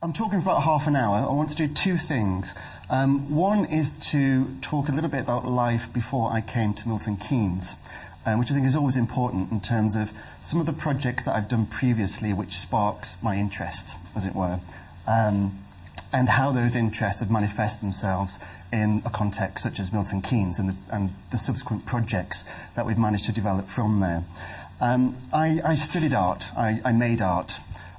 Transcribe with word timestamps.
I'm 0.00 0.12
talking 0.12 0.40
for 0.40 0.50
about 0.50 0.62
half 0.62 0.86
an 0.86 0.94
hour. 0.94 1.16
I 1.16 1.32
want 1.32 1.50
to 1.50 1.56
do 1.56 1.66
two 1.66 1.96
things. 1.96 2.54
Um, 2.88 3.34
one 3.34 3.64
is 3.64 3.98
to 4.10 4.46
talk 4.60 4.88
a 4.88 4.92
little 4.92 5.10
bit 5.10 5.22
about 5.22 5.44
life 5.44 5.92
before 5.92 6.30
I 6.30 6.40
came 6.40 6.72
to 6.74 6.86
Milton 6.86 7.16
Keynes, 7.16 7.74
um, 8.24 8.38
which 8.38 8.52
I 8.52 8.54
think 8.54 8.64
is 8.64 8.76
always 8.76 8.96
important 8.96 9.50
in 9.50 9.60
terms 9.60 9.96
of 9.96 10.12
some 10.40 10.60
of 10.60 10.66
the 10.66 10.72
projects 10.72 11.24
that 11.24 11.34
I've 11.34 11.48
done 11.48 11.66
previously, 11.66 12.32
which 12.32 12.52
sparks 12.52 13.18
my 13.24 13.38
interest, 13.38 13.98
as 14.14 14.24
it 14.24 14.36
were, 14.36 14.60
um, 15.08 15.58
and 16.12 16.28
how 16.28 16.52
those 16.52 16.76
interests 16.76 17.20
have 17.20 17.30
manifested 17.30 17.84
themselves 17.84 18.38
in 18.72 19.02
a 19.04 19.10
context 19.10 19.64
such 19.64 19.80
as 19.80 19.92
Milton 19.92 20.22
Keynes 20.22 20.60
and 20.60 20.68
the, 20.68 20.76
and 20.92 21.10
the 21.32 21.38
subsequent 21.38 21.86
projects 21.86 22.44
that 22.76 22.86
we've 22.86 22.98
managed 22.98 23.24
to 23.24 23.32
develop 23.32 23.66
from 23.66 23.98
there. 23.98 24.22
Um, 24.80 25.16
I, 25.32 25.60
I, 25.64 25.74
studied 25.74 26.14
art, 26.14 26.56
I, 26.56 26.80
I, 26.84 26.92
made 26.92 27.20
art, 27.20 27.58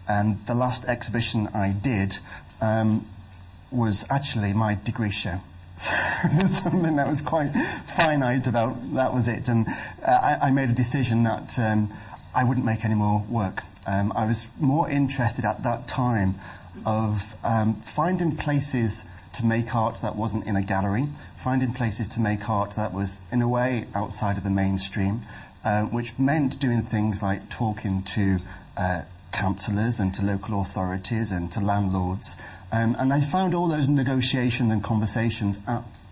and 0.09 0.45
the 0.47 0.55
last 0.55 0.83
exhibition 0.85 1.47
I 1.53 1.71
did 1.71 2.17
um, 2.59 3.05
was 3.71 4.05
actually 4.09 4.51
my 4.53 4.77
degree 4.83 5.11
show. 5.11 5.39
something 6.45 6.97
that 6.97 7.07
was 7.07 7.21
quite 7.21 7.53
finite 7.85 8.47
about 8.47 8.93
that 8.95 9.13
was 9.13 9.29
it. 9.29 9.47
And 9.47 9.65
uh, 10.05 10.37
I, 10.41 10.47
I, 10.47 10.51
made 10.51 10.69
a 10.69 10.73
decision 10.73 11.23
that 11.23 11.57
um, 11.57 11.89
I 12.35 12.43
wouldn't 12.43 12.65
make 12.65 12.83
any 12.83 12.95
more 12.95 13.23
work. 13.29 13.63
Um, 13.87 14.11
I 14.13 14.25
was 14.25 14.47
more 14.59 14.89
interested 14.89 15.45
at 15.45 15.63
that 15.63 15.87
time 15.87 16.35
of 16.85 17.35
um, 17.45 17.75
finding 17.75 18.35
places 18.35 19.05
to 19.33 19.45
make 19.45 19.73
art 19.73 20.01
that 20.01 20.17
wasn't 20.17 20.45
in 20.45 20.57
a 20.57 20.61
gallery, 20.61 21.07
finding 21.37 21.71
places 21.71 22.09
to 22.09 22.19
make 22.19 22.49
art 22.49 22.71
that 22.71 22.93
was, 22.93 23.21
in 23.31 23.41
a 23.41 23.47
way, 23.47 23.85
outside 23.95 24.37
of 24.37 24.43
the 24.43 24.49
mainstream, 24.49 25.21
uh, 25.63 25.83
which 25.83 26.17
meant 26.19 26.59
doing 26.59 26.81
things 26.81 27.23
like 27.23 27.49
talking 27.49 28.03
to 28.03 28.39
uh, 28.75 29.03
councillors 29.31 29.99
and 29.99 30.13
to 30.13 30.23
local 30.23 30.61
authorities 30.61 31.31
and 31.31 31.51
to 31.51 31.59
landlords. 31.59 32.35
Um, 32.71 32.95
and 32.99 33.11
I 33.13 33.21
found 33.21 33.53
all 33.53 33.67
those 33.67 33.87
negotiations 33.87 34.71
and 34.71 34.83
conversations 34.83 35.59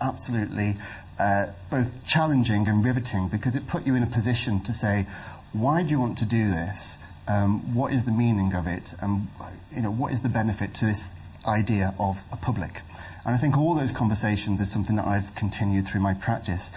absolutely 0.02 0.76
uh, 1.20 1.48
both 1.70 2.06
challenging 2.06 2.68
and 2.68 2.86
riveting 2.86 3.28
because 3.28 3.56
it 3.56 3.68
put 3.68 3.86
you 3.86 3.96
in 3.96 4.04
a 4.04 4.08
position 4.08 4.62
to 4.62 4.74
say, 4.74 5.08
why 5.54 5.84
do 5.84 5.90
you 5.90 6.00
want 6.00 6.18
to 6.20 6.26
do 6.26 6.50
this? 6.50 6.98
Um, 7.28 7.74
what 7.74 7.92
is 7.92 8.06
the 8.06 8.12
meaning 8.12 8.54
of 8.54 8.68
it? 8.68 8.94
And 9.02 9.28
you 9.76 9.82
know, 9.82 9.92
what 9.92 10.14
is 10.14 10.22
the 10.22 10.30
benefit 10.30 10.74
to 10.76 10.86
this 10.86 11.10
idea 11.46 11.94
of 12.00 12.24
a 12.32 12.38
public? 12.38 12.82
And 13.26 13.36
I 13.36 13.38
think 13.38 13.58
all 13.58 13.74
those 13.76 13.92
conversations 13.92 14.62
is 14.62 14.72
something 14.72 14.96
that 14.96 15.06
I've 15.06 15.36
continued 15.36 15.88
through 15.88 16.02
my 16.02 16.14
practice. 16.14 16.72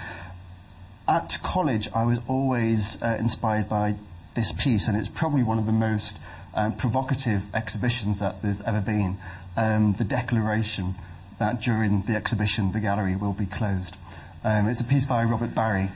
At 1.06 1.38
college, 1.42 1.88
I 1.94 2.04
was 2.04 2.18
always 2.26 3.00
uh, 3.02 3.16
inspired 3.18 3.68
by 3.68 3.96
this 4.34 4.52
piece, 4.52 4.88
and 4.88 4.96
it's 4.96 5.08
probably 5.08 5.42
one 5.42 5.58
of 5.58 5.66
the 5.66 5.72
most 5.72 6.16
um, 6.54 6.76
provocative 6.76 7.52
exhibitions 7.54 8.20
that 8.20 8.42
there's 8.42 8.60
ever 8.62 8.80
been. 8.80 9.16
Um, 9.56 9.94
the 9.94 10.04
declaration 10.04 10.94
that 11.38 11.60
during 11.60 12.02
the 12.02 12.14
exhibition 12.14 12.72
the 12.72 12.80
gallery 12.80 13.16
will 13.16 13.32
be 13.32 13.46
closed. 13.46 13.96
Um, 14.44 14.68
it's 14.68 14.80
a 14.80 14.84
piece 14.84 15.06
by 15.06 15.24
Robert 15.24 15.54
Barry, 15.54 15.90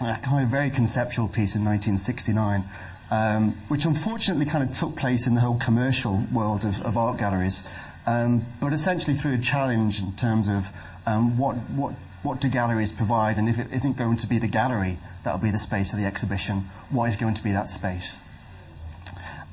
a 0.00 0.18
kind 0.22 0.44
of 0.44 0.50
very 0.50 0.70
conceptual 0.70 1.26
piece 1.26 1.54
in 1.54 1.64
1969, 1.64 2.64
um, 3.10 3.52
which 3.68 3.84
unfortunately 3.84 4.46
kind 4.46 4.68
of 4.68 4.76
took 4.76 4.96
place 4.96 5.26
in 5.26 5.34
the 5.34 5.40
whole 5.40 5.58
commercial 5.58 6.24
world 6.32 6.64
of, 6.64 6.80
of 6.82 6.96
art 6.96 7.18
galleries. 7.18 7.64
Um, 8.06 8.44
but 8.60 8.72
essentially 8.72 9.14
through 9.14 9.34
a 9.34 9.38
challenge 9.38 10.00
in 10.00 10.12
terms 10.12 10.48
of 10.48 10.70
um, 11.06 11.38
what, 11.38 11.54
what, 11.54 11.94
what 12.22 12.40
do 12.40 12.48
galleries 12.48 12.92
provide, 12.92 13.38
and 13.38 13.48
if 13.48 13.58
it 13.58 13.68
isn't 13.72 13.96
going 13.96 14.16
to 14.18 14.26
be 14.26 14.38
the 14.38 14.48
gallery 14.48 14.98
that 15.24 15.32
will 15.32 15.40
be 15.40 15.50
the 15.50 15.58
space 15.58 15.92
of 15.92 15.98
the 15.98 16.06
exhibition, 16.06 16.66
what 16.90 17.08
is 17.08 17.16
going 17.16 17.34
to 17.34 17.42
be 17.42 17.52
that 17.52 17.68
space? 17.68 18.20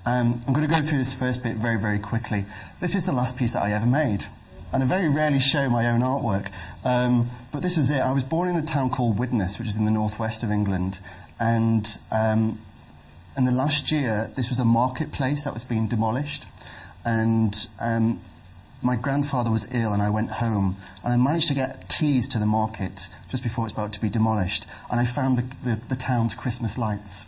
Um, 0.06 0.42
I'm 0.48 0.54
going 0.54 0.68
to 0.68 0.74
go 0.74 0.82
through 0.82 0.98
this 0.98 1.14
first 1.14 1.44
bit 1.44 1.58
very, 1.58 1.80
very 1.80 2.00
quickly. 2.00 2.46
This 2.80 2.96
is 2.96 3.06
the 3.06 3.12
last 3.12 3.38
piece 3.38 3.54
that 3.54 3.62
I 3.64 3.72
ever 3.74 3.86
made. 3.86 4.26
And 4.74 4.82
I 4.82 4.86
very 4.86 5.10
rarely 5.10 5.40
show 5.40 5.70
my 5.70 5.88
own 5.88 6.00
artwork. 6.00 6.50
Um, 6.84 7.30
but 7.52 7.62
this 7.62 7.78
was 7.78 7.90
it. 7.90 8.00
I 8.00 8.12
was 8.12 8.24
born 8.24 8.48
in 8.48 8.56
a 8.56 8.62
town 8.62 8.90
called 8.90 9.20
Widnes, 9.20 9.60
which 9.60 9.68
is 9.68 9.78
in 9.78 9.86
the 9.86 9.92
northwest 9.92 10.44
of 10.44 10.52
England. 10.52 11.00
And 11.40 11.98
um, 12.10 12.60
in 13.38 13.46
the 13.46 13.52
last 13.52 13.92
year, 13.92 14.32
this 14.36 14.50
was 14.50 14.60
a 14.60 14.66
marketplace 14.66 15.44
that 15.44 15.54
was 15.54 15.64
being 15.64 15.88
demolished. 15.88 16.46
And 17.04 17.56
um, 17.80 18.22
my 18.82 18.96
grandfather 18.96 19.52
was 19.52 19.68
ill 19.72 19.94
and 19.94 20.02
I 20.02 20.10
went 20.10 20.32
home 20.32 20.78
and 21.04 21.14
I 21.14 21.18
managed 21.18 21.48
to 21.50 21.54
get 21.54 21.88
keys 21.88 22.28
to 22.30 22.40
the 22.40 22.46
market 22.46 23.08
just 23.30 23.44
before 23.44 23.66
it's 23.66 23.74
about 23.74 23.94
to 23.94 24.02
be 24.02 24.10
demolished 24.10 24.66
and 24.90 25.00
I 25.00 25.06
found 25.06 25.38
the, 25.38 25.70
the, 25.70 25.80
the 25.90 25.96
town's 25.96 26.34
Christmas 26.34 26.78
lights. 26.78 27.26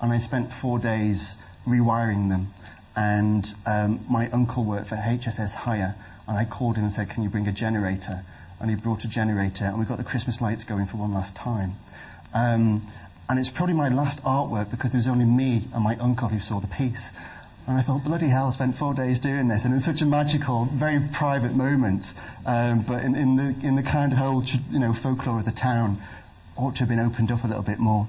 And 0.00 0.12
I 0.12 0.18
spent 0.18 0.52
four 0.52 0.78
days 0.78 1.36
rewiring 1.66 2.28
them 2.28 2.52
and 2.94 3.54
um, 3.66 4.04
my 4.08 4.28
uncle 4.30 4.64
worked 4.64 4.88
for 4.88 4.96
HSS 4.96 5.54
Hire 5.54 5.94
and 6.28 6.36
I 6.36 6.44
called 6.44 6.76
him 6.76 6.84
and 6.84 6.92
said 6.92 7.08
can 7.08 7.22
you 7.22 7.30
bring 7.30 7.48
a 7.48 7.52
generator? 7.52 8.22
And 8.60 8.70
he 8.70 8.76
brought 8.76 9.04
a 9.04 9.08
generator 9.08 9.64
and 9.64 9.78
we 9.78 9.84
got 9.84 9.98
the 9.98 10.04
Christmas 10.04 10.40
lights 10.40 10.64
going 10.64 10.86
for 10.86 10.98
one 10.98 11.14
last 11.14 11.34
time. 11.34 11.76
Um, 12.34 12.86
and 13.28 13.38
it's 13.38 13.50
probably 13.50 13.74
my 13.74 13.88
last 13.88 14.22
artwork 14.22 14.70
because 14.70 14.92
there 14.92 14.98
was 14.98 15.06
only 15.06 15.24
me 15.24 15.64
and 15.72 15.82
my 15.82 15.96
uncle 15.96 16.28
who 16.28 16.38
saw 16.38 16.60
the 16.60 16.66
piece 16.66 17.10
and 17.66 17.78
I 17.78 17.82
thought, 17.82 18.04
bloody 18.04 18.28
hell, 18.28 18.48
I 18.48 18.50
spent 18.50 18.76
four 18.76 18.92
days 18.92 19.18
doing 19.18 19.48
this. 19.48 19.64
And 19.64 19.72
it 19.72 19.76
was 19.76 19.84
such 19.84 20.02
a 20.02 20.06
magical, 20.06 20.66
very 20.66 21.00
private 21.12 21.54
moment. 21.54 22.12
Um, 22.44 22.82
but 22.82 23.02
in, 23.02 23.14
in, 23.14 23.36
the, 23.36 23.66
in 23.66 23.76
the 23.76 23.82
kind 23.82 24.12
of 24.12 24.18
whole 24.18 24.44
you 24.70 24.78
know, 24.78 24.92
folklore 24.92 25.38
of 25.38 25.46
the 25.46 25.52
town, 25.52 25.98
ought 26.56 26.76
to 26.76 26.80
have 26.80 26.88
been 26.88 27.00
opened 27.00 27.32
up 27.32 27.42
a 27.42 27.46
little 27.46 27.62
bit 27.62 27.78
more. 27.78 28.06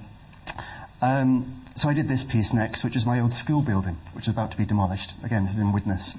Um, 1.02 1.64
so 1.76 1.88
I 1.90 1.94
did 1.94 2.08
this 2.08 2.24
piece 2.24 2.54
next, 2.54 2.84
which 2.84 2.96
is 2.96 3.06
my 3.06 3.20
old 3.20 3.34
school 3.34 3.62
building, 3.62 3.98
which 4.14 4.26
is 4.26 4.34
about 4.34 4.52
to 4.52 4.58
be 4.58 4.66
demolished. 4.66 5.14
Again, 5.24 5.44
this 5.44 5.54
is 5.54 5.60
in 5.60 5.72
Widnes. 5.72 6.16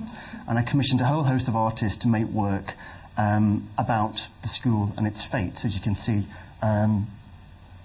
And 0.48 0.58
I 0.58 0.62
commissioned 0.62 1.02
a 1.02 1.06
whole 1.06 1.24
host 1.24 1.46
of 1.46 1.56
artists 1.56 1.98
to 1.98 2.08
make 2.08 2.26
work 2.28 2.74
um, 3.18 3.68
about 3.76 4.28
the 4.42 4.48
school 4.48 4.92
and 4.96 5.06
its 5.06 5.24
fate, 5.24 5.64
as 5.64 5.74
you 5.74 5.80
can 5.80 5.94
see. 5.94 6.26
Um, 6.62 7.08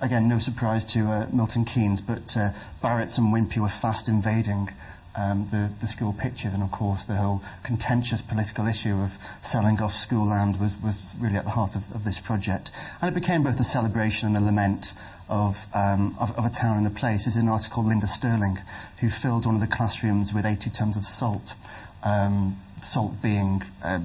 again, 0.01 0.27
no 0.27 0.39
surprise 0.39 0.85
to 0.85 1.07
uh, 1.07 1.27
Milton 1.31 1.65
Keynes, 1.65 2.01
but 2.01 2.35
uh, 2.37 2.51
Barretts 2.81 3.17
and 3.17 3.33
Wimpey 3.33 3.57
were 3.57 3.69
fast 3.69 4.07
invading 4.07 4.69
um, 5.15 5.47
the, 5.51 5.69
the 5.79 5.87
school 5.87 6.13
pictures, 6.13 6.53
and 6.53 6.63
of 6.63 6.71
course 6.71 7.05
the 7.05 7.15
whole 7.15 7.41
contentious 7.63 8.21
political 8.21 8.67
issue 8.67 8.95
of 8.95 9.17
selling 9.41 9.81
off 9.81 9.93
school 9.93 10.27
land 10.27 10.59
was, 10.59 10.77
was 10.81 11.15
really 11.19 11.35
at 11.35 11.43
the 11.43 11.51
heart 11.51 11.75
of, 11.75 11.93
of 11.93 12.03
this 12.03 12.19
project. 12.19 12.71
And 13.01 13.15
it 13.15 13.19
became 13.19 13.43
both 13.43 13.59
a 13.59 13.63
celebration 13.63 14.27
and 14.27 14.37
a 14.37 14.41
lament 14.41 14.93
of, 15.29 15.67
um, 15.73 16.15
of, 16.19 16.37
of, 16.37 16.45
a 16.45 16.49
town 16.49 16.77
and 16.77 16.87
a 16.87 16.89
place. 16.89 17.25
There's 17.25 17.35
an 17.35 17.47
article 17.47 17.83
Linder 17.83 18.07
Sterling, 18.07 18.59
who 18.99 19.09
filled 19.09 19.45
one 19.45 19.55
of 19.55 19.61
the 19.61 19.67
classrooms 19.67 20.33
with 20.33 20.45
80 20.45 20.69
tons 20.69 20.97
of 20.97 21.05
salt, 21.05 21.55
um, 22.03 22.59
salt 22.81 23.21
being 23.21 23.63
uh, 23.83 23.99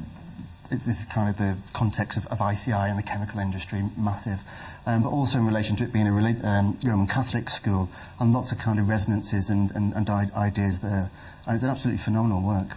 this 0.70 1.00
is 1.00 1.04
kind 1.06 1.28
of 1.28 1.36
the 1.36 1.56
context 1.72 2.18
of, 2.18 2.26
of 2.26 2.40
ICI 2.40 2.72
and 2.72 2.98
the 2.98 3.02
chemical 3.02 3.40
industry, 3.40 3.84
massive, 3.96 4.40
um, 4.86 5.02
but 5.02 5.10
also 5.10 5.38
in 5.38 5.46
relation 5.46 5.76
to 5.76 5.84
it 5.84 5.92
being 5.92 6.06
a 6.06 6.46
um, 6.46 6.78
Roman 6.84 7.06
Catholic 7.06 7.50
school 7.50 7.88
and 8.20 8.32
lots 8.32 8.52
of 8.52 8.58
kind 8.58 8.78
of 8.78 8.88
resonances 8.88 9.50
and, 9.50 9.70
and, 9.72 9.92
and 9.94 10.08
ideas 10.08 10.80
there. 10.80 11.10
And 11.46 11.54
it's 11.54 11.64
an 11.64 11.70
absolutely 11.70 11.98
phenomenal 11.98 12.42
work. 12.42 12.76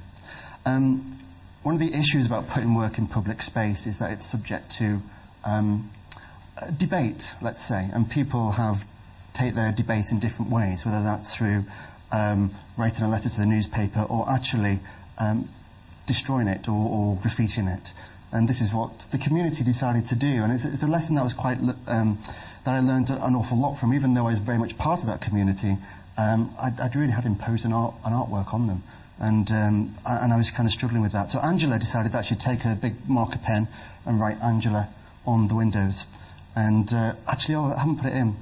Um, 0.66 1.20
one 1.64 1.76
of 1.76 1.82
the 1.82 1.94
issues 1.94 2.26
about 2.26 2.48
putting 2.48 2.74
work 2.74 2.98
in 2.98 3.08
public 3.08 3.42
space 3.42 3.86
is 3.86 4.00
that 4.00 4.12
it's 4.12 4.26
subject 4.26 4.72
to 4.72 5.02
um, 5.46 5.92
debate, 6.78 7.34
let's 7.42 7.64
say, 7.64 7.90
and 7.94 8.10
people 8.10 8.52
have 8.52 8.86
take 9.34 9.56
their 9.56 9.72
debate 9.72 10.12
in 10.12 10.20
different 10.20 10.52
ways, 10.52 10.86
whether 10.86 11.04
that's 11.04 11.34
through 11.34 11.64
um, 12.12 12.52
writing 12.76 13.06
a 13.06 13.10
letter 13.10 13.30
to 13.30 13.40
the 13.40 13.46
newspaper 13.46 14.02
or 14.02 14.30
actually 14.30 14.80
um, 15.18 15.48
destroying 16.08 16.48
it 16.48 16.68
or, 16.68 16.90
or 16.90 17.16
graffitiing 17.16 17.74
it. 17.74 17.94
And 18.32 18.48
this 18.48 18.62
is 18.62 18.74
what 18.74 19.06
the 19.12 19.18
community 19.18 19.64
decided 19.64 20.06
to 20.06 20.16
do. 20.16 20.44
And 20.44 20.54
it's, 20.54 20.66
it's 20.66 20.84
a 20.84 20.88
lesson 20.88 21.16
that 21.16 21.24
was 21.24 21.34
quite 21.34 21.58
um, 21.88 22.20
that 22.64 22.76
I 22.76 22.80
learned 22.80 23.10
an 23.10 23.36
awful 23.36 23.58
lot 23.58 23.76
from, 23.76 23.94
even 23.94 24.14
though 24.14 24.28
I 24.28 24.32
was 24.32 24.40
very 24.40 24.58
much 24.58 24.78
part 24.78 25.02
of 25.02 25.08
that 25.08 25.22
community. 25.22 25.78
Um, 26.18 26.54
I'd, 26.60 26.80
I'd, 26.80 26.96
really 26.96 27.14
had 27.14 27.26
imposed 27.26 27.66
an, 27.66 27.74
art, 27.74 27.96
an 28.06 28.14
artwork 28.14 28.54
on 28.54 28.68
them. 28.68 28.84
And, 29.20 29.50
um, 29.52 29.96
and 30.06 30.34
I 30.34 30.38
was 30.38 30.52
kind 30.52 30.68
of 30.68 30.74
struggling 30.74 31.02
with 31.02 31.12
that. 31.14 31.32
So 31.32 31.40
Angela 31.40 31.80
decided 31.80 32.12
that 32.12 32.26
she'd 32.26 32.40
take 32.40 32.66
a 32.66 32.76
big 32.76 33.10
marker 33.10 33.40
pen 33.40 33.68
and 34.06 34.20
write 34.20 34.42
Angela 34.42 34.90
on 35.26 35.48
the 35.48 35.56
windows. 35.56 36.06
And 36.56 36.94
uh, 36.94 37.14
actually, 37.28 37.56
oh, 37.56 37.66
I 37.66 37.80
haven't 37.80 37.98
put 37.98 38.08
it 38.08 38.16
in. 38.16 38.36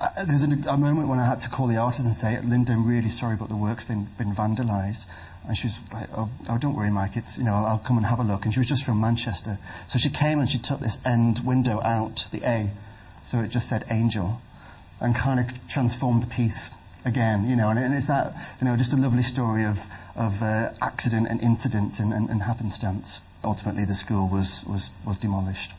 Uh, 0.00 0.24
there's 0.24 0.44
a, 0.44 0.70
a, 0.70 0.78
moment 0.78 1.08
when 1.08 1.18
I 1.18 1.26
had 1.26 1.40
to 1.40 1.48
call 1.48 1.66
the 1.66 1.76
artist 1.76 2.06
and 2.06 2.16
say, 2.16 2.40
Linder, 2.40 2.72
I'm 2.72 2.86
really 2.86 3.08
sorry, 3.10 3.36
but 3.36 3.48
the 3.48 3.56
work's 3.56 3.84
been, 3.84 4.08
been 4.16 4.32
vandalised. 4.32 5.04
And 5.46 5.56
she 5.56 5.66
was 5.66 5.84
like, 5.92 6.08
oh, 6.16 6.30
oh, 6.48 6.58
don't 6.58 6.74
worry, 6.74 6.90
Mike, 6.90 7.16
it's, 7.16 7.38
you 7.38 7.44
know, 7.44 7.54
I'll, 7.54 7.66
I'll, 7.66 7.78
come 7.78 7.96
and 7.96 8.06
have 8.06 8.18
a 8.18 8.22
look. 8.22 8.44
And 8.44 8.52
she 8.52 8.60
was 8.60 8.66
just 8.66 8.84
from 8.84 9.00
Manchester. 9.00 9.58
So 9.88 9.98
she 9.98 10.10
came 10.10 10.38
and 10.38 10.48
she 10.50 10.58
took 10.58 10.80
this 10.80 10.98
end 11.04 11.40
window 11.44 11.80
out, 11.82 12.26
the 12.30 12.42
A, 12.44 12.70
so 13.26 13.38
it 13.38 13.48
just 13.48 13.68
said 13.68 13.84
angel, 13.90 14.40
and 15.00 15.14
kind 15.14 15.40
of 15.40 15.68
transformed 15.68 16.22
the 16.22 16.26
piece 16.26 16.70
again, 17.04 17.46
you 17.46 17.56
know. 17.56 17.70
And, 17.70 17.78
and 17.78 17.94
it's 17.94 18.06
that, 18.06 18.34
you 18.60 18.66
know, 18.66 18.76
just 18.76 18.92
a 18.92 18.96
lovely 18.96 19.22
story 19.22 19.64
of, 19.64 19.86
of 20.16 20.42
uh, 20.42 20.72
accident 20.82 21.28
and 21.28 21.40
incident 21.40 21.98
and, 21.98 22.12
and, 22.12 22.28
and, 22.28 22.42
happenstance. 22.42 23.22
Ultimately, 23.42 23.84
the 23.84 23.94
school 23.94 24.28
was, 24.28 24.64
was, 24.66 24.90
was 25.06 25.16
demolished. 25.16 25.72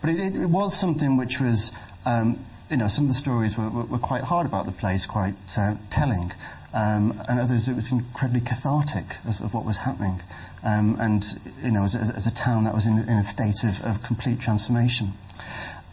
But 0.00 0.10
it, 0.10 0.20
it, 0.20 0.36
it 0.36 0.46
was 0.46 0.78
something 0.78 1.16
which 1.16 1.40
was, 1.40 1.72
um, 2.04 2.38
you 2.70 2.76
know, 2.76 2.88
some 2.88 3.04
of 3.04 3.08
the 3.08 3.14
stories 3.14 3.58
were, 3.58 3.68
were, 3.68 3.84
were, 3.84 3.98
quite 3.98 4.24
hard 4.24 4.46
about 4.46 4.66
the 4.66 4.72
place, 4.72 5.06
quite 5.06 5.34
uh, 5.58 5.74
telling. 5.90 6.32
Um, 6.76 7.22
and 7.26 7.40
others, 7.40 7.68
it 7.68 7.74
was 7.74 7.90
incredibly 7.90 8.42
cathartic 8.42 9.16
as, 9.26 9.40
of 9.40 9.54
what 9.54 9.64
was 9.64 9.78
happening. 9.78 10.20
Um, 10.62 10.98
and, 11.00 11.24
you 11.64 11.70
know, 11.70 11.84
as, 11.84 11.94
as, 11.94 12.10
as, 12.10 12.26
a 12.26 12.34
town 12.34 12.64
that 12.64 12.74
was 12.74 12.86
in, 12.86 12.98
in 12.98 13.16
a 13.16 13.24
state 13.24 13.64
of, 13.64 13.80
of 13.82 14.02
complete 14.02 14.40
transformation. 14.40 15.14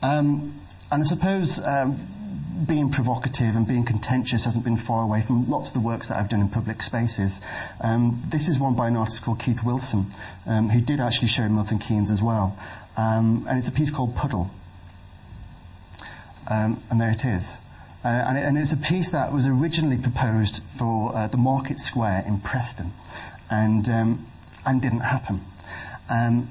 Um, 0.01 0.59
and 0.91 1.01
I 1.01 1.05
suppose 1.05 1.63
um, 1.63 2.65
being 2.67 2.91
provocative 2.91 3.55
and 3.55 3.65
being 3.65 3.85
contentious 3.85 4.43
hasn't 4.43 4.65
been 4.65 4.75
far 4.75 5.03
away 5.03 5.21
from 5.21 5.49
lots 5.49 5.69
of 5.69 5.73
the 5.73 5.79
works 5.79 6.09
that 6.09 6.17
I've 6.17 6.27
done 6.27 6.41
in 6.41 6.49
public 6.49 6.81
spaces. 6.81 7.39
Um, 7.79 8.21
this 8.27 8.49
is 8.49 8.59
one 8.59 8.75
by 8.75 8.89
an 8.89 8.97
artist 8.97 9.23
called 9.23 9.39
Keith 9.39 9.63
Wilson, 9.63 10.07
um, 10.45 10.69
who 10.69 10.81
did 10.81 10.99
actually 10.99 11.29
show 11.29 11.43
in 11.43 11.55
Milton 11.55 11.79
Keynes 11.79 12.11
as 12.11 12.21
well. 12.21 12.57
And 12.97 13.47
it's 13.57 13.69
a 13.69 13.71
piece 13.71 13.89
called 13.89 14.17
Puddle. 14.17 14.51
And 16.49 16.77
there 16.97 17.11
it 17.11 17.23
is. 17.23 17.59
Uh, 18.03 18.25
and, 18.27 18.37
it, 18.37 18.41
and, 18.41 18.57
it's 18.57 18.73
a 18.73 18.77
piece 18.77 19.09
that 19.11 19.31
was 19.31 19.47
originally 19.47 19.97
proposed 19.97 20.61
for 20.63 21.15
uh, 21.15 21.27
the 21.27 21.37
Market 21.37 21.79
Square 21.79 22.25
in 22.27 22.39
Preston 22.39 22.91
and, 23.49 23.87
um, 23.87 24.25
and 24.65 24.81
didn't 24.81 25.01
happen. 25.01 25.39
Um, 26.09 26.49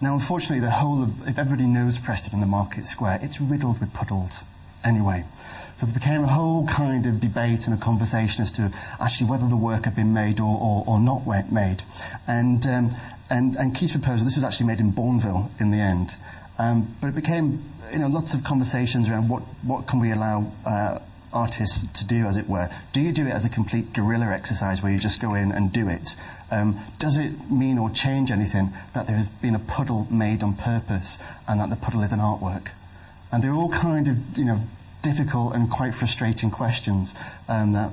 now, 0.00 0.14
unfortunately, 0.14 0.58
the 0.58 0.72
whole 0.72 1.04
of, 1.04 1.28
if 1.28 1.38
everybody 1.38 1.68
knows 1.68 1.98
Preston 1.98 2.34
and 2.34 2.42
the 2.42 2.48
Market 2.48 2.86
Square, 2.86 3.20
it's 3.22 3.40
riddled 3.40 3.78
with 3.78 3.94
puddles 3.94 4.42
anyway. 4.84 5.24
So 5.76 5.86
there 5.86 5.94
became 5.94 6.24
a 6.24 6.28
whole 6.28 6.66
kind 6.66 7.06
of 7.06 7.20
debate 7.20 7.66
and 7.66 7.74
a 7.74 7.76
conversation 7.76 8.42
as 8.42 8.50
to 8.52 8.72
actually 9.00 9.30
whether 9.30 9.48
the 9.48 9.56
work 9.56 9.84
had 9.84 9.94
been 9.94 10.12
made 10.12 10.40
or, 10.40 10.58
or, 10.60 10.84
or 10.86 11.00
not 11.00 11.26
made. 11.52 11.84
And, 12.26 12.66
um, 12.66 12.90
and, 13.30 13.54
and 13.54 13.74
Keith's 13.74 13.92
proposal, 13.92 14.24
this 14.24 14.34
was 14.34 14.44
actually 14.44 14.66
made 14.66 14.80
in 14.80 14.92
Bournville 14.92 15.50
in 15.60 15.70
the 15.70 15.78
end. 15.78 16.16
Um, 16.62 16.94
but 17.00 17.08
it 17.08 17.16
became, 17.16 17.60
you 17.92 17.98
know, 17.98 18.06
lots 18.06 18.34
of 18.34 18.44
conversations 18.44 19.08
around 19.08 19.28
what, 19.28 19.42
what 19.64 19.88
can 19.88 19.98
we 19.98 20.12
allow 20.12 20.52
uh, 20.64 21.00
artists 21.32 21.84
to 21.98 22.06
do, 22.06 22.26
as 22.26 22.36
it 22.36 22.48
were. 22.48 22.70
Do 22.92 23.00
you 23.00 23.10
do 23.10 23.26
it 23.26 23.32
as 23.32 23.44
a 23.44 23.48
complete 23.48 23.92
guerrilla 23.92 24.26
exercise 24.26 24.80
where 24.80 24.92
you 24.92 25.00
just 25.00 25.20
go 25.20 25.34
in 25.34 25.50
and 25.50 25.72
do 25.72 25.88
it? 25.88 26.14
Um, 26.52 26.78
does 27.00 27.18
it 27.18 27.50
mean 27.50 27.78
or 27.78 27.90
change 27.90 28.30
anything 28.30 28.72
that 28.94 29.08
there 29.08 29.16
has 29.16 29.28
been 29.28 29.56
a 29.56 29.58
puddle 29.58 30.06
made 30.08 30.44
on 30.44 30.54
purpose 30.54 31.18
and 31.48 31.58
that 31.58 31.68
the 31.68 31.76
puddle 31.76 32.02
is 32.02 32.12
an 32.12 32.20
artwork? 32.20 32.68
And 33.32 33.42
they're 33.42 33.54
all 33.54 33.70
kind 33.70 34.06
of, 34.06 34.38
you 34.38 34.44
know, 34.44 34.60
difficult 35.00 35.56
and 35.56 35.68
quite 35.68 35.94
frustrating 35.96 36.52
questions 36.52 37.12
um, 37.48 37.72
that, 37.72 37.90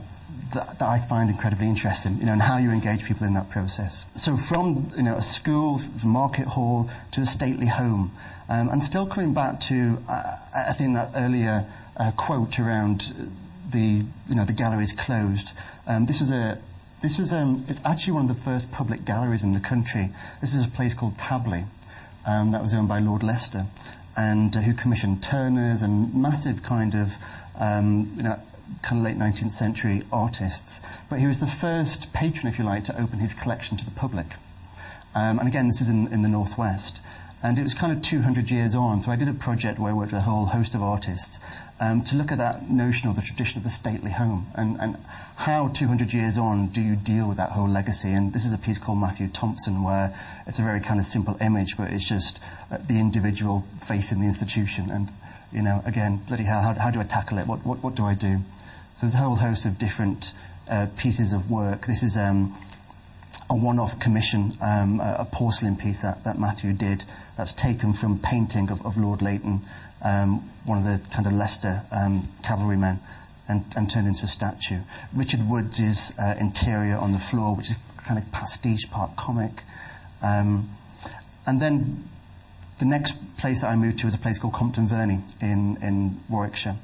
that, 0.53 0.77
that, 0.77 0.87
I 0.87 0.99
find 0.99 1.31
incredibly 1.31 1.65
interesting, 1.65 2.19
you 2.19 2.25
know, 2.27 2.33
and 2.33 2.41
how 2.43 2.57
you 2.57 2.69
engage 2.69 3.03
people 3.05 3.25
in 3.25 3.33
that 3.33 3.49
process. 3.49 4.05
So 4.15 4.37
from, 4.37 4.89
you 4.95 5.03
know, 5.03 5.15
a 5.15 5.23
school, 5.23 5.79
from 5.79 6.11
market 6.11 6.49
hall 6.49 6.89
to 7.13 7.21
a 7.21 7.25
stately 7.25 7.67
home, 7.67 8.11
um, 8.49 8.69
and 8.69 8.83
still 8.83 9.05
coming 9.05 9.33
back 9.33 9.59
to, 9.61 9.99
uh, 10.09 10.37
I 10.55 10.73
think 10.73 10.95
that 10.95 11.11
earlier 11.15 11.65
uh, 11.97 12.11
quote 12.11 12.59
around 12.59 13.31
the, 13.71 14.03
you 14.27 14.35
know, 14.35 14.45
the 14.45 14.53
galleries 14.53 14.91
closed. 14.91 15.53
Um, 15.85 16.07
this 16.07 16.19
was 16.19 16.31
a, 16.31 16.59
this 17.01 17.17
was, 17.17 17.31
um, 17.31 17.65
it's 17.69 17.81
actually 17.85 18.13
one 18.13 18.29
of 18.29 18.35
the 18.35 18.41
first 18.41 18.71
public 18.71 19.05
galleries 19.05 19.43
in 19.43 19.53
the 19.53 19.59
country. 19.59 20.09
This 20.41 20.55
is 20.55 20.65
a 20.65 20.69
place 20.69 20.93
called 20.93 21.17
Tabley, 21.17 21.65
um, 22.25 22.51
that 22.51 22.61
was 22.61 22.73
owned 22.73 22.87
by 22.87 22.99
Lord 22.99 23.23
Leicester 23.23 23.67
and 24.17 24.55
uh, 24.55 24.61
who 24.61 24.73
commissioned 24.73 25.23
Turners 25.23 25.81
and 25.81 26.13
massive 26.13 26.63
kind 26.63 26.95
of, 26.95 27.15
um, 27.59 28.11
you 28.17 28.23
know, 28.23 28.39
kind 28.81 28.99
of 28.99 29.05
late 29.05 29.17
19th 29.17 29.51
century 29.51 30.03
artists. 30.11 30.81
But 31.09 31.19
he 31.19 31.27
was 31.27 31.39
the 31.39 31.47
first 31.47 32.11
patron, 32.13 32.47
if 32.47 32.59
you 32.59 32.65
like, 32.65 32.83
to 32.85 33.01
open 33.01 33.19
his 33.19 33.33
collection 33.33 33.77
to 33.77 33.85
the 33.85 33.91
public. 33.91 34.27
Um, 35.15 35.39
and 35.39 35.47
again, 35.47 35.67
this 35.67 35.81
is 35.81 35.89
in, 35.89 36.11
in 36.11 36.21
the 36.21 36.29
Northwest. 36.29 36.97
And 37.41 37.57
it 37.57 37.63
was 37.63 37.73
kind 37.73 37.93
of 37.93 38.01
200 38.01 38.51
years 38.51 38.75
on. 38.75 39.01
So 39.01 39.11
I 39.11 39.15
did 39.15 39.29
a 39.29 39.33
project 39.33 39.79
where 39.79 39.91
I 39.91 39.93
worked 39.93 40.11
with 40.11 40.21
a 40.21 40.25
whole 40.25 40.47
host 40.47 40.75
of 40.75 40.83
artists 40.83 41.39
um, 41.79 42.03
to 42.03 42.15
look 42.15 42.31
at 42.31 42.37
that 42.37 42.69
notion 42.69 43.09
of 43.09 43.15
the 43.15 43.21
tradition 43.21 43.57
of 43.57 43.63
the 43.63 43.69
stately 43.69 44.11
home 44.11 44.47
and, 44.55 44.77
and 44.79 44.97
how 45.37 45.69
200 45.69 46.11
years 46.11 46.37
on 46.37 46.67
do 46.67 46.81
you 46.81 46.97
deal 46.97 47.29
with 47.29 47.37
that 47.37 47.51
whole 47.51 47.69
legacy. 47.69 48.11
And 48.11 48.33
this 48.33 48.45
is 48.45 48.51
a 48.51 48.57
piece 48.57 48.77
called 48.77 48.99
Matthew 48.99 49.29
Thompson 49.29 49.83
where 49.83 50.13
it's 50.45 50.59
a 50.59 50.61
very 50.61 50.81
kind 50.81 50.99
of 50.99 51.05
simple 51.05 51.37
image, 51.39 51.77
but 51.77 51.91
it's 51.91 52.07
just 52.07 52.41
uh, 52.69 52.77
the 52.77 52.99
individual 52.99 53.63
facing 53.81 54.19
the 54.19 54.25
institution. 54.25 54.89
And, 54.89 55.07
you 55.53 55.61
know, 55.61 55.81
again, 55.85 56.17
bloody 56.27 56.43
hell, 56.43 56.61
how, 56.61 56.73
how 56.73 56.91
do 56.91 56.99
I 56.99 57.03
tackle 57.03 57.37
it? 57.37 57.47
What, 57.47 57.65
what, 57.65 57.81
what 57.81 57.95
do 57.95 58.03
I 58.03 58.15
do? 58.15 58.39
So 58.97 59.05
there's 59.05 59.15
a 59.15 59.19
whole 59.19 59.37
host 59.37 59.65
of 59.65 59.79
different 59.79 60.33
uh, 60.69 60.87
pieces 60.97 61.31
of 61.31 61.49
work. 61.49 61.85
This 61.87 62.03
is 62.03 62.17
um, 62.17 62.57
a 63.49 63.55
one-off 63.55 63.99
commission, 63.99 64.53
um, 64.61 64.99
a, 64.99 65.17
a, 65.19 65.25
porcelain 65.25 65.75
piece 65.75 66.01
that, 66.01 66.23
that 66.23 66.37
Matthew 66.39 66.71
did 66.71 67.03
that's 67.35 67.51
taken 67.51 67.93
from 67.93 68.19
painting 68.19 68.69
of, 68.69 68.85
of 68.85 68.95
Lord 68.95 69.21
Leighton 69.21 69.61
um, 70.01 70.49
one 70.65 70.77
of 70.77 70.83
the 70.83 71.01
kind 71.09 71.25
of 71.25 71.33
Leicester 71.33 71.83
um, 71.91 72.27
cavalrymen, 72.43 72.99
and, 73.47 73.65
and, 73.75 73.89
turned 73.89 74.07
into 74.07 74.25
a 74.25 74.27
statue. 74.27 74.79
Richard 75.13 75.49
Woods' 75.49 76.13
uh, 76.19 76.35
interior 76.39 76.95
on 76.97 77.11
the 77.11 77.19
floor, 77.19 77.55
which 77.55 77.69
is 77.71 77.75
kind 77.97 78.19
of 78.19 78.31
pastiche, 78.31 78.89
part 78.91 79.15
comic. 79.15 79.63
Um, 80.21 80.69
and 81.47 81.59
then 81.59 82.07
the 82.77 82.85
next 82.85 83.15
place 83.37 83.61
that 83.61 83.69
I 83.69 83.75
moved 83.75 83.99
to 83.99 84.05
was 84.05 84.13
a 84.13 84.19
place 84.19 84.37
called 84.37 84.53
Compton 84.53 84.87
Verney 84.87 85.21
in, 85.41 85.77
in 85.81 86.19
Warwickshire, 86.29 86.75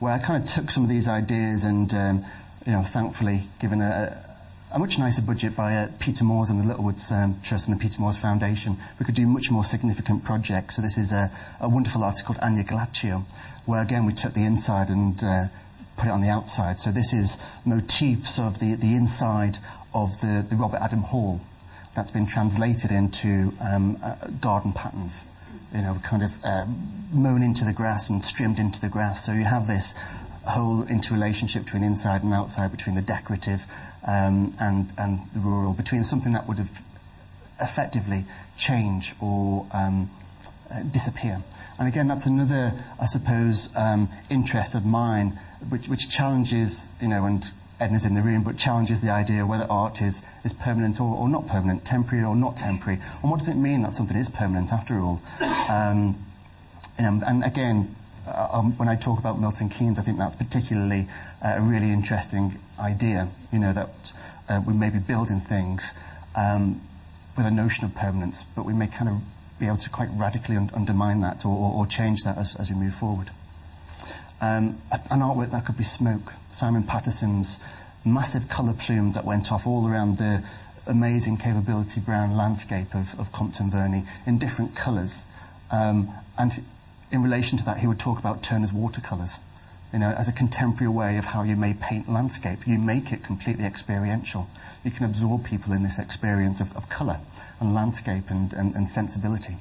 where 0.00 0.12
I 0.12 0.18
kind 0.18 0.42
of 0.42 0.50
took 0.50 0.70
some 0.70 0.82
of 0.82 0.88
these 0.88 1.06
ideas 1.06 1.64
and, 1.64 1.92
um, 1.94 2.24
you 2.66 2.72
know, 2.72 2.82
thankfully 2.82 3.44
given 3.60 3.80
a, 3.80 4.29
a 4.72 4.78
much 4.78 4.98
nicer 4.98 5.20
budget 5.20 5.56
by 5.56 5.74
uh, 5.74 5.88
Peter 5.98 6.22
Moores 6.22 6.48
and 6.48 6.60
the 6.60 6.64
Littlewoods 6.64 7.10
um, 7.10 7.40
Trust 7.42 7.66
and 7.66 7.76
the 7.76 7.80
Peter 7.80 8.00
Moores 8.00 8.16
Foundation. 8.16 8.76
We 9.00 9.06
could 9.06 9.16
do 9.16 9.26
much 9.26 9.50
more 9.50 9.64
significant 9.64 10.22
projects. 10.22 10.76
So 10.76 10.82
this 10.82 10.96
is 10.96 11.10
a, 11.10 11.30
a 11.60 11.68
wonderful 11.68 12.04
article 12.04 12.34
called 12.34 12.44
Anya 12.44 12.62
Gallaccio, 12.62 13.24
where 13.66 13.82
again 13.82 14.06
we 14.06 14.12
took 14.12 14.32
the 14.32 14.44
inside 14.44 14.88
and 14.88 15.22
uh, 15.24 15.44
put 15.96 16.06
it 16.06 16.12
on 16.12 16.20
the 16.20 16.28
outside. 16.28 16.78
So 16.78 16.92
this 16.92 17.12
is 17.12 17.36
motifs 17.64 18.38
of 18.38 18.60
the, 18.60 18.76
the 18.76 18.94
inside 18.94 19.58
of 19.92 20.20
the, 20.20 20.46
the 20.48 20.54
Robert 20.54 20.80
Adam 20.80 21.02
Hall 21.02 21.40
that's 21.96 22.12
been 22.12 22.26
translated 22.26 22.92
into 22.92 23.52
um, 23.60 23.98
uh, 24.04 24.14
garden 24.40 24.72
patterns. 24.72 25.24
You 25.74 25.82
know, 25.82 26.00
kind 26.04 26.22
of 26.22 26.44
uh, 26.44 26.66
mown 27.12 27.42
into 27.42 27.64
the 27.64 27.72
grass 27.72 28.08
and 28.08 28.22
trimmed 28.22 28.58
into 28.60 28.80
the 28.80 28.88
grass. 28.88 29.24
So 29.24 29.32
you 29.32 29.44
have 29.44 29.66
this 29.66 29.94
whole 30.46 30.84
interrelationship 30.84 31.64
between 31.64 31.82
inside 31.82 32.22
and 32.22 32.32
outside, 32.32 32.70
between 32.70 32.94
the 32.94 33.02
decorative 33.02 33.66
um, 34.06 34.54
and, 34.60 34.92
and 34.96 35.20
the 35.32 35.40
rural, 35.40 35.72
between 35.72 36.04
something 36.04 36.32
that 36.32 36.46
would 36.48 36.58
have 36.58 36.82
effectively 37.60 38.24
change 38.56 39.14
or 39.20 39.66
um, 39.72 40.10
uh, 40.70 40.82
disappear. 40.82 41.42
And 41.78 41.88
again, 41.88 42.08
that's 42.08 42.26
another, 42.26 42.74
I 43.00 43.06
suppose, 43.06 43.70
um, 43.74 44.08
interest 44.28 44.74
of 44.74 44.84
mine, 44.84 45.38
which, 45.68 45.88
which 45.88 46.10
challenges, 46.10 46.88
you 47.00 47.08
know, 47.08 47.24
and 47.24 47.50
Edna's 47.80 48.04
in 48.04 48.14
the 48.14 48.20
room, 48.20 48.42
but 48.42 48.58
challenges 48.58 49.00
the 49.00 49.10
idea 49.10 49.46
whether 49.46 49.66
art 49.70 50.02
is, 50.02 50.22
is 50.44 50.52
permanent 50.52 51.00
or, 51.00 51.16
or 51.16 51.28
not 51.28 51.46
permanent, 51.46 51.84
temporary 51.84 52.24
or 52.24 52.36
not 52.36 52.56
temporary, 52.56 53.00
and 53.22 53.30
what 53.30 53.38
does 53.38 53.48
it 53.48 53.56
mean 53.56 53.82
that 53.82 53.94
something 53.94 54.16
is 54.16 54.28
permanent 54.28 54.72
after 54.72 55.00
all? 55.00 55.22
Um, 55.70 56.18
you 56.98 57.04
know, 57.04 57.22
and 57.26 57.42
again, 57.42 57.94
uh, 58.26 58.48
um, 58.52 58.76
when 58.76 58.88
I 58.88 58.96
talk 58.96 59.18
about 59.18 59.40
Milton 59.40 59.70
Keynes, 59.70 59.98
I 59.98 60.02
think 60.02 60.18
that's 60.18 60.36
particularly 60.36 61.08
uh, 61.42 61.54
a 61.56 61.62
really 61.62 61.90
interesting 61.90 62.58
idea, 62.80 63.28
you 63.52 63.58
know, 63.58 63.72
that 63.72 64.12
uh, 64.48 64.60
we 64.66 64.74
may 64.74 64.90
be 64.90 64.98
building 64.98 65.40
things 65.40 65.92
um, 66.34 66.80
with 67.36 67.46
a 67.46 67.50
notion 67.50 67.84
of 67.84 67.94
permanence, 67.94 68.44
but 68.56 68.64
we 68.64 68.72
may 68.72 68.86
kind 68.86 69.08
of 69.08 69.20
be 69.58 69.66
able 69.66 69.76
to 69.76 69.90
quite 69.90 70.08
radically 70.12 70.56
un- 70.56 70.70
undermine 70.74 71.20
that 71.20 71.44
or, 71.44 71.56
or, 71.56 71.72
or 71.74 71.86
change 71.86 72.22
that 72.24 72.38
as, 72.38 72.54
as, 72.56 72.70
we 72.70 72.76
move 72.76 72.94
forward. 72.94 73.30
Um, 74.40 74.80
an 74.90 75.20
artwork 75.20 75.50
that 75.50 75.66
could 75.66 75.76
be 75.76 75.84
smoke, 75.84 76.32
Simon 76.50 76.82
Patterson's 76.82 77.60
massive 78.04 78.48
colour 78.48 78.72
plumes 78.72 79.14
that 79.14 79.24
went 79.24 79.52
off 79.52 79.66
all 79.66 79.86
around 79.86 80.16
the 80.16 80.42
amazing 80.86 81.36
capability 81.36 82.00
brown 82.00 82.36
landscape 82.36 82.94
of, 82.94 83.18
of 83.20 83.30
Compton 83.32 83.70
Verney 83.70 84.04
in 84.26 84.38
different 84.38 84.74
colours. 84.74 85.26
Um, 85.70 86.10
and 86.38 86.64
in 87.12 87.22
relation 87.22 87.58
to 87.58 87.64
that, 87.64 87.78
he 87.78 87.86
would 87.86 87.98
talk 87.98 88.18
about 88.18 88.42
Turner's 88.42 88.72
watercolours, 88.72 89.38
you 89.92 89.98
know, 89.98 90.10
as 90.10 90.28
a 90.28 90.32
contemporary 90.32 90.92
way 90.92 91.16
of 91.16 91.26
how 91.26 91.42
you 91.42 91.56
may 91.56 91.74
paint 91.74 92.08
landscape. 92.08 92.66
You 92.66 92.78
make 92.78 93.12
it 93.12 93.22
completely 93.22 93.64
experiential. 93.64 94.48
You 94.84 94.90
can 94.90 95.04
absorb 95.04 95.44
people 95.44 95.72
in 95.72 95.82
this 95.82 95.98
experience 95.98 96.60
of, 96.60 96.74
of 96.76 96.88
colour 96.88 97.18
and 97.58 97.74
landscape 97.74 98.30
and, 98.30 98.52
and, 98.52 98.74
and 98.74 98.88
sensibility. 98.88 99.56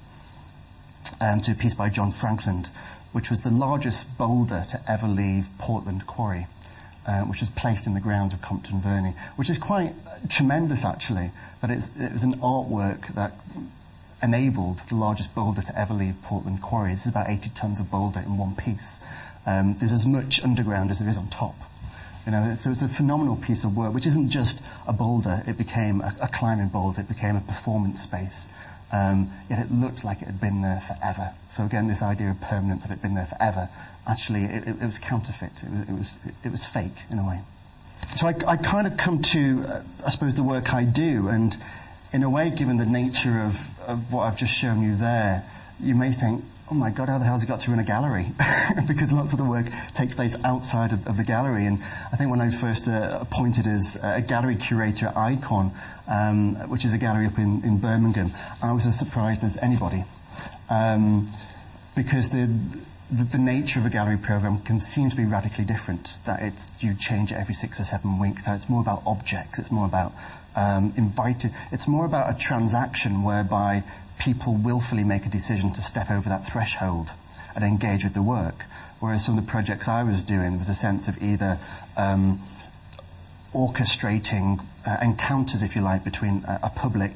Um, 1.20 1.42
to 1.42 1.52
a 1.52 1.56
piece 1.56 1.74
by 1.74 1.90
John 1.90 2.12
Frankland, 2.12 2.70
which 3.12 3.30
was 3.30 3.42
the 3.42 3.50
largest 3.50 4.18
boulder 4.18 4.64
to 4.70 4.82
ever 4.88 5.08
leave 5.08 5.50
Portland 5.58 6.06
Quarry. 6.06 6.48
Uh, 7.08 7.22
which 7.22 7.40
was 7.40 7.50
placed 7.50 7.88
in 7.88 7.96
the 7.96 8.00
grounds 8.00 8.34
of 8.34 8.42
Compton 8.42 8.82
Verney, 8.82 9.16
which 9.36 9.50
is 9.50 9.58
quite 9.58 9.94
tremendous 10.30 10.86
actually, 10.86 11.32
that 11.60 11.72
it 11.72 12.14
was 12.14 12.24
an 12.24 12.34
artwork 12.34 13.16
that 13.16 13.32
enabled 14.22 14.80
the 14.90 14.96
largest 14.96 15.34
boulder 15.34 15.62
to 15.62 15.80
ever 15.80 15.94
leave 15.94 16.22
Portland 16.22 16.62
Quarry. 16.62 16.94
This 16.94 17.04
is 17.04 17.12
about 17.12 17.30
80 17.30 17.50
tons 17.56 17.80
of 17.80 17.90
boulder 17.90 18.20
in 18.20 18.38
one 18.38 18.56
piece. 18.56 19.00
Um, 19.46 19.76
there's 19.80 19.94
as 19.94 20.06
much 20.06 20.42
underground 20.44 20.92
as 20.92 21.00
there 21.00 21.10
is 21.10 21.18
on 21.18 21.28
top. 21.30 21.56
You 22.26 22.34
know, 22.34 22.56
so 22.56 22.70
it's 22.70 22.82
a 22.82 22.88
phenomenal 22.88 23.38
piece 23.38 23.64
of 23.64 23.76
work, 23.76 23.94
which 23.94 24.06
isn't 24.06 24.30
just 24.30 24.62
a 24.88 24.94
boulder. 24.94 25.42
It 25.48 25.58
became 25.58 26.02
a, 26.02 26.16
a 26.22 26.28
climbing 26.28 26.68
boulder. 26.68 27.02
It 27.02 27.08
became 27.08 27.36
a 27.36 27.42
performance 27.42 28.02
space. 28.02 28.50
Um, 28.92 29.32
yet 29.50 29.60
it 29.60 29.72
looked 29.72 30.04
like 30.04 30.22
it 30.22 30.26
had 30.26 30.42
been 30.42 30.62
there 30.62 30.80
forever. 30.80 31.34
So 31.48 31.66
again, 31.66 31.88
this 31.88 32.02
idea 32.02 32.32
of 32.32 32.42
permanence 32.42 32.86
of 32.86 32.92
it 32.92 33.02
being 33.02 33.16
there 33.16 33.26
forever, 33.26 33.70
actually, 34.08 34.44
it, 34.44 34.68
it, 34.68 34.76
it 34.82 34.86
was 34.86 35.00
counterfeit. 35.00 35.64
It 35.64 35.70
was, 35.70 35.90
it 35.90 35.94
was, 35.94 36.20
it 36.46 36.52
was 36.52 36.66
fake 36.66 37.06
in 37.10 37.20
a 37.20 37.28
way. 37.28 37.42
so 38.16 38.28
I, 38.28 38.36
I 38.48 38.58
kind 38.58 38.88
of 38.88 38.98
come 38.98 39.22
to, 39.22 39.64
uh, 39.68 39.82
I 40.06 40.10
suppose, 40.10 40.36
the 40.36 40.44
work 40.44 40.74
I 40.74 40.84
do, 40.84 41.28
and 41.28 41.56
in 42.12 42.24
a 42.24 42.30
way, 42.30 42.50
given 42.50 42.78
the 42.78 42.86
nature 42.86 43.42
of, 43.42 43.80
of 43.88 44.12
what 44.12 44.24
I've 44.24 44.38
just 44.38 44.54
shown 44.54 44.82
you 44.82 44.96
there, 44.96 45.46
you 45.80 45.94
may 45.96 46.12
think, 46.12 46.44
oh 46.72 46.76
my 46.76 46.92
God, 46.92 47.10
how 47.10 47.18
the 47.18 47.26
hell 47.26 47.34
has 47.34 47.42
he 47.42 47.48
got 47.48 47.62
to 47.62 47.72
run 47.72 47.80
a 47.80 47.84
gallery? 47.84 48.28
because 48.88 49.12
lots 49.12 49.34
of 49.34 49.40
the 49.40 49.46
work 49.46 49.66
takes 49.94 50.14
place 50.14 50.36
outside 50.44 50.94
of, 50.94 51.08
of 51.08 51.18
the 51.18 51.24
gallery. 51.24 51.66
And 51.66 51.82
I 52.12 52.16
think 52.16 52.30
when 52.30 52.42
I 52.42 52.46
was 52.46 52.60
first 52.60 52.88
uh, 52.88 53.18
appointed 53.22 53.66
as 53.66 53.98
a 54.04 54.22
gallery 54.22 54.56
curator 54.56 55.08
at 55.08 55.16
Ikon, 55.16 55.72
um, 56.08 56.56
which 56.70 56.86
is 56.86 56.94
a 56.94 56.98
gallery 56.98 57.26
up 57.26 57.40
in, 57.40 57.64
in 57.64 57.80
Birmingham, 57.80 58.32
I 58.62 58.72
was 58.72 58.86
as 58.86 58.98
surprised 58.98 59.44
as 59.44 59.58
anybody. 59.58 60.04
Um, 60.70 61.34
because 61.96 62.30
the, 62.30 62.48
the, 63.12 63.24
the, 63.24 63.40
nature 63.40 63.80
of 63.80 63.86
a 63.88 63.90
gallery 63.90 64.18
program 64.18 64.62
can 64.62 64.80
seem 64.80 65.10
to 65.10 65.16
be 65.16 65.26
radically 65.26 65.66
different. 65.66 66.16
That 66.26 66.42
it's, 66.44 66.70
you 66.80 66.94
change 66.94 67.32
it 67.32 67.36
every 67.36 67.56
six 67.56 67.80
or 67.80 67.84
seven 67.84 68.20
weeks. 68.20 68.46
That 68.46 68.56
it's 68.56 68.70
more 68.70 68.82
about 68.82 69.02
objects. 69.08 69.58
It's 69.58 69.72
more 69.72 69.88
about 69.88 70.14
um, 70.56 70.94
invited. 70.96 71.52
It's 71.72 71.88
more 71.88 72.06
about 72.06 72.34
a 72.34 72.38
transaction 72.38 73.24
whereby 73.24 73.84
people 74.20 74.54
willfully 74.54 75.04
make 75.04 75.26
a 75.26 75.30
decision 75.30 75.74
to 75.74 75.82
step 75.82 76.12
over 76.12 76.30
that 76.30 76.46
threshold 76.46 77.12
and 77.56 77.64
engage 77.64 78.04
with 78.04 78.14
the 78.14 78.22
work. 78.22 78.66
Whereas 79.00 79.26
some 79.26 79.38
of 79.38 79.46
the 79.46 79.50
projects 79.50 79.88
I 79.88 80.04
was 80.04 80.22
doing 80.22 80.58
was 80.58 80.70
a 80.70 80.76
sense 80.76 81.08
of 81.08 81.22
either 81.24 81.58
um, 81.98 82.42
orchestrating 83.54 84.64
uh, 84.86 84.98
encounters, 85.02 85.64
if 85.64 85.76
you 85.76 85.82
like, 85.82 86.04
between 86.04 86.44
a, 86.48 86.60
a 86.64 86.70
public 86.70 87.14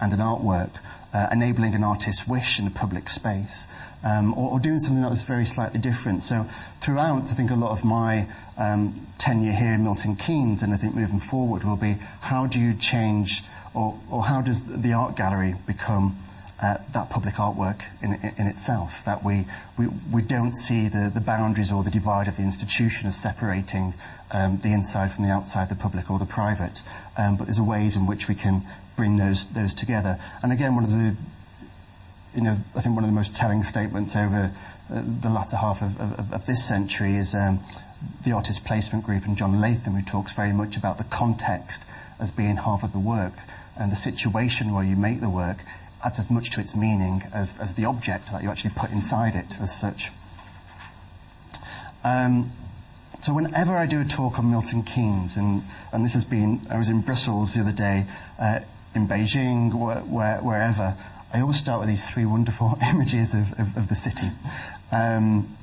and 0.00 0.12
an 0.12 0.20
artwork, 0.20 0.70
uh, 1.12 1.28
enabling 1.30 1.74
an 1.74 1.84
artist's 1.84 2.26
wish 2.26 2.58
in 2.58 2.66
a 2.66 2.70
public 2.70 3.08
space, 3.08 3.66
um, 4.04 4.32
or, 4.34 4.52
or, 4.52 4.60
doing 4.60 4.78
something 4.78 5.02
that 5.02 5.10
was 5.10 5.22
very 5.22 5.44
slightly 5.44 5.80
different. 5.80 6.22
So 6.22 6.46
throughout, 6.80 7.30
I 7.30 7.34
think 7.34 7.50
a 7.50 7.54
lot 7.54 7.70
of 7.70 7.84
my 7.84 8.26
um, 8.58 9.06
tenure 9.18 9.52
here 9.52 9.72
in 9.72 9.84
Milton 9.84 10.16
Keynes, 10.16 10.62
and 10.62 10.74
I 10.74 10.76
think 10.76 10.94
moving 10.94 11.20
forward, 11.20 11.64
will 11.64 11.76
be 11.76 11.96
how 12.22 12.46
do 12.46 12.60
you 12.60 12.74
change, 12.74 13.42
or, 13.72 13.98
or 14.10 14.24
how 14.24 14.40
does 14.40 14.62
the 14.62 14.92
art 14.92 15.16
gallery 15.16 15.54
become 15.66 16.16
uh, 16.62 16.78
that 16.92 17.10
public 17.10 17.34
artwork 17.34 17.82
in, 18.02 18.14
in, 18.14 18.34
in, 18.38 18.46
itself, 18.46 19.04
that 19.04 19.24
we, 19.24 19.44
we, 19.76 19.88
we 20.12 20.22
don't 20.22 20.54
see 20.54 20.88
the, 20.88 21.10
the 21.12 21.20
boundaries 21.20 21.72
or 21.72 21.82
the 21.82 21.90
divide 21.90 22.28
of 22.28 22.36
the 22.36 22.42
institution 22.42 23.08
as 23.08 23.16
separating 23.16 23.94
um, 24.30 24.58
the 24.62 24.72
inside 24.72 25.10
from 25.10 25.24
the 25.24 25.30
outside, 25.30 25.68
the 25.68 25.74
public 25.74 26.10
or 26.10 26.18
the 26.18 26.26
private, 26.26 26.82
um, 27.18 27.36
but 27.36 27.46
there's 27.46 27.60
ways 27.60 27.96
in 27.96 28.06
which 28.06 28.28
we 28.28 28.34
can 28.34 28.62
bring 28.96 29.16
those, 29.16 29.46
those 29.46 29.74
together. 29.74 30.18
And 30.42 30.52
again, 30.52 30.74
one 30.74 30.84
of 30.84 30.90
the, 30.90 31.16
you 32.34 32.42
know, 32.42 32.56
I 32.76 32.80
think 32.80 32.94
one 32.94 33.04
of 33.04 33.10
the 33.10 33.16
most 33.16 33.34
telling 33.34 33.62
statements 33.64 34.14
over 34.14 34.52
uh, 34.92 35.02
the 35.20 35.30
latter 35.30 35.56
half 35.56 35.82
of, 35.82 36.00
of, 36.00 36.32
of 36.32 36.46
this 36.46 36.64
century 36.64 37.16
is 37.16 37.34
um, 37.34 37.60
the 38.24 38.32
Artist 38.32 38.64
Placement 38.64 39.04
Group 39.04 39.24
and 39.24 39.36
John 39.36 39.60
Latham, 39.60 39.94
who 39.94 40.04
talks 40.04 40.32
very 40.32 40.52
much 40.52 40.76
about 40.76 40.98
the 40.98 41.04
context 41.04 41.82
as 42.20 42.30
being 42.30 42.56
half 42.56 42.82
of 42.84 42.92
the 42.92 42.98
work 42.98 43.32
and 43.76 43.90
the 43.90 43.96
situation 43.96 44.72
where 44.72 44.84
you 44.84 44.94
make 44.94 45.20
the 45.20 45.30
work 45.30 45.58
adds 46.04 46.18
as 46.18 46.30
much 46.30 46.50
to 46.50 46.60
its 46.60 46.76
meaning 46.76 47.22
as, 47.32 47.58
as 47.58 47.74
the 47.74 47.84
object 47.84 48.30
that 48.30 48.42
you 48.42 48.50
actually 48.50 48.70
put 48.76 48.90
inside 48.90 49.34
it 49.34 49.58
as 49.60 49.76
such. 49.76 50.10
Um, 52.04 52.52
so 53.22 53.32
whenever 53.32 53.74
I 53.74 53.86
do 53.86 54.02
a 54.02 54.04
talk 54.04 54.38
on 54.38 54.50
Milton 54.50 54.82
Keynes, 54.82 55.36
and, 55.36 55.62
and 55.92 56.04
this 56.04 56.12
has 56.12 56.26
been, 56.26 56.60
I 56.70 56.76
was 56.76 56.90
in 56.90 57.00
Brussels 57.00 57.54
the 57.54 57.62
other 57.62 57.72
day, 57.72 58.04
uh, 58.38 58.60
in 58.94 59.08
Beijing, 59.08 59.72
where, 59.72 60.00
where, 60.00 60.38
wherever, 60.38 60.94
I 61.32 61.40
always 61.40 61.56
start 61.56 61.80
with 61.80 61.88
these 61.88 62.08
three 62.08 62.26
wonderful 62.26 62.76
images 62.90 63.32
of, 63.32 63.58
of, 63.58 63.76
of 63.76 63.88
the 63.88 63.94
city. 63.94 64.30
Um, 64.92 65.56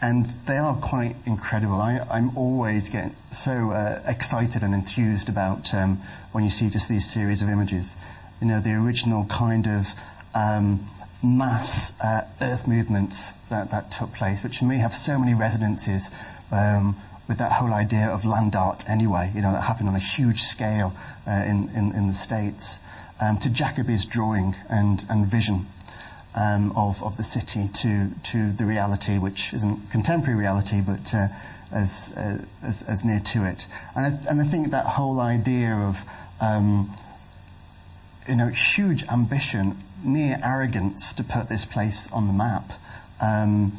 and 0.00 0.26
they 0.46 0.56
are 0.56 0.74
quite 0.74 1.14
incredible. 1.26 1.80
I, 1.80 2.04
am 2.10 2.36
always 2.36 2.88
getting 2.88 3.14
so 3.30 3.70
uh, 3.70 4.02
excited 4.06 4.62
and 4.62 4.74
enthused 4.74 5.28
about 5.28 5.72
um, 5.74 6.02
when 6.32 6.42
you 6.42 6.50
see 6.50 6.70
just 6.70 6.88
these 6.88 7.08
series 7.08 7.40
of 7.42 7.48
images 7.48 7.94
you 8.42 8.48
know, 8.48 8.60
the 8.60 8.74
original 8.74 9.24
kind 9.26 9.68
of 9.68 9.94
um, 10.34 10.90
mass 11.22 11.98
uh, 12.00 12.22
earth 12.40 12.66
movement 12.66 13.14
that, 13.50 13.70
that 13.70 13.92
took 13.92 14.12
place, 14.12 14.42
which 14.42 14.60
may 14.62 14.78
have 14.78 14.94
so 14.94 15.16
many 15.16 15.32
resonances 15.32 16.10
um, 16.50 16.96
with 17.28 17.38
that 17.38 17.52
whole 17.52 17.72
idea 17.72 18.06
of 18.06 18.24
land 18.24 18.56
art 18.56 18.84
anyway, 18.88 19.30
you 19.32 19.40
know, 19.40 19.52
that 19.52 19.62
happened 19.62 19.88
on 19.88 19.94
a 19.94 20.00
huge 20.00 20.42
scale 20.42 20.92
uh, 21.26 21.30
in, 21.30 21.70
in, 21.70 21.92
in, 21.94 22.08
the 22.08 22.12
States, 22.12 22.80
um, 23.20 23.38
to 23.38 23.48
Jacoby's 23.48 24.04
drawing 24.04 24.56
and, 24.68 25.06
and 25.08 25.24
vision 25.24 25.66
um, 26.34 26.72
of, 26.76 27.00
of 27.04 27.16
the 27.16 27.24
city 27.24 27.68
to, 27.72 28.08
to 28.24 28.50
the 28.50 28.64
reality, 28.64 29.18
which 29.18 29.54
isn't 29.54 29.88
contemporary 29.92 30.40
reality, 30.40 30.80
but 30.80 31.14
uh, 31.14 31.28
as, 31.70 32.12
uh, 32.16 32.44
as, 32.60 32.82
as, 32.82 33.04
near 33.04 33.20
to 33.20 33.44
it. 33.44 33.68
And 33.94 34.06
I, 34.06 34.30
and 34.30 34.40
I 34.40 34.44
think 34.44 34.72
that 34.72 34.84
whole 34.84 35.20
idea 35.20 35.72
of 35.74 36.04
um, 36.40 36.92
you 38.28 38.36
know, 38.36 38.48
huge 38.48 39.04
ambition, 39.08 39.76
near 40.04 40.38
arrogance 40.42 41.12
to 41.14 41.24
put 41.24 41.48
this 41.48 41.64
place 41.64 42.10
on 42.12 42.26
the 42.26 42.32
map, 42.32 42.72
um, 43.20 43.72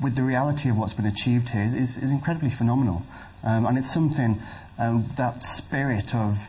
with 0.00 0.16
the 0.16 0.22
reality 0.22 0.68
of 0.68 0.78
what's 0.78 0.94
been 0.94 1.06
achieved 1.06 1.50
here 1.50 1.64
is, 1.64 1.98
is 1.98 2.10
incredibly 2.10 2.50
phenomenal. 2.50 3.02
Um, 3.44 3.66
and 3.66 3.78
it's 3.78 3.92
something, 3.92 4.40
um, 4.78 5.06
that 5.16 5.44
spirit 5.44 6.14
of, 6.14 6.48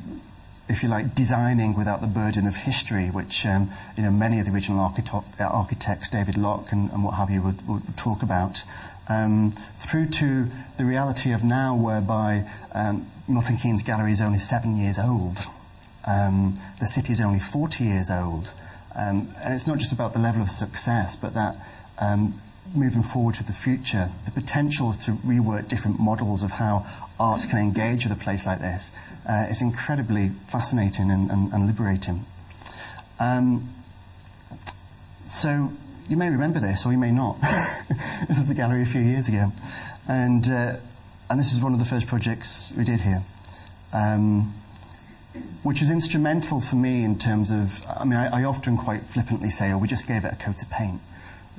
if 0.69 0.83
you 0.83 0.89
like, 0.89 1.13
designing 1.13 1.75
without 1.75 2.01
the 2.01 2.07
burden 2.07 2.47
of 2.47 2.55
history, 2.55 3.07
which 3.07 3.45
um, 3.45 3.69
you 3.97 4.03
know, 4.03 4.11
many 4.11 4.39
of 4.39 4.45
the 4.45 4.51
original 4.51 4.79
architect, 4.79 5.39
architects, 5.39 6.09
David 6.09 6.37
Lock 6.37 6.71
and, 6.71 6.89
and, 6.91 7.03
what 7.03 7.15
have 7.15 7.29
you, 7.29 7.41
would, 7.41 7.67
would 7.67 7.97
talk 7.97 8.23
about, 8.23 8.63
um, 9.09 9.53
through 9.79 10.07
to 10.07 10.47
the 10.77 10.85
reality 10.85 11.31
of 11.33 11.43
now 11.43 11.75
whereby 11.75 12.49
um, 12.73 13.07
Milton 13.27 13.57
Keynes 13.57 13.83
Gallery 13.83 14.11
is 14.11 14.21
only 14.21 14.39
seven 14.39 14.77
years 14.77 14.97
old. 14.97 15.47
Um, 16.05 16.59
the 16.79 16.87
city 16.87 17.13
is 17.13 17.21
only 17.21 17.39
40 17.39 17.83
years 17.83 18.09
old. 18.09 18.53
Um, 18.95 19.33
and 19.41 19.53
it's 19.53 19.67
not 19.67 19.77
just 19.77 19.93
about 19.93 20.13
the 20.13 20.19
level 20.19 20.41
of 20.41 20.49
success, 20.49 21.15
but 21.15 21.33
that 21.33 21.55
um, 21.99 22.41
moving 22.73 23.03
forward 23.03 23.35
to 23.35 23.43
the 23.43 23.53
future, 23.53 24.09
the 24.25 24.31
potentials 24.31 24.97
to 25.05 25.11
rework 25.11 25.67
different 25.67 25.99
models 25.99 26.43
of 26.43 26.51
how 26.53 26.85
art 27.19 27.47
can 27.49 27.59
engage 27.59 28.05
with 28.05 28.17
a 28.17 28.21
place 28.21 28.45
like 28.45 28.59
this 28.59 28.91
uh, 29.29 29.45
is 29.49 29.61
incredibly 29.61 30.29
fascinating 30.47 31.11
and, 31.11 31.29
and, 31.29 31.53
and 31.53 31.67
liberating. 31.67 32.25
Um, 33.19 33.69
so 35.25 35.71
you 36.09 36.17
may 36.17 36.29
remember 36.29 36.59
this, 36.59 36.85
or 36.85 36.91
you 36.91 36.97
may 36.97 37.11
not. 37.11 37.39
this 38.27 38.37
is 38.39 38.47
the 38.47 38.53
gallery 38.53 38.81
a 38.81 38.85
few 38.85 39.01
years 39.01 39.27
ago. 39.27 39.51
And, 40.07 40.49
uh, 40.49 40.77
and 41.29 41.39
this 41.39 41.53
is 41.53 41.61
one 41.61 41.73
of 41.73 41.79
the 41.79 41.85
first 41.85 42.07
projects 42.07 42.71
we 42.75 42.83
did 42.83 43.01
here. 43.01 43.23
Um, 43.93 44.53
which 45.63 45.81
is 45.81 45.89
instrumental 45.89 46.59
for 46.59 46.75
me 46.75 47.03
in 47.03 47.17
terms 47.17 47.51
of, 47.51 47.85
I 47.87 48.03
mean, 48.03 48.17
I, 48.17 48.41
I, 48.41 48.43
often 48.43 48.77
quite 48.77 49.03
flippantly 49.03 49.49
say, 49.49 49.71
oh, 49.71 49.77
we 49.77 49.87
just 49.87 50.07
gave 50.07 50.25
it 50.25 50.33
a 50.33 50.35
coat 50.35 50.61
of 50.61 50.69
paint. 50.69 50.99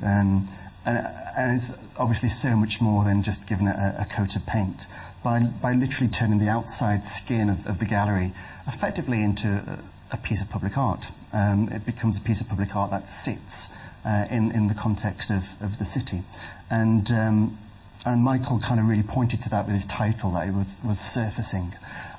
Um, 0.04 0.44
and, 0.84 1.06
and, 1.36 1.56
it's 1.56 1.72
obviously 1.98 2.28
so 2.28 2.56
much 2.56 2.80
more 2.80 3.04
than 3.04 3.22
just 3.22 3.46
giving 3.46 3.66
it 3.66 3.76
a, 3.76 4.02
a 4.02 4.04
coat 4.04 4.36
of 4.36 4.44
paint. 4.44 4.86
By, 5.24 5.40
by 5.40 5.72
literally 5.72 6.10
turning 6.10 6.38
the 6.38 6.48
outside 6.48 7.04
skin 7.04 7.48
of, 7.48 7.66
of 7.66 7.78
the 7.78 7.84
gallery 7.86 8.32
effectively 8.66 9.22
into 9.22 9.48
a, 9.48 9.78
a 10.14 10.16
piece 10.16 10.42
of 10.42 10.50
public 10.50 10.76
art. 10.76 11.10
Um, 11.32 11.68
it 11.70 11.86
becomes 11.86 12.18
a 12.18 12.20
piece 12.20 12.40
of 12.40 12.48
public 12.48 12.76
art 12.76 12.90
that 12.90 13.08
sits 13.08 13.70
uh, 14.04 14.26
in, 14.30 14.52
in 14.52 14.66
the 14.66 14.74
context 14.74 15.30
of, 15.30 15.60
of 15.62 15.78
the 15.78 15.84
city. 15.84 16.22
And, 16.70 17.10
um, 17.10 17.58
and 18.04 18.22
Michael 18.22 18.58
kind 18.58 18.80
of 18.80 18.86
really 18.86 19.02
pointed 19.02 19.40
to 19.42 19.48
that 19.50 19.66
with 19.66 19.76
his 19.76 19.86
title 19.86 20.32
that 20.32 20.48
it 20.48 20.54
was, 20.54 20.80
was 20.84 20.98
surfacing. 20.98 21.74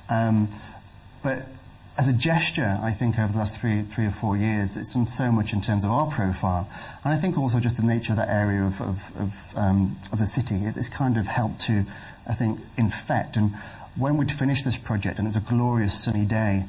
Um, 0.08 0.48
but 1.24 1.46
as 1.96 2.06
a 2.06 2.12
gesture, 2.12 2.78
I 2.82 2.90
think 2.90 3.18
over 3.18 3.32
the 3.32 3.38
last 3.38 3.60
three, 3.60 3.82
three 3.82 4.06
or 4.06 4.10
four 4.10 4.36
years, 4.36 4.76
it's 4.76 4.94
done 4.94 5.06
so 5.06 5.32
much 5.32 5.52
in 5.52 5.60
terms 5.60 5.84
of 5.84 5.90
our 5.90 6.10
profile. 6.10 6.68
And 7.04 7.14
I 7.14 7.16
think 7.16 7.38
also 7.38 7.60
just 7.60 7.76
the 7.76 7.86
nature 7.86 8.12
of 8.12 8.16
that 8.18 8.28
area 8.28 8.62
of, 8.62 8.80
of, 8.80 9.12
of, 9.18 9.52
um, 9.56 9.96
of 10.12 10.18
the 10.18 10.26
city, 10.26 10.56
it's 10.64 10.88
kind 10.88 11.16
of 11.16 11.26
helped 11.26 11.60
to, 11.62 11.84
I 12.28 12.34
think, 12.34 12.60
infect. 12.76 13.36
And 13.36 13.54
when 13.96 14.16
we'd 14.16 14.32
finished 14.32 14.64
this 14.64 14.76
project, 14.76 15.18
and 15.18 15.26
it 15.26 15.30
was 15.30 15.36
a 15.36 15.40
glorious 15.40 15.98
sunny 15.98 16.24
day, 16.24 16.64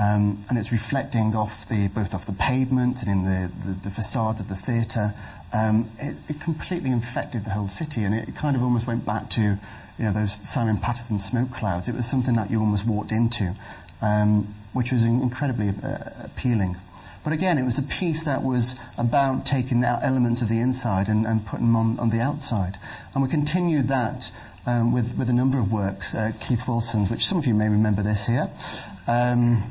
um, 0.00 0.44
and 0.48 0.58
it's 0.58 0.72
reflecting 0.72 1.34
off 1.34 1.68
the, 1.68 1.88
both 1.88 2.14
off 2.14 2.24
the 2.24 2.32
pavement 2.32 3.02
and 3.02 3.10
in 3.10 3.24
the, 3.24 3.52
the, 3.66 3.72
the 3.72 3.90
facades 3.90 4.40
of 4.40 4.48
the 4.48 4.54
theatre, 4.54 5.14
um, 5.52 5.90
it, 5.98 6.16
it, 6.28 6.40
completely 6.40 6.90
infected 6.90 7.44
the 7.44 7.50
whole 7.50 7.68
city, 7.68 8.04
and 8.04 8.14
it 8.14 8.34
kind 8.36 8.56
of 8.56 8.62
almost 8.62 8.86
went 8.86 9.04
back 9.04 9.28
to 9.30 9.58
you 10.00 10.06
know, 10.06 10.12
those 10.12 10.32
Simon 10.48 10.78
Patterson 10.78 11.18
smoke 11.18 11.50
clouds. 11.50 11.88
It 11.88 11.94
was 11.94 12.06
something 12.06 12.34
that 12.36 12.50
you 12.50 12.60
almost 12.60 12.86
walked 12.86 13.12
into 13.12 13.54
um, 14.02 14.54
which 14.72 14.92
was 14.92 15.02
incredibly 15.02 15.68
uh, 15.68 16.24
appealing. 16.24 16.76
But 17.22 17.32
again, 17.34 17.58
it 17.58 17.64
was 17.64 17.78
a 17.78 17.82
piece 17.82 18.22
that 18.24 18.42
was 18.42 18.76
about 18.96 19.44
taking 19.44 19.84
out 19.84 20.02
elements 20.02 20.40
of 20.40 20.48
the 20.48 20.58
inside 20.58 21.08
and, 21.08 21.26
and 21.26 21.44
putting 21.44 21.66
them 21.66 21.76
on, 21.76 21.98
on 21.98 22.10
the 22.10 22.20
outside. 22.20 22.78
And 23.14 23.22
we 23.22 23.28
continued 23.28 23.88
that 23.88 24.32
um, 24.66 24.92
with, 24.92 25.18
with 25.18 25.28
a 25.28 25.32
number 25.32 25.58
of 25.58 25.70
works, 25.70 26.14
uh, 26.14 26.32
Keith 26.40 26.66
Wilson's, 26.66 27.10
which 27.10 27.26
some 27.26 27.36
of 27.36 27.46
you 27.46 27.54
may 27.54 27.68
remember 27.68 28.02
this 28.02 28.26
here, 28.26 28.48
um, 29.06 29.62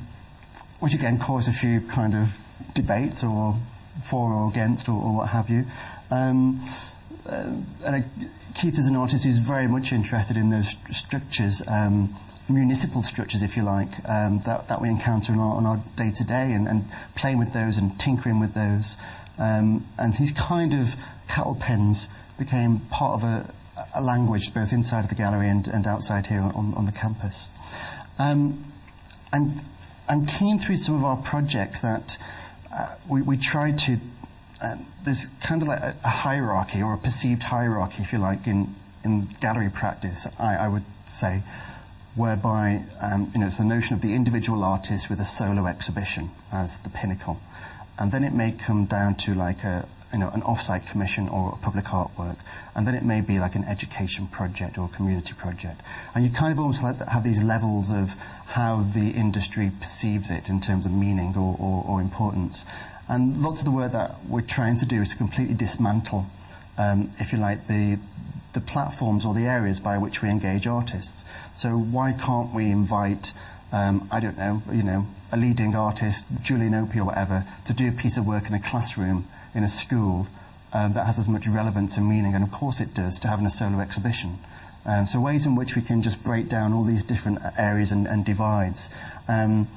which 0.79 0.93
again 0.93 1.17
caused 1.17 1.49
a 1.49 1.51
few 1.51 1.81
kind 1.81 2.13
of 2.15 2.37
debates 2.73 3.23
or 3.23 3.55
for 4.03 4.31
or 4.31 4.49
against 4.49 4.87
or, 4.87 5.01
or 5.01 5.15
what 5.15 5.29
have 5.29 5.49
you. 5.49 5.65
Um, 6.11 6.63
uh, 7.27 7.51
and 7.85 8.05
Keith 8.55 8.77
is 8.77 8.87
an 8.87 8.95
artist 8.95 9.25
who's 9.25 9.37
very 9.37 9.67
much 9.67 9.91
interested 9.91 10.37
in 10.37 10.49
those 10.49 10.69
st- 10.69 10.95
structures 10.95 11.61
um, 11.67 12.15
municipal 12.49 13.01
structures, 13.01 13.43
if 13.43 13.55
you 13.55 13.63
like, 13.63 13.89
um, 14.07 14.41
that, 14.45 14.67
that 14.67 14.81
we 14.81 14.89
encounter 14.89 15.33
on 15.33 15.39
our, 15.39 15.55
on 15.55 15.65
our 15.65 15.81
day-to-day 15.95 16.51
and, 16.51 16.67
and 16.67 16.89
playing 17.15 17.37
with 17.37 17.53
those 17.53 17.77
and 17.77 17.99
tinkering 17.99 18.39
with 18.39 18.53
those. 18.53 18.97
Um, 19.37 19.85
and 19.97 20.13
these 20.15 20.31
kind 20.31 20.73
of 20.73 20.95
cattle 21.27 21.55
pens 21.55 22.09
became 22.37 22.79
part 22.91 23.21
of 23.21 23.23
a, 23.23 23.53
a 23.95 24.01
language 24.01 24.53
both 24.53 24.73
inside 24.73 25.01
of 25.01 25.09
the 25.09 25.15
gallery 25.15 25.47
and, 25.47 25.67
and 25.67 25.87
outside 25.87 26.27
here 26.27 26.41
on, 26.41 26.73
on 26.75 26.85
the 26.85 26.91
campus. 26.91 27.49
Um, 28.17 28.65
I'm, 29.31 29.61
I'm 30.07 30.25
keen 30.25 30.59
through 30.59 30.77
some 30.77 30.95
of 30.95 31.03
our 31.03 31.17
projects 31.17 31.81
that 31.81 32.17
uh, 32.75 32.95
we, 33.07 33.21
we 33.21 33.37
tried 33.37 33.77
to. 33.79 33.97
Um, 34.61 34.85
there's 35.03 35.27
kind 35.41 35.61
of 35.61 35.67
like 35.67 35.79
a, 35.79 35.95
a, 36.03 36.09
hierarchy 36.09 36.81
or 36.81 36.93
a 36.93 36.97
perceived 36.97 37.43
hierarchy, 37.43 38.01
if 38.01 38.11
you 38.11 38.19
like, 38.19 38.45
in, 38.45 38.75
in 39.05 39.27
gallery 39.39 39.69
practice, 39.73 40.27
I, 40.37 40.55
I 40.55 40.67
would 40.67 40.83
say, 41.05 41.43
whereby 42.15 42.83
um, 43.01 43.31
you 43.33 43.39
know, 43.39 43.47
it's 43.47 43.57
the 43.57 43.63
notion 43.63 43.95
of 43.95 44.01
the 44.01 44.13
individual 44.13 44.63
artist 44.63 45.09
with 45.09 45.19
a 45.19 45.25
solo 45.25 45.67
exhibition 45.67 46.31
as 46.51 46.79
the 46.79 46.89
pinnacle. 46.89 47.39
And 47.97 48.11
then 48.11 48.23
it 48.23 48.33
may 48.33 48.51
come 48.51 48.85
down 48.85 49.15
to 49.15 49.33
like 49.33 49.63
a, 49.63 49.87
you 50.11 50.19
know, 50.19 50.29
an 50.29 50.41
off-site 50.43 50.87
commission 50.87 51.29
or 51.29 51.53
a 51.53 51.57
public 51.57 51.85
artwork, 51.85 52.37
and 52.75 52.87
then 52.87 52.95
it 52.95 53.03
may 53.03 53.21
be 53.21 53.39
like 53.39 53.55
an 53.55 53.63
education 53.65 54.27
project 54.27 54.77
or 54.77 54.85
a 54.85 54.95
community 54.95 55.33
project. 55.33 55.81
And 56.15 56.23
you 56.23 56.31
kind 56.31 56.51
of 56.51 56.59
almost 56.59 56.81
have 56.81 57.23
these 57.23 57.43
levels 57.43 57.91
of 57.91 58.15
how 58.47 58.81
the 58.81 59.11
industry 59.11 59.71
perceives 59.79 60.31
it 60.31 60.49
in 60.49 60.61
terms 60.61 60.85
of 60.85 60.91
meaning 60.91 61.35
or, 61.35 61.55
or, 61.59 61.83
or 61.85 62.01
importance. 62.01 62.65
And 63.07 63.41
lots 63.41 63.59
of 63.61 63.65
the 63.65 63.71
work 63.71 63.91
that 63.91 64.15
we're 64.27 64.41
trying 64.41 64.77
to 64.77 64.85
do 64.85 65.01
is 65.01 65.09
to 65.09 65.15
completely 65.15 65.55
dismantle, 65.55 66.25
um, 66.77 67.11
if 67.19 67.31
you 67.31 67.37
like, 67.37 67.67
the, 67.67 67.99
the 68.53 68.61
platforms 68.61 69.25
or 69.25 69.33
the 69.33 69.45
areas 69.45 69.79
by 69.79 69.97
which 69.97 70.21
we 70.21 70.29
engage 70.29 70.65
artists. 70.67 71.25
So 71.53 71.77
why 71.77 72.13
can't 72.13 72.53
we 72.53 72.71
invite, 72.71 73.33
um, 73.71 74.07
I 74.11 74.19
don't 74.19 74.37
know, 74.37 74.63
you 74.71 74.83
know, 74.83 75.07
a 75.31 75.37
leading 75.37 75.75
artist, 75.75 76.25
Julian 76.41 76.73
Opie 76.73 76.99
or 76.99 77.05
whatever, 77.05 77.45
to 77.65 77.73
do 77.73 77.87
a 77.87 77.91
piece 77.91 78.17
of 78.17 78.25
work 78.25 78.47
in 78.47 78.53
a 78.53 78.59
classroom 78.59 79.27
in 79.53 79.63
a 79.63 79.67
school 79.67 80.27
um, 80.73 80.93
that 80.93 81.05
has 81.05 81.19
as 81.19 81.29
much 81.29 81.47
relevance 81.47 81.97
and 81.97 82.07
meaning, 82.07 82.33
and 82.33 82.43
of 82.43 82.51
course 82.51 82.79
it 82.79 82.93
does, 82.93 83.19
to 83.19 83.27
having 83.27 83.45
a 83.45 83.49
solo 83.49 83.79
exhibition. 83.79 84.39
Um, 84.85 85.05
so 85.05 85.19
ways 85.19 85.45
in 85.45 85.55
which 85.55 85.75
we 85.75 85.81
can 85.81 86.01
just 86.01 86.23
break 86.23 86.47
down 86.47 86.73
all 86.73 86.83
these 86.83 87.03
different 87.03 87.39
areas 87.57 87.91
and, 87.91 88.07
and 88.07 88.25
divides. 88.25 88.89
Um, 89.27 89.67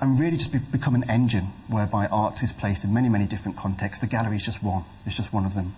and 0.00 0.18
really 0.18 0.36
just 0.36 0.52
be, 0.52 0.58
become 0.58 0.94
an 0.94 1.08
engine 1.08 1.52
whereby 1.68 2.06
art 2.06 2.42
is 2.42 2.52
placed 2.52 2.84
in 2.84 2.92
many, 2.92 3.08
many 3.08 3.26
different 3.26 3.56
contexts. 3.56 4.00
The 4.00 4.08
gallery 4.08 4.36
is 4.36 4.42
just 4.42 4.62
one. 4.62 4.84
It's 5.06 5.16
just 5.16 5.32
one 5.32 5.44
of 5.44 5.54
them. 5.54 5.74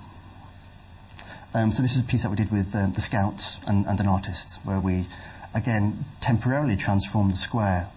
Um, 1.57 1.73
so 1.73 1.81
this 1.81 1.95
is 1.97 2.03
a 2.03 2.05
piece 2.05 2.23
that 2.23 2.29
we 2.29 2.37
did 2.37 2.53
with 2.53 2.75
um, 2.75 2.93
the 2.93 3.01
Scouts 3.01 3.61
and, 3.67 3.87
and, 3.87 3.99
an 3.99 4.07
artist, 4.07 4.61
where 4.63 4.79
we, 4.79 5.07
again, 5.55 6.05
temporarily 6.21 6.77
transformed 6.77 7.33
the 7.33 7.37
square 7.39 7.89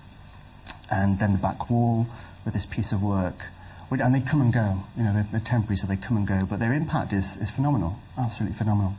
and 0.89 1.20
then 1.20 1.34
the 1.34 1.39
back 1.39 1.70
wall 1.70 2.08
with 2.46 2.54
this 2.54 2.66
piece 2.66 2.94
of 2.94 3.04
work 3.04 3.48
and 3.92 4.16
they 4.16 4.22
come 4.22 4.39
and 4.39 4.54
go. 4.54 4.84
You 4.96 5.04
know, 5.04 5.13
they're, 5.13 5.28
they're, 5.30 5.42
temporary, 5.42 5.75
so 5.75 5.88
they 5.88 5.98
come 5.98 6.16
and 6.16 6.25
go. 6.25 6.46
But 6.50 6.60
their 6.60 6.72
impact 6.72 7.12
is, 7.12 7.36
is 7.36 7.51
phenomenal, 7.51 8.00
absolutely 8.18 8.56
phenomenal. 8.56 8.94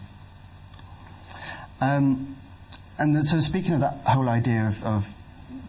Um, 1.80 2.36
and 2.98 3.24
so, 3.24 3.40
speaking 3.40 3.72
of 3.72 3.80
that 3.80 3.94
whole 4.04 4.28
idea 4.28 4.66
of, 4.66 4.84
of 4.84 5.14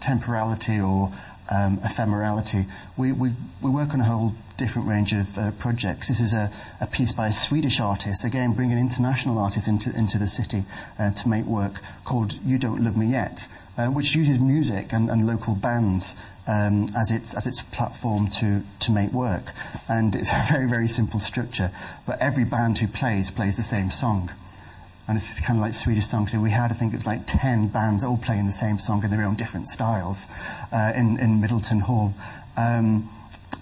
temporality 0.01 0.81
or 0.81 1.13
um, 1.50 1.77
ephemerality, 1.77 2.65
we, 2.98 3.12
we, 3.12 3.31
we 3.62 3.69
work 3.69 3.93
on 3.93 4.00
a 4.00 4.05
whole 4.05 4.33
different 4.57 4.88
range 4.88 5.12
of 5.12 5.38
uh, 5.38 5.51
projects. 5.51 6.07
This 6.07 6.19
is 6.19 6.33
a, 6.33 6.51
a, 6.79 6.88
piece 6.88 7.12
by 7.12 7.27
a 7.27 7.31
Swedish 7.31 7.79
artist, 7.79 8.24
again, 8.24 8.53
bringing 8.53 8.77
international 8.77 9.38
artists 9.39 9.67
into, 9.67 9.95
into 9.98 10.17
the 10.17 10.27
city 10.27 10.63
uh, 11.00 11.12
to 11.12 11.27
make 11.27 11.45
work 11.45 11.81
called 12.05 12.36
You 12.45 12.57
Don't 12.57 12.83
Love 12.83 12.95
Me 12.95 13.07
Yet, 13.07 13.48
uh, 13.77 13.88
which 13.88 14.15
uses 14.15 14.39
music 14.39 14.93
and, 14.93 15.10
and 15.10 15.25
local 15.25 15.55
bands 15.55 16.15
um, 16.48 16.89
as, 16.95 17.12
its, 17.12 17.33
as 17.33 17.48
its 17.48 17.62
platform 17.62 18.27
to, 18.27 18.63
to 18.79 18.91
make 18.91 19.12
work. 19.12 19.51
And 19.87 20.15
it's 20.15 20.31
a 20.33 20.46
very, 20.51 20.68
very 20.68 20.87
simple 20.87 21.20
structure, 21.20 21.72
but 22.05 22.20
every 22.20 22.44
band 22.44 22.77
who 22.77 22.87
plays 22.87 23.31
plays 23.31 23.57
the 23.57 23.63
same 23.63 23.89
song. 23.89 24.31
And 25.11 25.17
it's 25.17 25.41
kind 25.41 25.59
of 25.59 25.61
like 25.61 25.74
Swedish 25.74 26.07
songs. 26.07 26.31
So 26.31 26.39
we 26.39 26.51
had, 26.51 26.71
I 26.71 26.74
think 26.74 26.93
it 26.93 26.95
was 26.95 27.05
like 27.05 27.24
10 27.27 27.67
bands 27.67 28.01
all 28.01 28.15
playing 28.15 28.45
the 28.45 28.53
same 28.53 28.79
song 28.79 29.03
in 29.03 29.11
their 29.11 29.25
own 29.25 29.35
different 29.35 29.67
styles 29.67 30.25
uh, 30.71 30.93
in, 30.95 31.19
in 31.19 31.41
Middleton 31.41 31.81
Hall. 31.81 32.13
Um, 32.55 33.09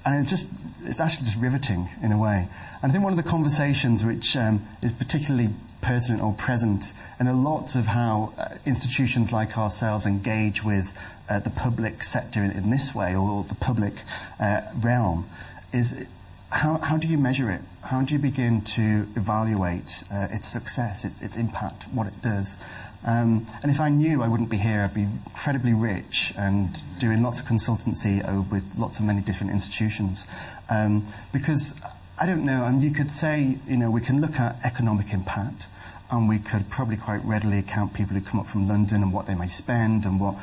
and 0.05 0.21
it's 0.21 0.29
just, 0.29 0.47
it's 0.83 0.99
actually 0.99 1.25
just 1.25 1.39
riveting 1.39 1.89
in 2.03 2.11
a 2.11 2.19
way. 2.19 2.47
And 2.83 2.91
I 2.91 2.93
think 2.93 3.03
one 3.03 3.13
of 3.13 3.17
the 3.17 3.27
conversations 3.27 4.05
which 4.05 4.37
um, 4.37 4.63
is 4.83 4.93
particularly 4.93 5.49
pertinent 5.81 6.21
or 6.21 6.33
present 6.33 6.93
in 7.19 7.25
a 7.25 7.33
lot 7.33 7.73
of 7.73 7.87
how 7.87 8.31
uh, 8.37 8.49
institutions 8.67 9.33
like 9.33 9.57
ourselves 9.57 10.05
engage 10.05 10.63
with 10.63 10.95
uh, 11.27 11.39
the 11.39 11.49
public 11.49 12.03
sector 12.03 12.43
in, 12.43 12.51
in, 12.51 12.69
this 12.69 12.93
way 12.93 13.15
or, 13.15 13.43
the 13.45 13.55
public 13.55 14.03
uh, 14.39 14.61
realm 14.79 15.27
is 15.73 16.05
how, 16.51 16.77
how 16.77 16.97
do 16.97 17.07
you 17.07 17.17
measure 17.17 17.49
it? 17.49 17.61
How 17.83 18.01
do 18.01 18.13
you 18.13 18.19
begin 18.19 18.61
to 18.61 19.07
evaluate 19.15 20.03
uh, 20.11 20.27
its 20.31 20.47
success, 20.47 21.05
its, 21.05 21.21
its 21.21 21.37
impact, 21.37 21.83
what 21.91 22.07
it 22.07 22.21
does? 22.21 22.57
Um, 23.05 23.47
and 23.63 23.71
if 23.71 23.79
I 23.79 23.89
knew 23.89 24.21
I 24.21 24.27
wouldn't 24.27 24.49
be 24.49 24.57
here, 24.57 24.81
I'd 24.81 24.93
be 24.93 25.03
incredibly 25.03 25.73
rich 25.73 26.33
and 26.37 26.81
doing 26.99 27.23
lots 27.23 27.39
of 27.39 27.45
consultancy 27.45 28.19
with 28.51 28.77
lots 28.77 28.99
of 28.99 29.05
many 29.05 29.21
different 29.21 29.53
institutions. 29.53 30.25
Um, 30.69 31.07
because 31.31 31.73
I 32.19 32.25
don't 32.25 32.43
know, 32.43 32.65
and 32.65 32.83
you 32.83 32.91
could 32.91 33.11
say, 33.11 33.57
you 33.67 33.77
know, 33.77 33.89
we 33.89 34.01
can 34.01 34.19
look 34.19 34.39
at 34.39 34.57
economic 34.63 35.13
impact, 35.13 35.67
and 36.11 36.27
we 36.27 36.39
could 36.39 36.69
probably 36.69 36.97
quite 36.97 37.23
readily 37.23 37.61
count 37.61 37.93
people 37.93 38.15
who 38.15 38.21
come 38.21 38.39
up 38.39 38.47
from 38.47 38.67
London 38.67 39.03
and 39.03 39.13
what 39.13 39.27
they 39.27 39.35
may 39.35 39.47
spend 39.47 40.03
and 40.05 40.19
what 40.19 40.35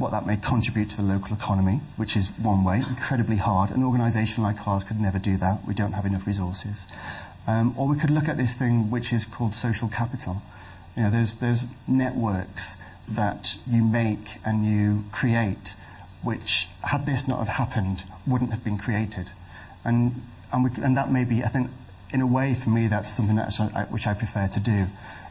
what 0.00 0.12
that 0.12 0.26
may 0.26 0.36
contribute 0.36 0.88
to 0.88 0.96
the 0.96 1.02
local 1.02 1.36
economy, 1.36 1.80
which 1.96 2.16
is 2.16 2.30
one 2.38 2.64
way, 2.64 2.76
incredibly 2.88 3.36
hard. 3.36 3.70
An 3.70 3.84
organisation 3.84 4.42
like 4.42 4.66
ours 4.66 4.82
could 4.82 4.98
never 4.98 5.18
do 5.18 5.36
that. 5.36 5.60
We 5.68 5.74
don't 5.74 5.92
have 5.92 6.06
enough 6.06 6.26
resources. 6.26 6.86
Um, 7.46 7.74
or 7.76 7.86
we 7.86 7.98
could 7.98 8.10
look 8.10 8.26
at 8.26 8.38
this 8.38 8.54
thing 8.54 8.90
which 8.90 9.12
is 9.12 9.26
called 9.26 9.54
social 9.54 9.88
capital. 9.88 10.40
You 10.96 11.04
know, 11.04 11.10
there's, 11.10 11.34
there's 11.34 11.64
networks 11.86 12.76
that 13.06 13.56
you 13.68 13.84
make 13.84 14.38
and 14.44 14.64
you 14.64 15.04
create, 15.12 15.74
which, 16.22 16.66
had 16.84 17.04
this 17.04 17.28
not 17.28 17.38
have 17.38 17.56
happened, 17.56 18.04
wouldn't 18.26 18.52
have 18.52 18.64
been 18.64 18.78
created. 18.78 19.32
And, 19.84 20.22
and, 20.50 20.64
we, 20.64 20.70
and 20.82 20.96
that 20.96 21.10
may 21.12 21.24
be, 21.24 21.44
I 21.44 21.48
think, 21.48 21.70
in 22.10 22.22
a 22.22 22.26
way, 22.26 22.54
for 22.54 22.70
me, 22.70 22.86
that's 22.88 23.10
something 23.10 23.36
that 23.36 23.52
I, 23.60 23.84
which 23.84 24.06
I 24.06 24.14
prefer 24.14 24.48
to 24.48 24.60
do. 24.60 24.86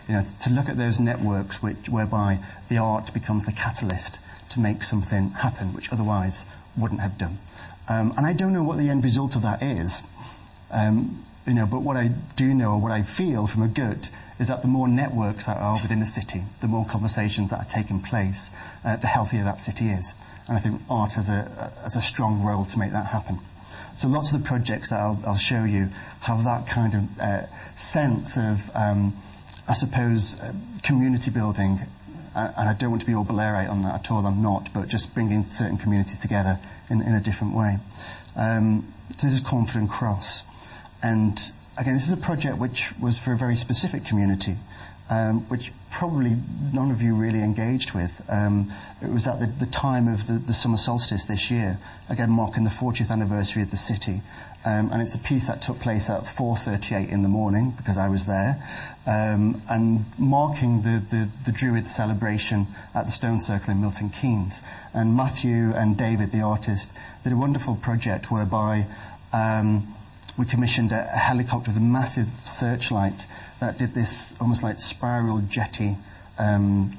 You 0.07 0.13
know, 0.15 0.25
to 0.41 0.49
look 0.51 0.69
at 0.69 0.77
those 0.77 0.99
networks 0.99 1.61
which, 1.61 1.89
whereby 1.89 2.39
the 2.69 2.77
art 2.77 3.13
becomes 3.13 3.45
the 3.45 3.51
catalyst 3.51 4.19
to 4.49 4.59
make 4.59 4.83
something 4.83 5.31
happen 5.31 5.73
which 5.73 5.91
otherwise 5.91 6.45
wouldn't 6.77 7.01
have 7.01 7.17
done. 7.17 7.37
Um, 7.87 8.13
and 8.17 8.25
I 8.25 8.33
don't 8.33 8.53
know 8.53 8.63
what 8.63 8.77
the 8.77 8.89
end 8.89 9.03
result 9.03 9.35
of 9.35 9.41
that 9.41 9.61
is. 9.61 10.03
Um, 10.71 11.25
you 11.47 11.55
know, 11.55 11.65
but 11.65 11.81
what 11.81 11.97
I 11.97 12.11
do 12.35 12.53
know, 12.53 12.77
what 12.77 12.91
I 12.91 13.01
feel 13.01 13.47
from 13.47 13.63
a 13.63 13.67
gut, 13.67 14.11
is 14.39 14.47
that 14.47 14.61
the 14.61 14.67
more 14.67 14.87
networks 14.87 15.47
that 15.47 15.57
are 15.57 15.81
within 15.81 16.01
a 16.01 16.05
city, 16.05 16.43
the 16.61 16.67
more 16.67 16.85
conversations 16.85 17.49
that 17.49 17.59
are 17.59 17.69
taking 17.69 17.99
place, 17.99 18.51
uh, 18.85 18.95
the 18.95 19.07
healthier 19.07 19.43
that 19.43 19.59
city 19.59 19.89
is. 19.89 20.13
And 20.47 20.57
I 20.57 20.59
think 20.59 20.81
art 20.89 21.15
has 21.15 21.29
a, 21.29 21.71
has 21.81 21.95
a 21.95 22.01
strong 22.01 22.43
role 22.43 22.65
to 22.65 22.79
make 22.79 22.91
that 22.91 23.07
happen. 23.07 23.39
So 23.95 24.07
lots 24.07 24.31
of 24.31 24.41
the 24.41 24.47
projects 24.47 24.91
that 24.91 24.99
I'll, 24.99 25.19
I'll 25.25 25.37
show 25.37 25.63
you 25.63 25.89
have 26.21 26.43
that 26.43 26.67
kind 26.67 26.93
of 26.93 27.19
uh, 27.19 27.45
sense 27.75 28.37
of, 28.37 28.71
um, 28.75 29.17
I 29.67 29.73
suppose, 29.73 30.39
uh, 30.39 30.53
community 30.83 31.31
building 31.31 31.79
and 32.35 32.69
I 32.69 32.73
don't 32.73 32.91
want 32.91 33.01
to 33.01 33.07
be 33.07 33.13
all 33.13 33.25
Blairite 33.25 33.69
on 33.69 33.81
that 33.83 33.95
at 33.95 34.11
all, 34.11 34.25
I'm 34.25 34.41
not, 34.41 34.69
but 34.73 34.87
just 34.87 35.13
bringing 35.13 35.45
certain 35.45 35.77
communities 35.77 36.19
together 36.19 36.59
in, 36.89 37.01
in 37.01 37.13
a 37.13 37.19
different 37.19 37.55
way. 37.55 37.77
Um, 38.35 38.93
this 39.09 39.33
is 39.33 39.39
Cornford 39.39 39.89
Cross. 39.89 40.43
And 41.01 41.39
again, 41.77 41.93
this 41.93 42.07
is 42.07 42.13
a 42.13 42.17
project 42.17 42.57
which 42.57 42.93
was 42.99 43.19
for 43.19 43.33
a 43.33 43.37
very 43.37 43.55
specific 43.55 44.05
community, 44.05 44.57
um, 45.09 45.41
which 45.49 45.71
probably 45.91 46.37
none 46.71 46.91
of 46.91 47.01
you 47.01 47.15
really 47.15 47.41
engaged 47.41 47.93
with. 47.93 48.21
Um, 48.29 48.71
it 49.01 49.09
was 49.09 49.27
at 49.27 49.39
the, 49.39 49.47
the 49.47 49.65
time 49.65 50.07
of 50.07 50.27
the, 50.27 50.33
the, 50.33 50.53
summer 50.53 50.77
solstice 50.77 51.25
this 51.25 51.49
year, 51.49 51.79
again 52.09 52.29
marking 52.29 52.63
the 52.63 52.69
40th 52.69 53.09
anniversary 53.09 53.63
of 53.63 53.71
the 53.71 53.77
city. 53.77 54.21
Um, 54.65 54.91
and 54.91 55.01
it's 55.01 55.15
a 55.15 55.19
piece 55.19 55.47
that 55.47 55.61
took 55.61 55.79
place 55.79 56.09
at 56.09 56.23
4.38 56.23 57.09
in 57.09 57.21
the 57.21 57.29
morning, 57.29 57.73
because 57.77 57.97
I 57.97 58.09
was 58.09 58.25
there, 58.25 58.61
um, 59.07 59.61
and 59.69 60.05
marking 60.17 60.81
the, 60.81 61.01
the, 61.09 61.29
the, 61.45 61.53
Druid 61.53 61.87
celebration 61.87 62.67
at 62.93 63.05
the 63.05 63.11
Stone 63.11 63.39
Circle 63.39 63.71
in 63.71 63.79
Milton 63.79 64.09
Keynes. 64.09 64.61
And 64.93 65.15
Matthew 65.15 65.71
and 65.73 65.97
David, 65.97 66.31
the 66.31 66.41
artist, 66.41 66.91
did 67.23 67.31
a 67.31 67.37
wonderful 67.37 67.75
project 67.75 68.29
whereby 68.29 68.85
um, 69.31 69.95
we 70.37 70.45
commissioned 70.45 70.91
a, 70.91 71.09
a 71.13 71.17
helicopter 71.17 71.71
with 71.71 71.77
a 71.77 71.81
massive 71.81 72.29
searchlight 72.43 73.27
that 73.61 73.77
did 73.77 73.93
this 73.93 74.35
almost 74.41 74.61
like 74.61 74.81
spiral 74.81 75.39
jetty, 75.39 75.95
um, 76.37 76.97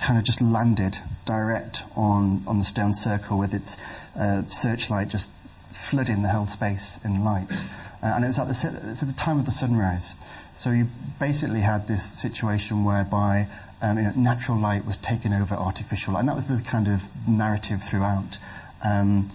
kind 0.00 0.18
of 0.18 0.24
just 0.24 0.40
landed 0.40 0.98
direct 1.26 1.82
on, 1.94 2.42
on 2.46 2.58
the 2.58 2.64
stone 2.64 2.94
circle 2.94 3.38
with 3.38 3.52
its 3.52 3.76
uh, 4.18 4.42
searchlight 4.48 5.08
just 5.08 5.30
flooding 5.78 6.22
the 6.22 6.28
whole 6.28 6.46
space 6.46 6.98
in 7.04 7.24
light. 7.24 7.64
Uh, 8.02 8.06
and 8.14 8.24
it 8.24 8.28
was, 8.28 8.38
at 8.38 8.48
the, 8.48 8.78
it 8.84 8.88
was 8.88 9.02
at 9.02 9.08
the 9.08 9.14
time 9.14 9.38
of 9.38 9.44
the 9.44 9.50
sunrise. 9.50 10.14
So 10.54 10.70
you 10.70 10.88
basically 11.18 11.60
had 11.60 11.86
this 11.86 12.04
situation 12.04 12.84
whereby 12.84 13.46
um, 13.80 13.96
you 13.96 14.04
know, 14.04 14.12
natural 14.16 14.58
light 14.58 14.84
was 14.84 14.96
taken 14.96 15.32
over 15.32 15.54
artificial 15.54 16.14
light, 16.14 16.20
and 16.20 16.28
that 16.28 16.36
was 16.36 16.46
the 16.46 16.60
kind 16.62 16.88
of 16.88 17.04
narrative 17.28 17.82
throughout. 17.82 18.38
Um, 18.84 19.30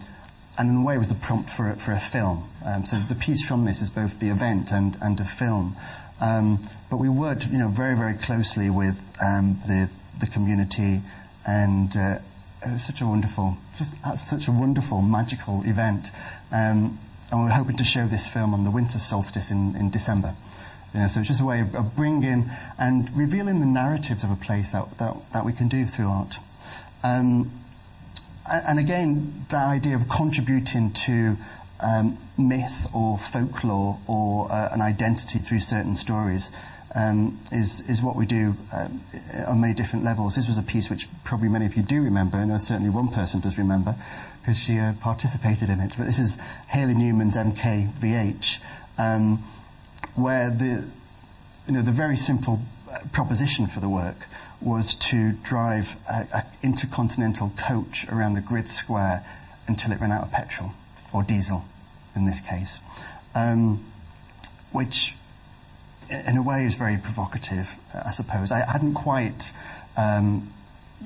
and 0.58 0.69
in 0.69 0.75
a 0.77 0.82
way, 0.84 0.95
it 0.95 0.99
was 0.99 1.08
the 1.08 1.15
prompt 1.15 1.49
for, 1.49 1.71
a- 1.71 1.75
for 1.75 1.91
a 1.93 1.99
film. 1.99 2.49
Um, 2.65 2.86
so 2.86 2.99
the 2.99 3.15
piece 3.15 3.45
from 3.47 3.65
this 3.65 3.82
is 3.82 3.89
both 3.89 4.19
the 4.19 4.29
event 4.29 4.71
and, 4.71 4.97
and 5.01 5.19
a 5.19 5.25
film. 5.25 5.75
Um, 6.21 6.60
but 6.89 6.97
we 6.97 7.10
worked, 7.10 7.47
you 7.47 7.58
know, 7.58 7.69
very, 7.69 7.95
very 7.97 8.13
closely 8.13 8.69
with 8.69 9.12
um, 9.21 9.60
the, 9.67 9.89
the 10.19 10.27
community, 10.27 11.01
and 11.45 11.95
uh, 11.97 12.19
it 12.65 12.73
was 12.73 12.86
such 12.86 13.02
a 13.02 13.06
wonderful, 13.06 13.58
just 13.78 13.95
uh, 14.06 14.15
such 14.15 14.47
a 14.47 14.52
wonderful, 14.52 15.02
magical 15.02 15.63
event. 15.65 16.10
Um, 16.52 16.99
and 17.32 17.43
we 17.43 17.49
are 17.49 17.54
hoping 17.54 17.78
to 17.78 17.84
show 17.84 18.08
this 18.08 18.28
film 18.28 18.54
on 18.54 18.63
the 18.63 18.71
winter 18.71 18.99
solstice 18.99 19.49
in, 19.49 19.76
in 19.76 19.89
December. 19.89 20.36
You 20.93 21.02
know, 21.02 21.08
so 21.08 21.19
it's 21.21 21.30
just 21.30 21.41
a 21.41 21.45
way 21.45 21.60
of, 21.62 21.73
of 21.76 21.95
bringing 21.95 22.52
and 22.78 23.10
revealing 23.17 23.60
the 23.60 23.65
narratives 23.65 24.23
of 24.23 24.30
a 24.30 24.36
place 24.36 24.69
that, 24.69 24.97
that, 24.99 25.15
that 25.34 25.45
we 25.45 25.52
can 25.52 25.67
do 25.67 25.86
through 25.86 26.08
art. 26.08 26.38
Um, 27.04 27.52
and 28.45 28.78
again, 28.78 29.45
the 29.49 29.58
idea 29.58 29.95
of 29.95 30.08
contributing 30.08 30.91
to 30.91 31.38
um, 31.80 32.17
myth 32.38 32.88
or 32.93 33.17
folklore 33.17 33.99
or 34.08 34.52
uh, 34.52 34.69
an 34.71 34.82
identity 34.82 35.39
through 35.39 35.60
certain 35.60 35.95
stories 35.95 36.52
um, 36.95 37.39
is, 37.51 37.82
is 37.82 38.01
what 38.01 38.15
we 38.15 38.25
do 38.25 38.56
um, 38.71 39.01
on 39.47 39.62
many 39.62 39.73
different 39.73 40.06
levels. 40.06 40.36
This 40.36 40.47
was 40.47 40.58
a 40.58 40.63
piece 40.63 40.89
which 40.89 41.08
probably 41.23 41.49
many 41.49 41.65
of 41.65 41.75
you 41.75 41.84
do 41.84 42.01
remember, 42.01 42.38
and 42.38 42.62
certainly 42.62 42.89
one 42.89 43.10
person 43.10 43.39
does 43.39 43.58
remember 43.58 43.95
because 44.41 44.58
she 44.58 44.77
uh, 44.77 44.93
participated 44.99 45.69
in 45.69 45.79
it. 45.79 45.95
But 45.97 46.06
this 46.06 46.19
is 46.19 46.38
Hayley 46.69 46.93
Newman's 46.93 47.36
MKVH, 47.36 48.60
um, 48.97 49.43
where 50.15 50.49
the, 50.49 50.86
you 51.67 51.73
know, 51.73 51.82
the 51.82 51.91
very 51.91 52.17
simple 52.17 52.60
uh, 52.91 52.99
proposition 53.12 53.67
for 53.67 53.79
the 53.79 53.89
work 53.89 54.27
was 54.62 54.93
to 54.93 55.34
drive 55.43 55.95
an 56.10 56.43
intercontinental 56.62 57.51
coach 57.58 58.06
around 58.10 58.34
the 58.34 58.41
grid 58.41 58.69
square 58.69 59.25
until 59.67 59.91
it 59.91 59.99
ran 59.99 60.12
out 60.12 60.23
of 60.23 60.32
petrol, 60.32 60.71
or 61.12 61.23
diesel 61.23 61.65
in 62.15 62.25
this 62.25 62.39
case, 62.39 62.79
um, 63.34 63.84
which 64.71 65.15
in 66.28 66.38
a 66.38 66.41
way 66.41 66.65
is 66.65 66.76
very 66.76 66.97
provocative, 66.97 67.76
I 67.93 68.12
suppose. 68.12 68.52
I 68.52 68.60
hadn't 68.69 68.93
quite 68.93 69.52
um, 69.97 70.52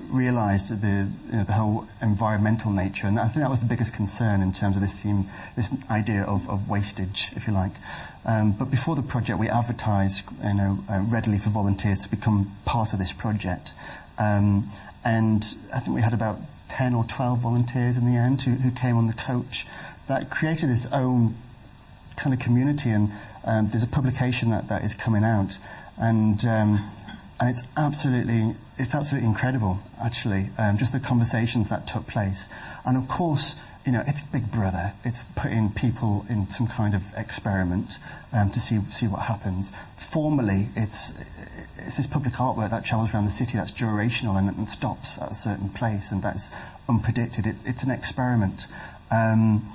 realised 0.10 0.82
the, 0.82 1.10
you 1.32 1.38
know, 1.38 1.43
the 1.43 1.54
whole 1.54 1.88
environmental 2.02 2.72
nature, 2.72 3.08
and 3.08 3.20
I 3.20 3.28
think 3.28 3.38
that 3.38 3.50
was 3.50 3.60
the 3.60 3.65
biggest 3.65 3.93
concern 3.93 4.41
in 4.41 4.54
terms 4.54 4.76
of 4.76 4.82
this, 4.82 5.02
theme, 5.02 5.26
this 5.56 5.74
idea 5.89 6.24
of, 6.24 6.50
of 6.50 6.70
wastage, 6.70 7.32
if 7.36 7.48
you 7.48 7.54
like. 7.54 7.74
Um, 8.26 8.52
but 8.52 8.70
before 8.70 8.96
the 8.96 9.02
project, 9.02 9.39
we 9.39 9.50
advertised 9.50 10.24
you 10.43 10.54
know, 10.54 10.80
uh, 10.89 11.02
readily 11.02 11.38
for 11.38 11.50
volunteers 11.50 12.00
to 12.00 12.10
become 12.10 12.56
part 12.65 12.93
of 12.93 13.00
this 13.00 13.13
project. 13.13 13.72
Um, 14.17 14.70
and 15.06 15.43
I 15.74 15.80
think 15.80 15.96
we 15.96 16.02
had 16.02 16.13
about 16.13 16.39
10 16.70 16.93
or 16.93 17.06
12 17.06 17.39
volunteers 17.39 17.98
in 17.98 18.06
the 18.06 18.17
end 18.17 18.41
who, 18.41 18.52
who 18.52 18.72
came 18.72 18.98
on 18.98 19.08
the 19.08 19.13
coach. 19.13 19.65
That 20.08 20.30
created 20.30 20.70
its 20.70 20.86
own 20.88 21.36
kind 22.17 22.34
of 22.34 22.39
community, 22.39 22.89
and 22.89 23.12
um, 23.47 23.69
there's 23.69 23.83
a 23.83 23.88
publication 23.88 24.49
that, 24.49 24.67
that 24.67 24.83
is 24.83 24.93
coming 24.93 25.23
out, 25.23 25.57
and 25.97 26.45
um, 26.45 26.91
and 27.39 27.49
it's 27.49 27.63
absolutely 27.75 28.55
it's 28.77 28.93
absolutely 28.93 29.27
incredible, 29.27 29.79
actually, 29.99 30.49
um, 30.57 30.77
just 30.77 30.91
the 30.91 30.99
conversations 30.99 31.69
that 31.69 31.88
took 31.88 32.05
place, 32.07 32.49
and 32.86 32.97
of 32.97 33.07
course, 33.07 33.55
you 33.86 33.93
know, 33.93 34.03
it's 34.05 34.21
Big 34.21 34.51
Brother. 34.51 34.93
It's 35.05 35.23
putting 35.36 35.71
people 35.71 36.25
in 36.29 36.49
some 36.49 36.67
kind 36.67 36.93
of 36.93 37.03
experiment 37.15 37.97
um, 38.33 38.51
to 38.51 38.60
see 38.60 38.79
see 38.91 39.07
what 39.07 39.23
happens. 39.23 39.71
Formally, 39.95 40.67
it's 40.75 41.13
it's 41.77 41.95
this 41.95 42.07
public 42.07 42.33
artwork 42.33 42.69
that 42.71 42.83
travels 42.83 43.13
around 43.13 43.25
the 43.25 43.31
city 43.31 43.57
that's 43.57 43.71
durational 43.71 44.38
and, 44.38 44.49
and 44.49 44.69
stops 44.69 45.17
at 45.17 45.31
a 45.31 45.36
certain 45.36 45.69
place, 45.69 46.12
and 46.12 46.21
that's 46.21 46.51
unpredicted. 46.89 47.47
It's 47.47 47.63
it's 47.63 47.83
an 47.83 47.91
experiment. 47.91 48.67
Um, 49.10 49.71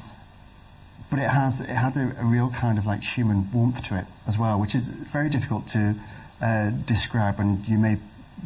but 1.13 1.21
it 1.21 1.29
has 1.29 1.61
it 1.61 1.69
had 1.69 1.95
a, 1.95 2.17
a 2.19 2.25
real 2.25 2.49
kind 2.49 2.79
of 2.79 2.87
like 2.87 3.03
human 3.03 3.47
warmth 3.53 3.83
to 3.83 3.99
it 3.99 4.07
as 4.27 4.39
well, 4.39 4.59
which 4.59 4.75
is 4.75 4.89
very 4.89 5.29
difficult 5.29 5.67
to 5.67 5.95
uh, 6.41 6.71
describe, 6.87 7.39
and 7.39 7.69
you 7.69 7.77
may 7.77 7.99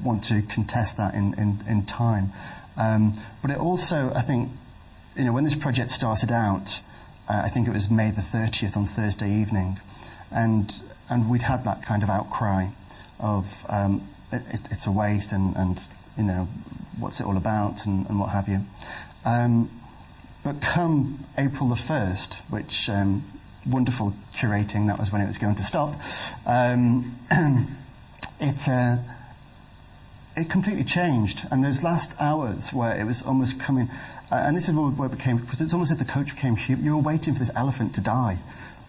want 0.02 0.24
to 0.24 0.42
contest 0.42 0.96
that 0.96 1.14
in 1.14 1.32
in, 1.34 1.60
in 1.68 1.86
time. 1.86 2.32
Um, 2.76 3.14
but 3.40 3.52
it 3.52 3.58
also, 3.58 4.12
I 4.16 4.20
think, 4.20 4.50
you 5.16 5.24
know, 5.24 5.32
when 5.32 5.44
this 5.44 5.54
project 5.54 5.92
started 5.92 6.32
out, 6.32 6.80
uh, 7.28 7.42
I 7.44 7.50
think 7.50 7.68
it 7.68 7.72
was 7.72 7.88
May 7.88 8.10
the 8.10 8.20
30th 8.20 8.76
on 8.76 8.84
Thursday 8.84 9.30
evening, 9.30 9.78
and 10.32 10.82
and 11.08 11.30
we'd 11.30 11.42
had 11.42 11.62
that 11.62 11.84
kind 11.84 12.02
of 12.02 12.10
outcry 12.10 12.70
of 13.20 13.64
um, 13.68 14.08
it, 14.32 14.42
it, 14.52 14.60
it's 14.72 14.88
a 14.88 14.90
waste 14.90 15.30
and, 15.30 15.54
and 15.54 15.88
you 16.18 16.24
know 16.24 16.48
what's 16.98 17.20
it 17.20 17.26
all 17.26 17.36
about 17.36 17.86
and, 17.86 18.08
and 18.08 18.18
what 18.18 18.30
have 18.30 18.48
you. 18.48 18.66
Um, 19.24 19.70
but 20.46 20.60
come 20.60 21.18
April 21.36 21.68
the 21.68 21.74
1st, 21.74 22.36
which 22.50 22.88
um, 22.88 23.24
wonderful 23.68 24.14
curating, 24.32 24.86
that 24.86 24.96
was 24.96 25.10
when 25.10 25.20
it 25.20 25.26
was 25.26 25.38
going 25.38 25.56
to 25.56 25.64
stop, 25.64 25.96
um, 26.46 27.18
it, 28.40 28.68
uh, 28.68 28.98
it 30.36 30.48
completely 30.48 30.84
changed. 30.84 31.44
And 31.50 31.64
those 31.64 31.82
last 31.82 32.14
hours 32.20 32.72
where 32.72 32.96
it 32.96 33.04
was 33.04 33.22
almost 33.22 33.58
coming, 33.58 33.90
uh, 34.30 34.36
and 34.36 34.56
this 34.56 34.68
is 34.68 34.74
where 34.76 35.08
it 35.08 35.10
became, 35.10 35.38
because 35.38 35.60
it's 35.60 35.72
almost 35.72 35.90
as 35.90 36.00
if 36.00 36.06
the 36.06 36.12
coach 36.12 36.36
became 36.36 36.54
human. 36.54 36.84
You 36.84 36.94
were 36.94 37.02
waiting 37.02 37.34
for 37.34 37.40
this 37.40 37.50
elephant 37.56 37.92
to 37.96 38.00
die. 38.00 38.38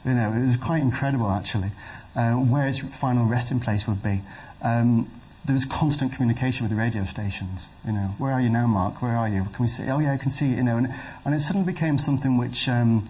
You 0.06 0.14
know, 0.14 0.34
it 0.34 0.46
was 0.46 0.58
quite 0.58 0.84
incredible 0.84 1.32
actually, 1.32 1.72
uh, 2.16 2.34
where 2.34 2.68
its 2.68 2.78
final 2.78 3.26
resting 3.26 3.60
place 3.60 3.88
would 3.88 4.04
be. 4.04 4.22
Um, 4.62 5.10
there 5.48 5.54
was 5.54 5.66
constant 5.66 6.12
communication 6.12 6.66
with 6.66 6.72
the 6.72 6.78
radio 6.78 7.06
stations. 7.06 7.70
You 7.86 7.94
know, 7.94 8.14
where 8.18 8.34
are 8.34 8.42
you 8.42 8.50
now, 8.50 8.68
Mark? 8.68 9.02
Where 9.02 9.16
are 9.16 9.30
you? 9.30 9.48
Can 9.54 9.64
we 9.64 9.68
see? 9.68 9.84
Oh 9.90 10.00
yeah, 10.00 10.12
I 10.12 10.18
can 10.18 10.30
see. 10.30 10.48
You 10.48 10.64
know, 10.64 10.76
and, 10.76 10.94
and 11.24 11.34
it 11.34 11.40
suddenly 11.40 11.66
became 11.66 11.98
something 11.98 12.38
which 12.38 12.68
um, 12.68 13.08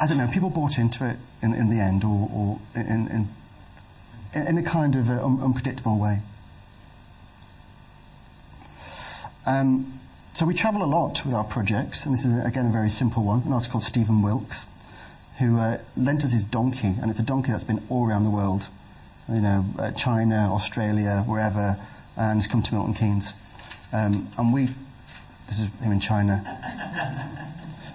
I 0.00 0.06
don't 0.06 0.16
know. 0.16 0.28
People 0.32 0.48
bought 0.48 0.78
into 0.78 1.06
it 1.06 1.18
in, 1.42 1.52
in 1.52 1.68
the 1.68 1.78
end, 1.78 2.04
or, 2.04 2.30
or 2.32 2.58
in, 2.74 3.28
in, 4.34 4.46
in 4.46 4.58
a 4.58 4.62
kind 4.62 4.96
of 4.96 5.10
uh, 5.10 5.22
un- 5.22 5.40
unpredictable 5.42 5.98
way. 5.98 6.20
Um, 9.44 10.00
so 10.32 10.46
we 10.46 10.54
travel 10.54 10.82
a 10.82 10.86
lot 10.88 11.22
with 11.26 11.34
our 11.34 11.44
projects, 11.44 12.06
and 12.06 12.14
this 12.14 12.24
is 12.24 12.32
again 12.46 12.64
a 12.64 12.72
very 12.72 12.90
simple 12.90 13.24
one. 13.24 13.42
An 13.42 13.52
artist 13.52 13.70
called 13.70 13.84
Stephen 13.84 14.22
Wilkes, 14.22 14.66
who 15.38 15.58
uh, 15.58 15.78
lent 15.98 16.24
us 16.24 16.32
his 16.32 16.44
donkey, 16.44 16.94
and 17.02 17.10
it's 17.10 17.20
a 17.20 17.24
donkey 17.24 17.52
that's 17.52 17.64
been 17.64 17.82
all 17.90 18.08
around 18.08 18.24
the 18.24 18.30
world 18.30 18.68
you 19.28 19.40
know, 19.40 19.64
uh, 19.78 19.90
China, 19.92 20.48
Australia, 20.52 21.22
wherever, 21.26 21.76
and 22.16 22.38
he's 22.38 22.46
come 22.46 22.62
to 22.62 22.74
Milton 22.74 22.94
Keynes. 22.94 23.34
Um, 23.92 24.28
and 24.38 24.52
we, 24.52 24.68
this 25.46 25.60
is 25.60 25.66
him 25.80 25.92
in 25.92 26.00
China, 26.00 26.42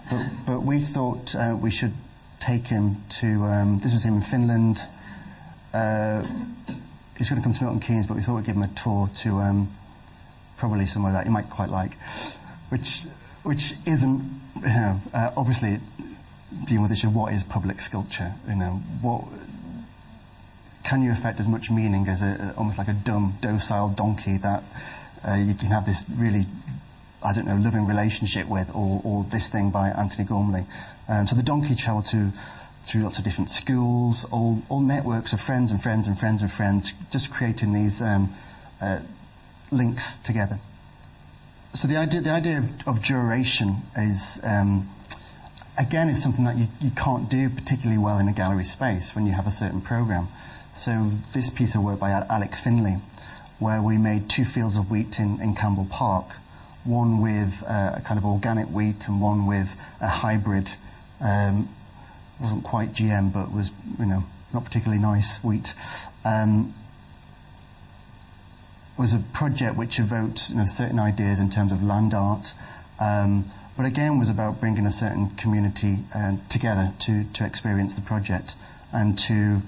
but, 0.12 0.28
but 0.46 0.64
we 0.64 0.80
thought 0.80 1.36
uh, 1.36 1.58
we 1.60 1.72
should 1.72 1.94
take 2.40 2.68
him 2.68 3.04
to, 3.10 3.44
um, 3.44 3.80
this 3.80 3.94
was 3.94 4.04
him 4.04 4.16
in 4.16 4.22
Finland. 4.22 4.82
Uh, 5.74 6.24
he's 7.18 7.30
going 7.30 7.42
to 7.42 7.44
come 7.44 7.54
to 7.54 7.64
Milton 7.64 7.80
Keynes, 7.80 8.06
but 8.06 8.16
we 8.16 8.22
thought 8.22 8.36
we'd 8.36 8.46
give 8.46 8.56
him 8.56 8.64
a 8.64 8.68
tour 8.68 9.10
to 9.16 9.38
um, 9.40 9.72
probably 10.58 10.86
somewhere 10.86 11.14
that 11.14 11.26
he 11.26 11.32
might 11.32 11.50
quite 11.50 11.70
like, 11.70 11.96
which, 12.70 13.04
which 13.44 13.74
isn't, 13.86 14.22
you 14.56 14.68
know, 14.68 15.02
uh, 15.14 15.32
obviously 15.36 15.80
dealing 16.66 16.84
with 16.84 16.90
the 16.90 16.96
issue 16.96 17.08
of 17.08 17.16
what 17.16 17.34
is 17.34 17.44
public 17.44 17.82
sculpture, 17.82 18.34
you 18.48 18.56
know, 18.56 18.82
what 19.02 19.26
can 20.84 21.02
you 21.02 21.12
affect 21.12 21.40
as 21.40 21.48
much 21.48 21.72
meaning 21.72 22.08
as 22.08 22.22
a, 22.22 22.54
almost 22.58 22.78
like 22.78 22.88
a 22.88 22.94
dumb, 22.94 23.38
docile 23.42 23.90
donkey 23.90 24.38
that 24.38 24.64
uh, 25.28 25.36
you 25.36 25.54
can 25.54 25.70
have 25.70 25.86
this 25.86 26.06
really, 26.14 26.46
I 27.24 27.34
don't 27.34 27.48
know, 27.48 27.56
loving 27.56 27.86
relationship 27.86 28.48
with, 28.48 28.70
or, 28.76 29.02
or 29.04 29.24
this 29.24 29.48
thing 29.50 29.72
by 29.72 29.90
Antony 29.90 30.26
Gormley. 30.26 30.66
Um, 31.08 31.28
so 31.28 31.36
the 31.36 31.44
donkey 31.44 31.76
travelled 31.76 32.06
to 32.08 32.32
through 32.84 33.04
lots 33.04 33.18
of 33.18 33.24
different 33.24 33.50
schools, 33.50 34.26
all, 34.26 34.62
all 34.68 34.82
networks 34.82 35.32
of 35.32 35.40
friends 35.40 35.72
and 35.72 35.82
friends 35.82 36.06
and 36.06 36.20
friends 36.20 36.42
and 36.42 36.52
friends, 36.52 36.94
just 37.12 37.32
creating 37.32 37.72
these 37.72 38.02
um, 38.02 38.30
uh, 38.82 39.00
links 39.72 40.18
together. 40.20 40.60
So 41.74 41.88
the 41.88 41.98
idea, 41.98 42.22
the 42.22 42.32
idea 42.32 42.58
of, 42.58 42.88
of 42.88 43.02
duration 43.02 43.78
is, 43.96 44.40
um, 44.44 44.90
again, 45.78 46.10
is 46.10 46.22
something 46.22 46.44
that 46.44 46.58
you, 46.58 46.68
you 46.82 46.92
can't 46.92 47.30
do 47.30 47.50
particularly 47.50 47.98
well 47.98 48.20
in 48.20 48.28
a 48.28 48.34
gallery 48.34 48.66
space 48.66 49.16
when 49.16 49.26
you 49.26 49.32
have 49.32 49.48
a 49.48 49.52
certain 49.52 49.80
program. 49.80 50.28
So 50.76 51.12
this 51.34 51.50
piece 51.50 51.76
of 51.76 51.84
work 51.84 52.00
by 52.00 52.10
Alec 52.10 52.56
Finlay, 52.56 52.98
where 53.60 53.82
we 53.82 53.98
made 53.98 54.28
two 54.28 54.44
fields 54.44 54.76
of 54.76 54.90
wheat 54.90 55.20
in, 55.20 55.40
in 55.40 55.54
Campbell 55.54 55.88
Park, 55.90 56.38
one 56.84 57.22
with 57.22 57.64
uh, 57.68 57.94
a 57.98 58.02
kind 58.02 58.18
of 58.18 58.26
organic 58.26 58.68
wheat 58.68 59.08
and 59.08 59.22
one 59.22 59.46
with 59.46 59.80
a 60.02 60.08
hybrid, 60.08 60.72
um, 61.22 61.70
wasn't 62.42 62.64
quite 62.64 62.94
GM, 62.94 63.32
but 63.32 63.54
was 63.54 63.72
you 64.00 64.06
know 64.06 64.24
not 64.52 64.66
particularly 64.66 65.02
nice 65.02 65.38
wheat. 65.44 65.74
Um, 66.26 66.74
was 68.98 69.14
a 69.14 69.20
project 69.20 69.76
which 69.76 70.00
evoked 70.00 70.50
you 70.50 70.56
know, 70.56 70.66
certain 70.66 71.00
ideas 71.00 71.40
in 71.40 71.50
terms 71.50 71.72
of 71.72 71.84
land 71.84 72.14
art, 72.14 72.54
um, 73.00 73.46
but 73.78 73.86
again 73.86 74.18
was 74.18 74.30
about 74.30 74.60
bringing 74.60 74.86
a 74.86 74.92
certain 74.92 75.30
community 75.36 76.00
uh, 76.16 76.38
together 76.50 76.94
to, 77.00 77.24
to 77.26 77.46
experience 77.46 77.96
the 77.96 78.02
project 78.02 78.56
and 78.92 79.18
to 79.18 79.62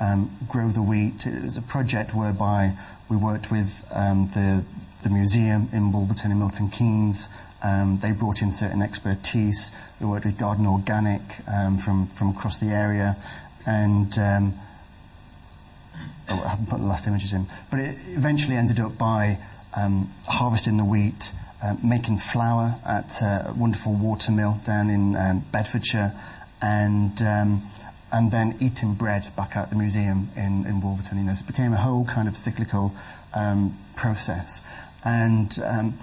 um, 0.00 0.30
grow 0.48 0.68
the 0.68 0.82
wheat. 0.82 1.26
It 1.26 1.42
was 1.44 1.56
a 1.56 1.62
project 1.62 2.14
whereby 2.14 2.72
We 3.10 3.16
worked 3.16 3.50
with 3.50 3.84
um, 3.92 4.28
the, 4.28 4.62
the 5.02 5.10
museum 5.10 5.68
in 5.72 5.90
Wolverton 5.90 6.30
and 6.30 6.38
Milton 6.38 6.70
Keynes. 6.70 7.28
Um, 7.60 7.98
they 8.00 8.12
brought 8.12 8.40
in 8.40 8.52
certain 8.52 8.82
expertise. 8.82 9.72
We 10.00 10.06
worked 10.06 10.24
with 10.24 10.38
Garden 10.38 10.64
Organic 10.64 11.20
um, 11.52 11.76
from, 11.76 12.06
from 12.06 12.28
across 12.30 12.58
the 12.58 12.68
area. 12.68 13.16
And 13.66 14.16
um, 14.16 14.54
oh, 16.28 16.40
I 16.44 16.50
haven't 16.50 16.68
put 16.68 16.78
the 16.78 16.86
last 16.86 17.08
images 17.08 17.32
in. 17.32 17.48
But 17.68 17.80
it 17.80 17.96
eventually 18.10 18.56
ended 18.56 18.78
up 18.78 18.96
by 18.96 19.38
um, 19.76 20.12
harvesting 20.28 20.76
the 20.76 20.84
wheat, 20.84 21.32
uh, 21.64 21.74
making 21.82 22.18
flour 22.18 22.76
at 22.86 23.20
a 23.20 23.52
wonderful 23.56 23.92
water 23.92 24.30
mill 24.30 24.60
down 24.64 24.88
in 24.88 25.42
Bedfordshire, 25.50 26.12
and 26.62 27.20
and 28.12 28.30
then 28.30 28.56
eating 28.60 28.94
bread 28.94 29.28
back 29.36 29.56
at 29.56 29.70
the 29.70 29.76
museum 29.76 30.30
in, 30.36 30.66
in 30.66 30.80
Wolverton. 30.80 31.18
You 31.18 31.24
know, 31.24 31.34
so 31.34 31.40
it 31.40 31.46
became 31.46 31.72
a 31.72 31.78
whole 31.78 32.04
kind 32.04 32.28
of 32.28 32.36
cyclical 32.36 32.92
um, 33.34 33.76
process, 33.96 34.62
and 35.04 35.58
um, 35.64 35.98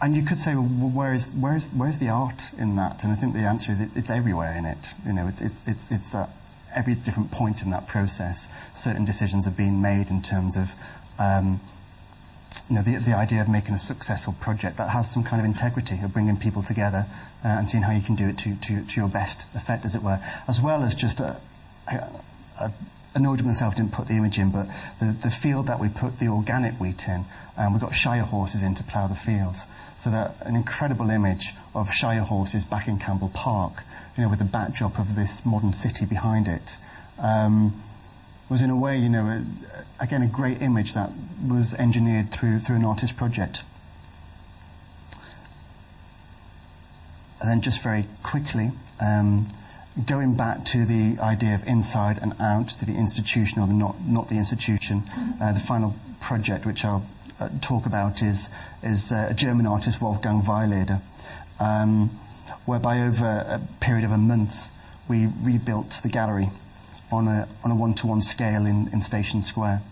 and 0.00 0.16
you 0.16 0.22
could 0.22 0.38
say, 0.38 0.54
well, 0.54 0.64
where 0.64 1.12
is 1.12 1.28
where 1.28 1.56
is 1.56 1.68
where's 1.68 1.98
the 1.98 2.08
art 2.08 2.50
in 2.58 2.76
that? 2.76 3.04
And 3.04 3.12
I 3.12 3.16
think 3.16 3.34
the 3.34 3.40
answer 3.40 3.72
is 3.72 3.80
it, 3.80 3.90
it's 3.94 4.10
everywhere 4.10 4.54
in 4.54 4.64
it. 4.64 4.94
You 5.06 5.12
know, 5.12 5.26
it's 5.26 5.40
it's 5.40 5.66
it's 5.66 5.90
it's 5.90 6.14
at 6.14 6.30
every 6.74 6.94
different 6.94 7.30
point 7.30 7.62
in 7.62 7.70
that 7.70 7.86
process. 7.86 8.48
Certain 8.74 9.04
decisions 9.04 9.44
have 9.44 9.56
been 9.56 9.80
made 9.80 10.10
in 10.10 10.20
terms 10.22 10.56
of 10.56 10.74
um, 11.18 11.60
you 12.68 12.76
know, 12.76 12.82
the, 12.82 12.96
the 12.98 13.14
idea 13.14 13.40
of 13.40 13.48
making 13.48 13.74
a 13.74 13.78
successful 13.78 14.34
project 14.40 14.76
that 14.76 14.90
has 14.90 15.10
some 15.10 15.24
kind 15.24 15.40
of 15.40 15.46
integrity, 15.46 16.00
of 16.02 16.12
bringing 16.12 16.36
people 16.36 16.62
together 16.62 17.06
uh, 17.44 17.48
and 17.48 17.68
seeing 17.68 17.82
how 17.82 17.92
you 17.92 18.02
can 18.02 18.14
do 18.14 18.28
it 18.28 18.38
to, 18.38 18.54
to, 18.56 18.84
to 18.84 19.00
your 19.00 19.08
best 19.08 19.44
effect, 19.54 19.84
as 19.84 19.94
it 19.94 20.02
were, 20.02 20.20
as 20.48 20.60
well 20.60 20.82
as 20.82 20.94
just 20.94 21.20
a, 21.20 21.36
a, 21.88 22.08
a 22.60 22.72
annoyed 23.14 23.42
myself 23.44 23.76
didn't 23.76 23.92
put 23.92 24.08
the 24.08 24.14
image 24.14 24.38
in, 24.38 24.50
but 24.50 24.66
the, 25.00 25.16
the 25.22 25.30
field 25.30 25.66
that 25.66 25.78
we 25.78 25.88
put 25.88 26.18
the 26.18 26.28
organic 26.28 26.74
wheat 26.80 27.06
in, 27.06 27.24
um, 27.56 27.74
we 27.74 27.80
got 27.80 27.94
Shire 27.94 28.22
horses 28.22 28.62
in 28.62 28.74
to 28.74 28.82
plough 28.82 29.06
the 29.06 29.14
fields. 29.14 29.64
So 29.98 30.10
that 30.10 30.34
an 30.40 30.56
incredible 30.56 31.10
image 31.10 31.54
of 31.74 31.90
Shire 31.90 32.22
horses 32.22 32.64
back 32.64 32.88
in 32.88 32.98
Campbell 32.98 33.30
Park, 33.32 33.84
you 34.16 34.24
know, 34.24 34.28
with 34.28 34.40
the 34.40 34.44
backdrop 34.44 34.98
of 34.98 35.14
this 35.14 35.46
modern 35.46 35.72
city 35.72 36.04
behind 36.04 36.48
it. 36.48 36.76
Um, 37.18 37.80
was 38.48 38.60
in 38.60 38.70
a 38.70 38.76
way, 38.76 38.98
you 38.98 39.08
know, 39.08 39.26
a, 39.26 39.44
again, 40.02 40.22
a 40.22 40.26
great 40.26 40.60
image 40.60 40.94
that 40.94 41.10
was 41.46 41.74
engineered 41.74 42.30
through, 42.30 42.58
through 42.58 42.76
an 42.76 42.84
artist 42.84 43.16
project. 43.16 43.62
And 47.40 47.50
then 47.50 47.60
just 47.60 47.82
very 47.82 48.06
quickly, 48.22 48.72
um, 49.00 49.48
going 50.06 50.34
back 50.34 50.64
to 50.66 50.84
the 50.84 51.20
idea 51.20 51.54
of 51.54 51.66
inside 51.66 52.18
and 52.20 52.34
out, 52.40 52.70
to 52.70 52.84
the 52.84 52.94
institution 52.94 53.60
or 53.60 53.66
the 53.66 53.74
not, 53.74 54.00
not 54.06 54.28
the 54.28 54.36
institution, 54.36 55.02
uh, 55.40 55.52
the 55.52 55.60
final 55.60 55.94
project 56.20 56.64
which 56.66 56.84
I'll 56.84 57.06
uh, 57.40 57.48
talk 57.60 57.86
about 57.86 58.22
is, 58.22 58.50
is 58.82 59.12
uh, 59.12 59.28
a 59.30 59.34
German 59.34 59.66
artist, 59.66 60.00
Wolfgang 60.00 60.42
Weileder, 60.42 61.00
um, 61.60 62.08
whereby 62.64 63.00
over 63.00 63.24
a 63.24 63.60
period 63.80 64.04
of 64.04 64.10
a 64.10 64.18
month 64.18 64.70
we 65.06 65.28
rebuilt 65.42 66.00
the 66.02 66.08
gallery 66.08 66.48
on 67.14 67.28
a, 67.28 67.48
on 67.64 67.70
a 67.70 67.74
one-to-one 67.74 68.22
scale 68.22 68.66
in, 68.66 68.88
in 68.92 69.00
Station 69.00 69.42
Square. 69.42 69.82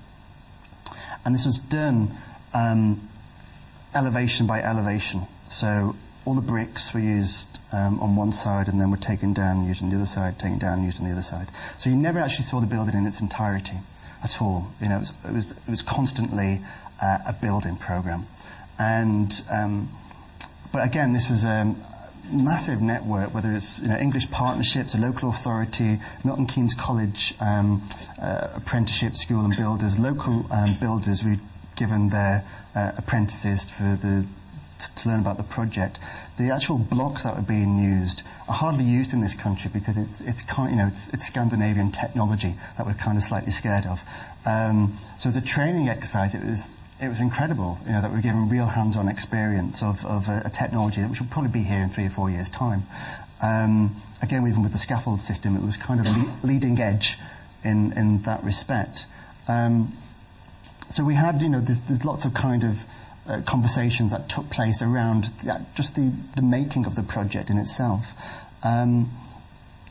And 1.24 1.34
this 1.34 1.46
was 1.46 1.58
done 1.58 2.16
um, 2.52 3.08
elevation 3.94 4.46
by 4.46 4.60
elevation. 4.62 5.22
So 5.48 5.96
all 6.24 6.34
the 6.34 6.40
bricks 6.40 6.94
were 6.94 7.00
used 7.00 7.48
um, 7.72 8.00
on 8.00 8.16
one 8.16 8.32
side 8.32 8.68
and 8.68 8.80
then 8.80 8.90
were 8.90 8.96
taken 8.96 9.32
down 9.32 9.66
used 9.66 9.82
on 9.82 9.90
the 9.90 9.96
other 9.96 10.06
side, 10.06 10.38
taken 10.38 10.58
down 10.58 10.78
and 10.78 10.84
used 10.84 11.00
on 11.00 11.06
the 11.06 11.12
other 11.12 11.22
side. 11.22 11.48
So 11.78 11.90
you 11.90 11.96
never 11.96 12.18
actually 12.18 12.44
saw 12.44 12.60
the 12.60 12.66
building 12.66 12.94
in 12.94 13.06
its 13.06 13.20
entirety 13.20 13.78
at 14.22 14.40
all. 14.40 14.68
You 14.80 14.88
know, 14.88 14.96
it 14.96 15.00
was, 15.00 15.12
it 15.24 15.32
was, 15.32 15.50
it 15.52 15.70
was 15.70 15.82
constantly 15.82 16.60
uh, 17.00 17.18
a 17.26 17.32
building 17.32 17.76
program. 17.76 18.26
And, 18.78 19.42
um, 19.50 19.90
but 20.72 20.84
again, 20.84 21.12
this 21.12 21.28
was 21.28 21.44
um, 21.44 21.76
massive 22.30 22.80
network, 22.80 23.34
whether 23.34 23.52
it's 23.52 23.80
you 23.80 23.88
know, 23.88 23.96
English 23.96 24.30
partnerships, 24.30 24.94
a 24.94 24.98
local 24.98 25.30
authority, 25.30 25.98
Milton 26.24 26.46
Keynes 26.46 26.74
College 26.74 27.34
um, 27.40 27.82
uh, 28.20 28.48
apprenticeship 28.54 29.16
school 29.16 29.44
and 29.44 29.56
builders, 29.56 29.98
local 29.98 30.46
um, 30.52 30.76
builders 30.80 31.24
we've 31.24 31.42
given 31.76 32.10
their 32.10 32.44
uh, 32.74 32.92
apprentices 32.96 33.70
for 33.70 33.96
the 33.96 34.26
to 34.96 35.08
learn 35.08 35.20
about 35.20 35.36
the 35.36 35.42
project. 35.44 35.98
The 36.38 36.50
actual 36.50 36.78
blocks 36.78 37.22
that 37.22 37.36
were 37.36 37.42
being 37.42 37.78
used 37.78 38.22
are 38.48 38.54
hardly 38.54 38.84
used 38.84 39.12
in 39.12 39.20
this 39.20 39.34
country 39.34 39.70
because 39.72 39.96
it's, 39.96 40.20
it's, 40.20 40.44
you 40.58 40.76
know, 40.76 40.88
it's, 40.88 41.08
it's 41.10 41.26
Scandinavian 41.26 41.92
technology 41.92 42.54
that 42.76 42.86
we're 42.86 42.94
kind 42.94 43.16
of 43.16 43.22
slightly 43.22 43.52
scared 43.52 43.86
of. 43.86 44.02
Um, 44.44 44.98
so 45.18 45.28
as 45.28 45.36
a 45.36 45.40
training 45.40 45.88
exercise, 45.88 46.34
it 46.34 46.44
was 46.44 46.74
it 47.02 47.08
was 47.08 47.20
incredible, 47.20 47.78
you 47.84 47.92
know, 47.92 48.00
that 48.00 48.10
we 48.10 48.16
were 48.16 48.22
given 48.22 48.48
real 48.48 48.66
hands-on 48.66 49.08
experience 49.08 49.82
of, 49.82 50.06
of 50.06 50.28
a, 50.28 50.42
a, 50.44 50.50
technology 50.50 51.02
which 51.02 51.20
will 51.20 51.26
probably 51.26 51.50
be 51.50 51.64
here 51.64 51.80
in 51.80 51.88
three 51.88 52.06
or 52.06 52.10
four 52.10 52.30
years' 52.30 52.48
time. 52.48 52.84
Um, 53.42 53.96
again, 54.22 54.46
even 54.46 54.62
with 54.62 54.70
the 54.70 54.78
scaffold 54.78 55.20
system, 55.20 55.56
it 55.56 55.62
was 55.62 55.76
kind 55.76 55.98
of 55.98 56.06
le- 56.06 56.46
leading 56.46 56.78
edge 56.80 57.18
in, 57.64 57.92
in 57.94 58.22
that 58.22 58.44
respect. 58.44 59.06
Um, 59.48 59.96
so 60.88 61.04
we 61.04 61.14
had, 61.14 61.42
you 61.42 61.48
know, 61.48 61.60
there's, 61.60 61.80
there's 61.80 62.04
lots 62.04 62.24
of 62.24 62.34
kind 62.34 62.62
of 62.62 62.84
uh, 63.26 63.40
conversations 63.44 64.12
that 64.12 64.28
took 64.28 64.48
place 64.48 64.80
around 64.80 65.24
that, 65.42 65.74
just 65.74 65.96
the, 65.96 66.12
the 66.36 66.42
making 66.42 66.86
of 66.86 66.94
the 66.94 67.02
project 67.02 67.50
in 67.50 67.58
itself. 67.58 68.12
Um, 68.62 69.10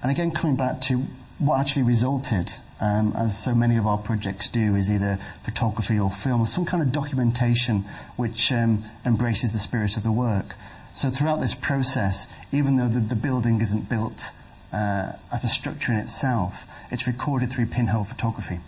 and 0.01 0.11
again, 0.11 0.31
coming 0.31 0.55
back 0.55 0.79
to 0.83 0.99
what 1.39 1.59
actually 1.59 1.83
resulted 1.83 2.53
um, 2.81 3.13
as 3.15 3.37
so 3.41 3.53
many 3.53 3.77
of 3.77 3.85
our 3.85 3.97
projects 3.97 4.47
do, 4.47 4.75
is 4.75 4.91
either 4.91 5.19
photography 5.43 5.99
or 5.99 6.09
film 6.09 6.41
or 6.41 6.47
some 6.47 6.65
kind 6.65 6.81
of 6.81 6.91
documentation 6.91 7.85
which 8.17 8.51
um, 8.51 8.83
embraces 9.05 9.53
the 9.53 9.59
spirit 9.59 9.95
of 9.95 10.03
the 10.03 10.11
work. 10.11 10.55
So 10.95 11.09
throughout 11.09 11.39
this 11.39 11.53
process, 11.53 12.27
even 12.51 12.75
though 12.75 12.89
the, 12.89 12.99
the 12.99 13.15
building 13.15 13.61
isn't 13.61 13.87
built 13.87 14.31
uh, 14.73 15.13
as 15.31 15.43
a 15.43 15.47
structure 15.47 15.93
in 15.93 15.99
itself, 15.99 16.65
it's 16.89 17.07
recorded 17.07 17.53
through 17.53 17.67
pinhole 17.67 18.03
photography. 18.03 18.59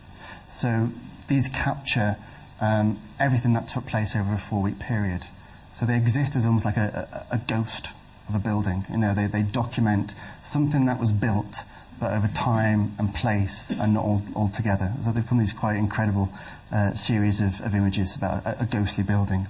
So 0.48 0.90
these 1.28 1.50
capture 1.50 2.18
um, 2.62 3.00
everything 3.20 3.54
that 3.54 3.68
took 3.68 3.88
place 3.88 4.16
over 4.16 4.34
a 4.34 4.38
four-week 4.38 4.80
period. 4.80 5.26
So 5.74 5.86
they 5.86 5.98
exist 5.98 6.36
as 6.36 6.46
almost 6.46 6.66
like 6.66 6.78
a, 6.78 7.26
a, 7.32 7.36
a 7.36 7.38
ghost 7.40 7.90
of 8.30 8.36
a 8.36 8.40
building. 8.40 8.86
You 8.92 8.98
know, 8.98 9.14
they, 9.14 9.26
they 9.26 9.42
document 9.42 10.14
something 10.44 10.86
that 10.86 11.00
was 11.00 11.12
built 11.12 11.64
but 12.00 12.12
over 12.12 12.28
time 12.28 12.94
and 12.98 13.14
place 13.14 13.70
and 13.70 13.94
not 13.94 14.04
all, 14.04 14.22
all 14.36 14.48
together. 14.48 14.92
So 15.02 15.12
they've 15.12 15.24
become 15.24 15.40
these 15.40 15.54
quite 15.54 15.78
incredible 15.78 16.30
uh, 16.72 16.94
series 16.94 17.40
of, 17.42 17.62
of, 17.62 17.76
images 17.76 18.16
about 18.16 18.46
a, 18.46 18.64
a 18.64 18.66
ghostly 18.66 19.04
building. 19.04 19.48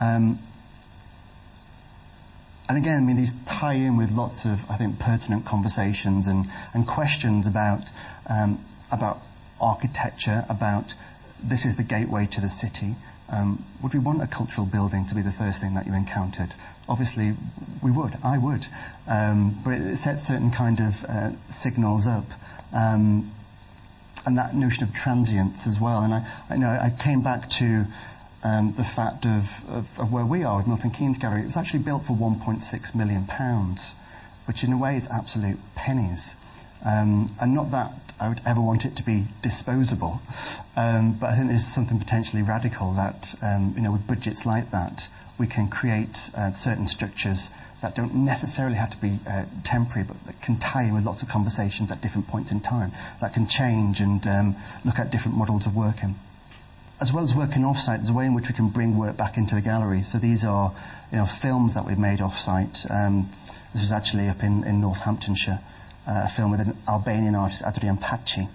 Um, 0.00 0.38
and 2.68 2.78
again, 2.78 3.02
I 3.02 3.06
mean, 3.06 3.16
these 3.16 3.34
tie 3.46 3.74
in 3.74 3.96
with 3.96 4.12
lots 4.12 4.44
of, 4.44 4.68
I 4.70 4.76
think, 4.76 4.98
pertinent 4.98 5.44
conversations 5.44 6.26
and, 6.26 6.46
and 6.72 6.86
questions 6.86 7.46
about, 7.46 7.88
um, 8.28 8.64
about 8.92 9.20
architecture, 9.60 10.44
about 10.48 10.94
this 11.42 11.64
is 11.64 11.76
the 11.76 11.82
gateway 11.82 12.26
to 12.26 12.40
the 12.40 12.48
city. 12.48 12.94
Um, 13.28 13.64
would 13.82 13.94
we 13.94 14.00
want 14.00 14.22
a 14.22 14.26
cultural 14.26 14.66
building 14.66 15.06
to 15.06 15.14
be 15.14 15.22
the 15.22 15.32
first 15.32 15.60
thing 15.60 15.74
that 15.74 15.86
you 15.86 15.94
encountered? 15.94 16.54
Obviously 16.90 17.34
we 17.82 17.90
would, 17.90 18.18
I 18.22 18.36
would. 18.36 18.66
Um, 19.08 19.58
but 19.64 19.74
it 19.74 19.96
sets 19.96 20.26
certain 20.26 20.50
kind 20.50 20.80
of 20.80 21.04
uh, 21.04 21.30
signals 21.48 22.06
up. 22.06 22.26
Um, 22.74 23.32
and 24.26 24.36
that 24.36 24.54
notion 24.54 24.82
of 24.84 24.92
transience 24.92 25.66
as 25.66 25.80
well. 25.80 26.02
And 26.02 26.12
I, 26.12 26.26
I 26.50 26.56
know 26.56 26.68
I 26.68 26.90
came 26.90 27.22
back 27.22 27.48
to 27.50 27.86
um, 28.44 28.74
the 28.76 28.84
fact 28.84 29.24
of, 29.24 29.64
of, 29.68 29.98
of, 29.98 30.12
where 30.12 30.26
we 30.26 30.44
are 30.44 30.58
with 30.58 30.66
Milton 30.66 30.90
Keynes 30.90 31.18
Gallery. 31.18 31.42
It 31.42 31.46
was 31.46 31.56
actually 31.56 31.80
built 31.80 32.04
for 32.04 32.14
1.6 32.14 32.94
million 32.94 33.24
pounds, 33.26 33.94
which 34.46 34.64
in 34.64 34.72
a 34.72 34.78
way 34.78 34.96
is 34.96 35.08
absolute 35.08 35.58
pennies. 35.74 36.36
Um, 36.84 37.28
and 37.40 37.54
not 37.54 37.70
that 37.70 37.92
I 38.18 38.28
would 38.28 38.40
ever 38.46 38.60
want 38.60 38.84
it 38.84 38.96
to 38.96 39.02
be 39.02 39.26
disposable, 39.42 40.20
um, 40.76 41.14
but 41.14 41.30
I 41.30 41.36
think 41.36 41.48
there's 41.48 41.66
something 41.66 41.98
potentially 41.98 42.42
radical 42.42 42.92
that, 42.92 43.34
um, 43.42 43.74
you 43.76 43.82
know, 43.82 43.92
with 43.92 44.06
budgets 44.06 44.46
like 44.46 44.70
that, 44.70 45.08
we 45.40 45.46
can 45.46 45.68
create 45.68 46.30
uh, 46.36 46.52
certain 46.52 46.86
structures 46.86 47.50
that 47.80 47.94
don't 47.94 48.14
necessarily 48.14 48.76
have 48.76 48.90
to 48.90 48.98
be 48.98 49.18
uh, 49.26 49.46
temporary, 49.64 50.06
but 50.06 50.22
that 50.26 50.40
can 50.42 50.58
tie 50.58 50.82
in 50.82 50.92
with 50.92 51.06
lots 51.06 51.22
of 51.22 51.28
conversations 51.30 51.90
at 51.90 52.02
different 52.02 52.28
points 52.28 52.52
in 52.52 52.60
time, 52.60 52.92
that 53.22 53.32
can 53.32 53.48
change 53.48 54.00
and 54.00 54.26
um, 54.26 54.54
look 54.84 54.98
at 54.98 55.10
different 55.10 55.38
models 55.38 55.64
of 55.64 55.74
working. 55.74 56.14
As 57.00 57.10
well 57.10 57.24
as 57.24 57.34
working 57.34 57.64
off-site, 57.64 58.00
there's 58.00 58.10
a 58.10 58.12
way 58.12 58.26
in 58.26 58.34
which 58.34 58.48
we 58.48 58.54
can 58.54 58.68
bring 58.68 58.98
work 58.98 59.16
back 59.16 59.38
into 59.38 59.54
the 59.54 59.62
gallery. 59.62 60.02
So 60.02 60.18
these 60.18 60.44
are 60.44 60.74
you 61.10 61.16
know, 61.16 61.24
films 61.24 61.72
that 61.72 61.86
we've 61.86 61.98
made 61.98 62.20
off-site. 62.20 62.84
Um, 62.90 63.30
this 63.72 63.80
was 63.80 63.92
actually 63.92 64.28
up 64.28 64.42
in, 64.42 64.62
in 64.64 64.82
Northamptonshire, 64.82 65.60
uh, 66.06 66.24
a 66.26 66.28
film 66.28 66.50
with 66.50 66.60
an 66.60 66.76
Albanian 66.86 67.34
artist, 67.34 67.62
Adrian 67.66 67.96
Paci. 67.96 68.50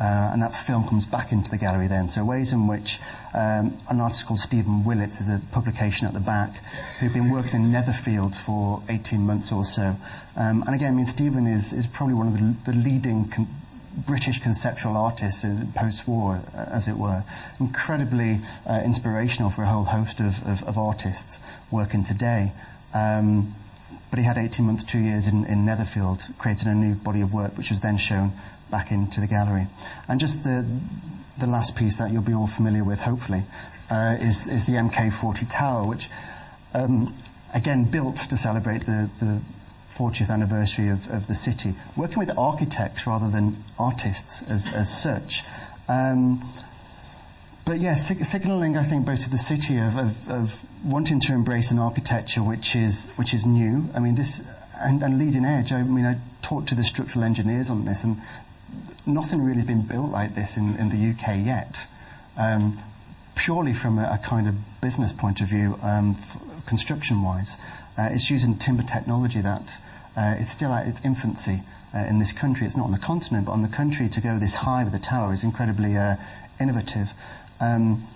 Uh, 0.00 0.30
and 0.32 0.42
that 0.42 0.54
film 0.54 0.86
comes 0.86 1.06
back 1.06 1.32
into 1.32 1.50
the 1.50 1.58
gallery 1.58 1.88
then. 1.88 2.08
So 2.08 2.24
ways 2.24 2.52
in 2.52 2.68
which 2.68 2.98
um, 3.34 3.76
an 3.90 4.00
artist 4.00 4.26
called 4.26 4.38
Stephen 4.38 4.84
Willats 4.84 5.20
is 5.20 5.28
a 5.28 5.40
publication 5.50 6.06
at 6.06 6.14
the 6.14 6.20
back, 6.20 6.62
who'd 7.00 7.12
been 7.12 7.30
working 7.30 7.64
in 7.64 7.72
Netherfield 7.72 8.36
for 8.36 8.82
18 8.88 9.20
months 9.20 9.50
or 9.50 9.64
so. 9.64 9.96
Um, 10.36 10.62
and 10.66 10.74
again, 10.74 10.92
I 10.92 10.96
mean, 10.96 11.06
Stephen 11.06 11.46
is, 11.46 11.72
is 11.72 11.86
probably 11.86 12.14
one 12.14 12.28
of 12.28 12.34
the, 12.34 12.72
the 12.72 12.78
leading 12.78 13.28
con- 13.28 13.48
British 14.06 14.40
conceptual 14.40 14.96
artists 14.96 15.42
in 15.42 15.72
post-war, 15.72 16.42
uh, 16.54 16.66
as 16.70 16.86
it 16.86 16.96
were. 16.96 17.24
Incredibly 17.58 18.40
uh, 18.68 18.80
inspirational 18.84 19.50
for 19.50 19.62
a 19.62 19.66
whole 19.66 19.84
host 19.84 20.20
of, 20.20 20.46
of, 20.46 20.62
of 20.62 20.78
artists 20.78 21.40
working 21.72 22.04
today. 22.04 22.52
Um, 22.94 23.54
but 24.10 24.20
he 24.20 24.24
had 24.24 24.38
18 24.38 24.64
months, 24.64 24.84
two 24.84 25.00
years 25.00 25.26
in, 25.26 25.44
in 25.44 25.66
Netherfield, 25.66 26.28
creating 26.38 26.68
a 26.68 26.74
new 26.74 26.94
body 26.94 27.20
of 27.20 27.32
work, 27.32 27.58
which 27.58 27.70
was 27.70 27.80
then 27.80 27.98
shown 27.98 28.32
back 28.70 28.90
into 28.90 29.20
the 29.20 29.26
gallery. 29.26 29.66
And 30.08 30.20
just 30.20 30.44
the, 30.44 30.66
the 31.38 31.46
last 31.46 31.76
piece 31.76 31.96
that 31.96 32.12
you'll 32.12 32.22
be 32.22 32.34
all 32.34 32.46
familiar 32.46 32.84
with, 32.84 33.00
hopefully, 33.00 33.44
uh, 33.90 34.16
is, 34.20 34.46
is 34.48 34.66
the 34.66 34.72
MK40 34.72 35.50
Tower, 35.50 35.86
which, 35.86 36.08
um, 36.74 37.14
again, 37.54 37.84
built 37.84 38.16
to 38.16 38.36
celebrate 38.36 38.86
the, 38.86 39.10
the 39.20 39.40
40th 39.92 40.30
anniversary 40.30 40.88
of, 40.88 41.10
of 41.10 41.26
the 41.26 41.34
city, 41.34 41.74
working 41.96 42.18
with 42.18 42.36
architects 42.38 43.06
rather 43.06 43.28
than 43.28 43.64
artists 43.78 44.42
as, 44.42 44.68
as 44.68 44.96
such. 44.96 45.42
Um, 45.88 46.52
but 47.64 47.80
yeah, 47.80 47.96
sig- 47.96 48.24
signalling, 48.24 48.76
I 48.76 48.82
think, 48.82 49.04
both 49.04 49.24
to 49.24 49.30
the 49.30 49.38
city 49.38 49.76
of, 49.76 49.96
of, 49.98 50.30
of, 50.30 50.64
wanting 50.84 51.18
to 51.18 51.32
embrace 51.32 51.72
an 51.72 51.78
architecture 51.78 52.40
which 52.40 52.76
is, 52.76 53.08
which 53.16 53.34
is 53.34 53.44
new. 53.44 53.90
I 53.94 53.98
mean, 53.98 54.14
this, 54.14 54.42
and, 54.80 55.02
and 55.02 55.18
leading 55.18 55.44
edge. 55.44 55.72
I 55.72 55.82
mean, 55.82 56.06
I 56.06 56.18
talked 56.40 56.68
to 56.68 56.74
the 56.74 56.84
structural 56.84 57.24
engineers 57.24 57.68
on 57.68 57.84
this, 57.84 58.04
and 58.04 58.18
nothing 59.08 59.42
really 59.42 59.62
been 59.62 59.82
built 59.82 60.10
like 60.10 60.34
this 60.34 60.56
in, 60.56 60.76
in 60.76 60.90
the 60.90 61.10
UK 61.10 61.44
yet. 61.44 61.86
Um, 62.36 62.78
purely 63.34 63.72
from 63.72 63.98
a, 63.98 64.02
a, 64.02 64.18
kind 64.18 64.46
of 64.46 64.80
business 64.80 65.12
point 65.12 65.40
of 65.40 65.48
view, 65.48 65.78
um, 65.82 66.16
f- 66.18 66.66
construction 66.66 67.22
wise. 67.22 67.56
Uh, 67.96 68.08
it's 68.12 68.30
using 68.30 68.56
timber 68.56 68.82
technology 68.82 69.40
that 69.40 69.80
uh, 70.16 70.36
is 70.38 70.50
still 70.50 70.72
at 70.72 70.86
its 70.86 71.00
infancy 71.04 71.62
uh, 71.94 71.98
in 71.98 72.18
this 72.18 72.32
country. 72.32 72.66
It's 72.66 72.76
not 72.76 72.86
on 72.86 72.92
the 72.92 72.98
continent, 72.98 73.46
but 73.46 73.52
on 73.52 73.62
the 73.62 73.68
country 73.68 74.08
to 74.08 74.20
go 74.20 74.38
this 74.38 74.54
high 74.54 74.84
with 74.84 74.92
the 74.92 74.98
tower 74.98 75.32
is 75.32 75.42
incredibly 75.42 75.96
uh, 75.96 76.16
innovative. 76.60 77.12
Um, 77.60 78.06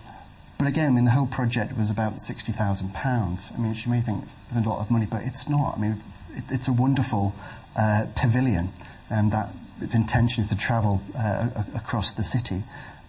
but 0.59 0.69
again, 0.69 0.91
I 0.91 0.95
mean, 0.95 1.05
the 1.05 1.13
whole 1.13 1.27
project 1.27 1.77
was 1.77 1.91
about 1.91 2.17
£60,000. 2.17 2.55
I 2.55 3.59
mean, 3.59 3.75
you 3.75 3.91
may 3.91 4.01
think 4.01 4.25
it's 4.49 4.65
a 4.65 4.69
lot 4.69 4.81
of 4.81 4.91
money, 4.91 5.07
but 5.11 5.23
it's 5.23 5.49
not. 5.49 5.77
I 5.77 5.81
mean, 5.81 6.03
it, 6.37 6.45
it's 6.51 6.69
a 6.69 6.73
wonderful 6.73 7.35
uh, 7.77 8.07
pavilion 8.15 8.71
um, 9.11 9.31
that 9.31 9.49
its 9.83 9.95
intention 9.95 10.43
is 10.43 10.51
to 10.51 10.57
travel 10.57 11.03
uh, 11.19 11.49
across 11.75 12.13
the 12.13 12.25
city. 12.25 12.63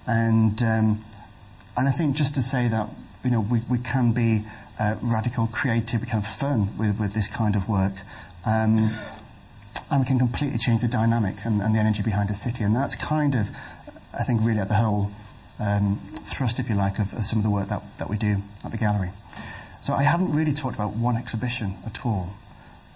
And, 0.07 0.61
um, 0.61 1.05
and 1.77 1.87
I 1.87 1.91
think 1.91 2.15
just 2.15 2.35
to 2.35 2.41
say 2.41 2.67
that, 2.67 2.89
you 3.23 3.31
know, 3.31 3.41
we, 3.41 3.61
we 3.69 3.77
can 3.77 4.11
be 4.11 4.43
uh, 4.79 4.95
radical, 5.01 5.47
creative, 5.47 6.01
we 6.01 6.07
can 6.07 6.21
have 6.21 6.27
fun 6.27 6.77
with, 6.77 6.99
with 6.99 7.13
this 7.13 7.27
kind 7.27 7.55
of 7.55 7.69
work. 7.69 7.93
Um, 8.45 8.97
and 9.89 10.01
we 10.01 10.05
can 10.05 10.17
completely 10.17 10.57
change 10.57 10.81
the 10.81 10.87
dynamic 10.87 11.37
and, 11.45 11.61
and, 11.61 11.75
the 11.75 11.79
energy 11.79 12.01
behind 12.01 12.29
a 12.29 12.35
city. 12.35 12.63
And 12.63 12.75
that's 12.75 12.95
kind 12.95 13.35
of, 13.35 13.49
I 14.17 14.23
think, 14.23 14.41
really 14.43 14.59
at 14.59 14.67
the 14.67 14.75
whole 14.75 15.11
um, 15.59 15.99
thrust, 16.15 16.59
if 16.59 16.69
you 16.69 16.75
like, 16.75 16.99
of, 16.99 17.13
of, 17.13 17.25
some 17.25 17.39
of 17.39 17.43
the 17.43 17.49
work 17.49 17.69
that, 17.69 17.83
that 17.99 18.09
we 18.09 18.17
do 18.17 18.37
at 18.63 18.71
the 18.71 18.77
gallery. 18.77 19.11
So 19.83 19.93
I 19.93 20.03
haven't 20.03 20.33
really 20.33 20.53
talked 20.53 20.75
about 20.75 20.95
one 20.95 21.15
exhibition 21.15 21.75
at 21.85 22.05
all. 22.05 22.33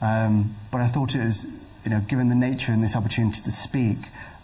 Um, 0.01 0.55
but 0.71 0.81
I 0.81 0.87
thought 0.87 1.15
it 1.15 1.23
was, 1.23 1.45
you 1.87 1.93
know, 1.93 2.01
given 2.01 2.27
the 2.27 2.35
nature 2.35 2.73
and 2.73 2.83
this 2.83 2.97
opportunity 2.97 3.41
to 3.41 3.51
speak, 3.51 3.97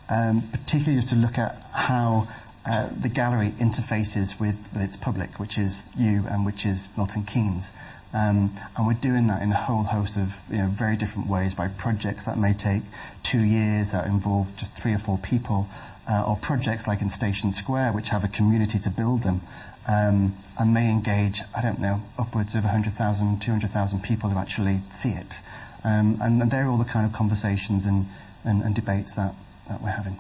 um, 0.08 0.44
particularly 0.50 0.96
just 0.96 1.10
to 1.10 1.16
look 1.16 1.38
at 1.38 1.62
how 1.74 2.26
uh, 2.66 2.88
the 2.98 3.10
gallery 3.10 3.50
interfaces 3.60 4.40
with, 4.40 4.70
with 4.72 4.82
its 4.82 4.96
public, 4.96 5.42
which 5.42 5.58
is 5.58 5.90
you 5.98 6.24
and 6.30 6.46
which 6.46 6.66
is 6.66 6.88
Milton 6.96 7.24
Keynes. 7.24 7.74
Um, 8.14 8.56
and 8.78 8.88
we're 8.88 8.94
doing 8.94 9.28
that 9.28 9.42
in 9.42 9.52
a 9.52 9.58
whole 9.58 9.84
host 9.84 10.16
of 10.16 10.40
you 10.50 10.60
know, 10.60 10.68
very 10.68 10.96
different 10.96 11.28
ways 11.28 11.54
by 11.54 11.68
projects 11.68 12.26
that 12.28 12.38
may 12.38 12.54
take 12.54 12.84
two 13.24 13.42
years, 13.42 13.92
that 13.92 14.06
involve 14.06 14.56
just 14.56 14.72
three 14.74 14.94
or 14.94 15.00
four 15.00 15.18
people, 15.18 15.68
uh, 16.10 16.24
or 16.26 16.38
projects 16.38 16.88
like 16.88 17.02
in 17.02 17.10
Station 17.10 17.52
Square, 17.52 17.92
which 17.92 18.08
have 18.08 18.24
a 18.24 18.30
community 18.30 18.80
to 18.80 18.90
build 18.90 19.24
them 19.24 19.42
um, 19.86 20.34
and 20.58 20.74
may 20.74 20.90
engage, 20.90 21.42
I 21.54 21.62
don't 21.62 21.80
know, 21.80 22.04
upwards 22.18 22.56
of 22.56 22.64
100,000, 22.64 23.42
200,000 23.42 24.02
people 24.02 24.30
who 24.30 24.40
actually 24.40 24.80
see 24.92 25.10
it. 25.10 25.42
Um, 25.84 26.18
and, 26.22 26.42
and, 26.42 26.52
they're 26.52 26.68
all 26.68 26.78
the 26.78 26.86
kind 26.86 27.06
of 27.06 27.12
conversations 27.12 27.86
and, 27.86 28.06
and, 28.46 28.64
and 28.64 28.74
debates 28.74 29.16
that, 29.16 29.34
that 29.68 29.82
we're 29.82 29.90
having. 29.90 30.18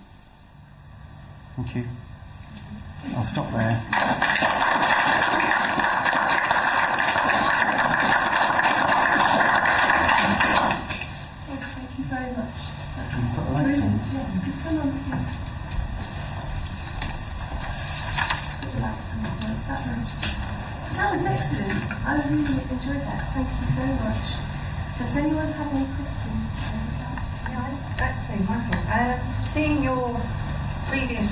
Thank 1.55 1.75
you. 1.75 1.85
I'll 3.15 3.23
stop 3.23 3.49
there. 3.53 4.43
enjoyed 22.83 23.05
that. 23.07 23.21
Thank 23.31 23.47
you 23.47 23.67
very 23.79 23.95
much. 24.03 24.35
Does 24.99 25.15
anyone 25.15 25.47
have 25.47 25.71
any 25.71 25.87
questions? 25.95 26.51
Yeah, 27.47 27.69
that's 27.95 28.27
very 28.27 28.43
wonderful. 28.43 28.83
Uh, 28.91 29.15
seeing 29.45 29.83
your 29.83 30.19
previous 30.89 31.31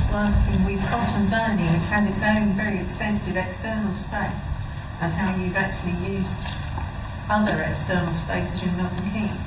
work 0.52 0.68
with 0.68 0.84
Compton 0.90 1.28
Verney, 1.28 1.68
which 1.72 1.88
has 1.88 2.04
its 2.10 2.22
own 2.22 2.54
very 2.60 2.80
extensive 2.80 3.38
external 3.38 3.96
space, 3.96 4.44
and 5.02 5.12
how 5.14 5.36
you've 5.36 5.56
actually 5.56 5.96
used 6.04 6.36
other 7.30 7.64
external 7.64 8.14
spaces 8.26 8.64
in 8.64 8.76
Milton 8.76 9.04
Keynes, 9.12 9.40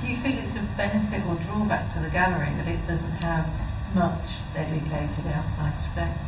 do 0.00 0.06
you 0.06 0.16
feel 0.18 0.38
it's 0.38 0.54
a 0.54 0.62
benefit 0.76 1.26
or 1.26 1.34
drawback 1.50 1.92
to 1.94 1.98
the 1.98 2.10
gallery 2.10 2.52
that 2.62 2.68
it 2.68 2.78
doesn't 2.86 3.18
have 3.18 3.48
much 3.94 4.38
dedicated 4.54 5.26
outside 5.34 5.74
space? 5.90 6.22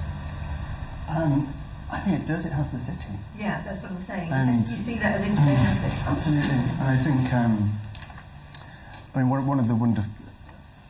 Um, 1.09 1.55
I 1.91 2.01
think 2.01 2.23
it 2.23 2.27
does. 2.27 2.45
It 2.45 2.53
has 2.53 2.71
the 2.71 2.79
city. 2.79 3.15
Yeah, 3.39 3.63
that's 3.65 3.83
what 3.83 3.93
I'm 3.93 4.03
saying. 4.03 4.33
And 4.33 4.69
you 4.69 4.77
see 4.77 4.99
that 4.99 5.21
as 5.21 5.27
its 5.27 5.37
benefit. 5.37 5.93
Absolutely. 6.09 6.51
And 6.51 6.83
I 6.83 6.97
think, 6.97 7.33
um, 7.33 7.73
I 9.15 9.19
mean, 9.23 9.29
one, 9.29 9.59
of 9.59 9.69
the 9.69 9.75
wonderful, 9.75 10.11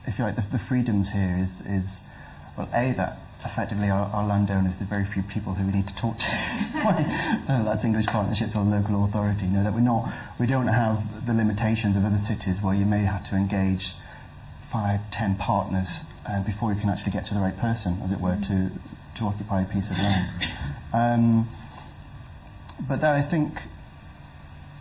if 0.06 0.18
you 0.18 0.24
like, 0.24 0.36
the, 0.36 0.42
the, 0.42 0.58
freedoms 0.58 1.10
here 1.12 1.36
is, 1.38 1.60
is, 1.66 2.02
well, 2.58 2.68
A, 2.74 2.92
that 2.92 3.18
effectively 3.44 3.88
our, 3.88 4.10
our 4.10 4.26
landowners, 4.26 4.76
the 4.76 4.84
very 4.84 5.04
few 5.04 5.22
people 5.22 5.54
who 5.54 5.64
we 5.64 5.72
need 5.72 5.86
to 5.86 5.94
talk 5.94 6.18
to, 6.18 6.24
uh, 7.48 7.62
that's 7.62 7.84
English 7.84 8.06
partnerships 8.06 8.56
or 8.56 8.64
local 8.64 9.04
authority, 9.04 9.46
know, 9.46 9.62
that 9.62 9.72
we're 9.72 9.80
not, 9.80 10.12
we 10.38 10.46
don't 10.46 10.66
have 10.66 11.26
the 11.26 11.32
limitations 11.32 11.96
of 11.96 12.04
other 12.04 12.18
cities 12.18 12.60
where 12.60 12.74
you 12.74 12.84
may 12.84 13.04
have 13.04 13.28
to 13.30 13.36
engage 13.36 13.92
five, 14.60 15.00
ten 15.10 15.36
partners 15.36 16.00
uh, 16.28 16.42
before 16.42 16.72
you 16.72 16.80
can 16.80 16.90
actually 16.90 17.12
get 17.12 17.26
to 17.26 17.34
the 17.34 17.40
right 17.40 17.56
person, 17.56 18.00
as 18.02 18.10
it 18.10 18.20
were, 18.20 18.36
to, 18.36 18.70
to 19.14 19.26
occupy 19.26 19.62
a 19.62 19.64
piece 19.64 19.90
of 19.90 19.98
land. 19.98 20.30
Um, 20.92 21.48
but 22.88 23.00
that 23.00 23.14
I 23.14 23.22
think, 23.22 23.62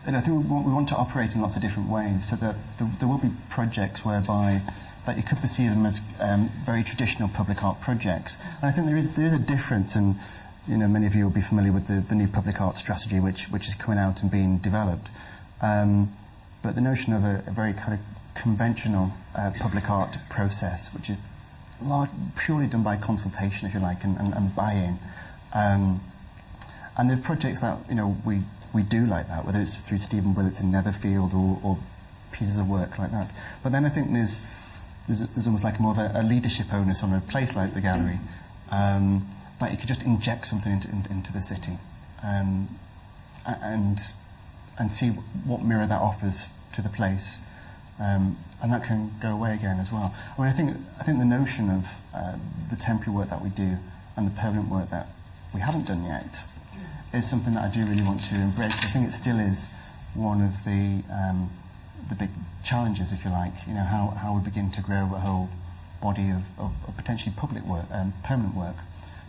know, 0.06 0.18
I 0.18 0.22
think 0.22 0.44
we 0.44 0.50
want, 0.50 0.66
we 0.66 0.74
want, 0.74 0.90
to 0.90 0.96
operate 0.96 1.34
in 1.34 1.42
lots 1.42 1.56
of 1.56 1.62
different 1.62 1.90
ways, 1.90 2.30
so 2.30 2.36
that 2.38 2.56
there, 2.80 2.90
there 3.00 3.08
will 3.08 3.18
be 3.18 3.32
projects 3.50 4.04
whereby 4.04 4.62
that 5.08 5.18
you 5.18 5.24
could 5.24 5.40
perceive 5.40 5.72
them 5.72 5.86
as 5.86 6.00
um, 6.20 6.50
very 6.64 6.84
traditional 6.84 7.28
public 7.30 7.64
art 7.64 7.82
projects. 7.82 8.38
And 8.62 8.70
I 8.70 8.72
think 8.72 8.86
there 8.86 8.96
is 8.96 9.16
there 9.16 9.26
is 9.26 9.34
a 9.34 9.40
difference, 9.40 9.96
and 9.96 10.16
you 10.68 10.78
know, 10.78 10.88
many 10.88 11.08
of 11.08 11.16
you 11.16 11.24
will 11.24 11.32
be 11.32 11.42
familiar 11.42 11.72
with 11.72 11.88
the, 11.88 12.02
the 12.02 12.14
new 12.14 12.28
public 12.28 12.62
art 12.62 12.78
strategy, 12.78 13.20
which 13.20 13.46
which 13.46 13.68
is 13.68 13.74
coming 13.74 13.98
out 13.98 14.22
and 14.22 14.30
being 14.30 14.60
developed. 14.60 15.10
Um, 15.62 16.12
but 16.62 16.76
the 16.76 16.82
notion 16.82 17.14
of 17.14 17.24
a, 17.24 17.44
a 17.48 17.52
very 17.52 17.74
kind 17.74 17.94
of 17.94 18.00
conventional 18.36 19.14
uh, 19.36 19.52
public 19.60 19.90
art 19.90 20.18
process, 20.30 20.94
which 20.94 21.10
is 21.10 21.18
large, 21.82 22.10
purely 22.36 22.68
done 22.68 22.84
by 22.84 22.98
consultation, 22.98 23.68
if 23.68 23.74
you 23.74 23.80
like, 23.80 24.04
and, 24.04 24.18
and, 24.18 24.34
and 24.34 24.56
buy-in. 24.56 25.00
Um, 25.54 26.02
and 26.98 27.10
the 27.10 27.18
projects 27.18 27.62
that 27.62 27.80
you 27.90 27.96
know 27.96 28.18
we, 28.26 28.42
we 28.74 28.84
do 28.84 29.06
like 29.06 29.28
that, 29.30 29.46
whether 29.46 29.62
it's 29.62 29.76
through 29.76 30.00
Stephen 30.00 30.36
Willats 30.36 30.60
in 30.60 30.72
Netherfield 30.72 31.34
or, 31.34 31.60
or 31.64 31.78
pieces 32.32 32.58
of 32.58 32.70
work 32.70 33.00
like 33.00 33.12
that. 33.12 33.32
But 33.64 33.72
then 33.72 33.86
I 33.86 33.90
think 33.90 34.12
there's 34.12 34.42
there's, 35.08 35.20
there's 35.20 35.48
almost 35.48 35.64
like 35.64 35.80
more 35.80 35.92
of 35.92 35.98
a, 35.98 36.12
a, 36.16 36.24
leadership 36.24 36.74
onus 36.74 37.02
on 37.02 37.14
a 37.14 37.22
place 37.22 37.56
like 37.56 37.74
the 37.74 37.82
gallery 37.82 38.20
um, 38.72 39.28
that 39.60 39.72
you 39.72 39.78
could 39.78 39.88
just 39.88 40.04
inject 40.04 40.48
something 40.48 40.74
into, 40.74 40.90
in, 40.90 41.08
into 41.10 41.34
the 41.34 41.42
city 41.42 41.78
um, 42.24 42.68
and 43.46 44.00
and 44.80 44.92
see 44.92 45.10
what 45.10 45.64
mirror 45.64 45.88
that 45.88 46.00
offers 46.00 46.46
to 46.74 46.82
the 46.82 46.90
place. 46.90 47.42
Um, 48.00 48.38
and 48.62 48.72
that 48.72 48.84
can 48.84 49.12
go 49.20 49.30
away 49.30 49.56
again 49.56 49.80
as 49.80 49.92
well. 49.92 50.14
I 50.38 50.42
mean, 50.42 50.50
I 50.50 50.54
think 50.54 50.78
I 51.00 51.04
think 51.04 51.18
the 51.18 51.26
notion 51.26 51.70
of 51.70 52.00
uh, 52.14 52.38
the 52.70 52.76
temporary 52.76 53.18
work 53.18 53.30
that 53.30 53.42
we 53.42 53.50
do 53.50 53.78
and 54.16 54.28
the 54.28 54.32
permanent 54.32 54.70
work 54.70 54.90
that 54.90 55.08
we 55.54 55.62
haven't 55.62 55.88
done 55.88 56.04
yet 56.04 56.40
is 57.14 57.28
something 57.28 57.54
that 57.56 57.64
I 57.64 57.74
do 57.74 57.86
really 57.86 58.04
want 58.04 58.24
to 58.26 58.36
embrace. 58.36 58.78
I 58.84 58.88
think 58.88 59.08
it 59.08 59.14
still 59.14 59.40
is 59.40 59.70
one 60.14 60.42
of 60.42 60.64
the 60.64 61.04
um, 61.12 61.50
the 62.10 62.16
big 62.16 62.30
challenges, 62.64 63.12
if 63.12 63.24
you 63.24 63.32
like. 63.32 63.54
You 63.68 63.74
know, 63.74 63.84
how, 63.84 64.08
how 64.22 64.36
we 64.36 64.42
begin 64.44 64.72
to 64.72 64.82
grow 64.82 65.12
a 65.14 65.20
whole 65.20 65.50
body 66.02 66.30
of, 66.30 66.60
of, 66.60 66.72
of 66.88 66.96
potentially 66.96 67.34
public 67.36 67.64
work 67.66 67.86
and 67.92 68.14
um, 68.14 68.20
permanent 68.24 68.56
work 68.56 68.76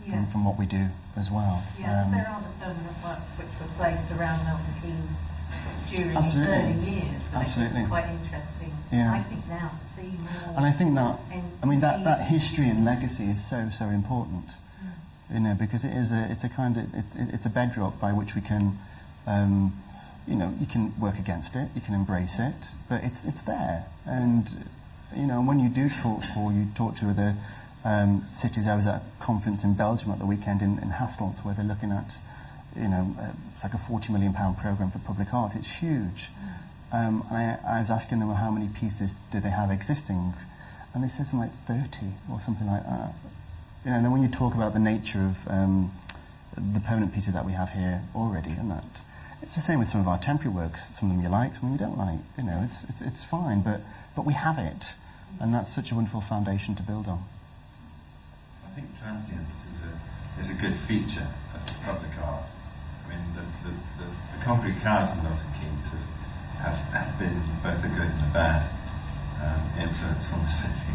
yeah. 0.05 0.13
from, 0.13 0.27
from, 0.27 0.45
what 0.45 0.57
we 0.57 0.65
do 0.65 0.87
as 1.17 1.29
well. 1.31 1.63
Yeah, 1.79 2.03
um, 2.03 2.11
there 2.11 2.27
are 2.27 2.41
the 2.41 2.53
permanent 2.59 3.03
works 3.03 3.31
which 3.37 3.53
were 3.59 3.73
placed 3.75 4.11
around 4.11 4.45
Milton 4.45 4.73
Keynes 4.81 5.17
during 5.89 6.15
absolutely. 6.15 6.55
early 6.55 6.91
years. 6.91 7.23
and 7.33 7.43
Absolutely. 7.43 7.79
it's 7.81 7.89
quite 7.89 8.09
interesting, 8.09 8.73
Yeah. 8.91 9.13
I 9.13 9.23
think, 9.23 9.47
now 9.47 9.71
to 9.79 9.85
see 9.89 10.13
more. 10.21 10.53
And 10.55 10.65
I 10.65 10.71
think 10.71 10.95
that, 10.95 11.19
I 11.63 11.65
mean, 11.65 11.79
that, 11.81 12.03
that 12.03 12.27
history 12.27 12.69
and 12.69 12.85
legacy 12.85 13.25
is 13.25 13.43
so, 13.43 13.69
so 13.71 13.85
important, 13.85 14.45
Mm. 14.79 15.33
you 15.33 15.39
know, 15.41 15.55
because 15.55 15.83
it 15.83 15.91
is 15.91 16.11
a, 16.11 16.27
it's 16.29 16.43
a 16.43 16.49
kind 16.49 16.77
of, 16.77 16.93
it's, 16.93 17.15
it's 17.15 17.45
a 17.45 17.49
bedrock 17.49 17.99
by 17.99 18.13
which 18.13 18.35
we 18.35 18.41
can, 18.41 18.77
um, 19.27 19.73
you 20.29 20.35
know, 20.35 20.53
you 20.59 20.67
can 20.67 20.97
work 20.99 21.17
against 21.17 21.55
it, 21.55 21.69
you 21.73 21.81
can 21.81 21.95
embrace 21.95 22.39
it, 22.39 22.71
but 22.87 23.03
it's, 23.03 23.25
it's 23.25 23.41
there. 23.41 23.87
And, 24.05 24.67
you 25.15 25.25
know, 25.25 25.41
when 25.41 25.59
you 25.59 25.69
do 25.69 25.89
talk, 25.89 26.23
or 26.37 26.53
you 26.53 26.67
talk 26.75 26.95
to 26.97 27.09
other 27.09 27.35
um, 27.83 28.25
cities, 28.29 28.67
I 28.67 28.75
was 28.75 28.85
at 28.85 29.01
a 29.01 29.01
conference 29.19 29.63
in 29.63 29.73
Belgium 29.73 30.11
at 30.11 30.19
the 30.19 30.27
weekend 30.27 30.61
in, 30.61 30.77
in 30.77 30.91
Hasselt, 30.91 31.43
where 31.43 31.55
they're 31.55 31.65
looking 31.65 31.91
at, 31.91 32.17
you 32.79 32.87
know, 32.87 33.15
uh, 33.19 33.31
it's 33.51 33.63
like 33.63 33.73
a 33.73 33.79
40 33.79 34.13
million 34.13 34.33
pound 34.33 34.59
program 34.59 34.91
for 34.91 34.99
public 34.99 35.33
art. 35.33 35.55
It's 35.55 35.77
huge. 35.77 36.29
Um, 36.91 37.25
and 37.29 37.59
I, 37.65 37.77
I 37.77 37.79
was 37.79 37.89
asking 37.89 38.19
them, 38.19 38.27
well, 38.27 38.37
how 38.37 38.51
many 38.51 38.67
pieces 38.67 39.15
do 39.31 39.39
they 39.39 39.49
have 39.49 39.71
existing? 39.71 40.33
And 40.93 41.03
they 41.03 41.07
said 41.07 41.25
something 41.25 41.49
like 41.49 41.65
30 41.65 42.13
or 42.31 42.39
something 42.39 42.67
like 42.67 42.83
that. 42.83 43.13
You 43.83 43.91
know, 43.91 43.97
and 43.97 44.05
then 44.05 44.11
when 44.11 44.21
you 44.21 44.29
talk 44.29 44.53
about 44.53 44.73
the 44.73 44.79
nature 44.79 45.25
of 45.25 45.47
um, 45.47 45.91
the 46.55 46.79
permanent 46.79 47.13
pieces 47.13 47.33
that 47.33 47.45
we 47.45 47.53
have 47.53 47.71
here 47.71 48.03
already, 48.13 48.51
and 48.51 48.69
that 48.69 49.01
it's 49.41 49.55
the 49.55 49.61
same 49.61 49.79
with 49.79 49.87
some 49.87 50.01
of 50.01 50.07
our 50.07 50.17
temporary 50.17 50.55
works. 50.55 50.83
Some 50.93 51.09
of 51.09 51.15
them 51.15 51.23
you 51.23 51.29
like, 51.29 51.55
some 51.55 51.71
of 51.71 51.77
them 51.77 51.79
you 51.79 51.95
don't 51.95 51.97
like. 51.97 52.19
You 52.37 52.43
know, 52.43 52.61
it's, 52.63 52.83
it's, 52.85 53.01
it's 53.01 53.23
fine, 53.23 53.61
but, 53.61 53.81
but 54.15 54.25
we 54.25 54.33
have 54.33 54.59
it, 54.59 54.91
and 55.39 55.53
that's 55.53 55.73
such 55.73 55.91
a 55.91 55.95
wonderful 55.95 56.21
foundation 56.21 56.75
to 56.75 56.83
build 56.83 57.07
on. 57.07 57.23
I 58.65 58.69
think 58.75 58.87
transience 58.99 59.65
is 59.65 59.79
a, 59.87 59.93
is 60.41 60.49
a 60.51 60.61
good 60.61 60.75
feature 60.75 61.27
of 61.55 61.61
public 61.85 62.11
art. 62.23 62.43
I 63.05 63.09
mean, 63.09 63.23
the, 63.33 63.45
the, 63.65 63.73
the, 64.03 64.07
the 64.37 64.43
concrete 64.43 64.79
cars 64.83 65.11
in 65.15 65.23
Milton 65.23 65.49
Keynes 65.57 65.87
have, 66.59 66.77
have, 66.91 67.17
been 67.17 67.41
both 67.63 67.79
a 67.83 67.89
good 67.89 68.11
and 68.11 68.23
a 68.29 68.33
bad 68.33 68.69
um, 69.41 69.63
influence 69.81 70.31
on 70.33 70.43
the 70.43 70.51
city. 70.61 70.93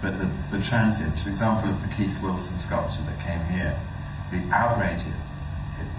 But 0.00 0.16
the, 0.16 0.30
the 0.56 0.64
transience, 0.64 1.22
for 1.22 1.28
example, 1.28 1.68
of 1.68 1.82
the 1.82 1.92
Keith 1.94 2.16
Wilson 2.22 2.56
sculpture 2.56 3.02
that 3.02 3.20
came 3.20 3.44
here, 3.52 3.76
the 4.30 4.40
outrage 4.54 5.02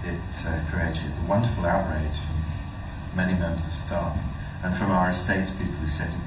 it, 0.04 0.20
uh, 0.46 0.58
created, 0.70 1.10
wonderful 1.28 1.64
outrage 1.66 2.16
from 2.26 2.38
many 3.16 3.34
members 3.38 3.66
of 3.66 3.74
staff 3.78 4.16
and 4.64 4.76
from 4.76 4.90
our 4.90 5.10
estates 5.10 5.50
people 5.50 5.74
who 5.82 5.88
said 5.88 6.08
you 6.10 6.22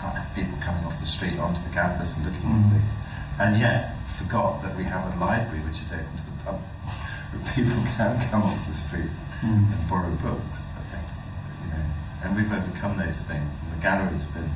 can't 0.00 0.14
have 0.16 0.28
people 0.34 0.56
coming 0.62 0.84
off 0.84 0.98
the 1.00 1.06
street 1.06 1.38
onto 1.38 1.60
the 1.62 1.70
campus 1.74 2.16
and 2.16 2.26
looking 2.26 2.48
Mm. 2.48 2.64
at 2.64 2.72
things. 2.72 2.92
And 3.38 3.50
yet 3.58 3.94
forgot 4.18 4.62
that 4.62 4.76
we 4.76 4.84
have 4.84 5.04
a 5.06 5.14
library 5.18 5.60
which 5.66 5.80
is 5.82 5.90
open 5.92 6.14
to 6.18 6.24
the 6.30 6.38
public, 6.44 6.68
where 7.32 7.42
people 7.54 7.78
can 7.96 8.12
come 8.30 8.42
off 8.42 8.60
the 8.68 8.74
street 8.74 9.10
Mm. 9.42 9.70
and 9.72 9.88
borrow 9.88 10.10
books. 10.18 10.60
I 10.76 10.82
think, 10.90 11.06
you 11.62 11.68
know, 11.70 11.84
and 12.24 12.34
we've 12.34 12.50
overcome 12.52 12.98
those 12.98 13.22
things. 13.22 13.50
And 13.62 13.68
the 13.70 13.80
gallery's 13.82 14.26
been 14.34 14.50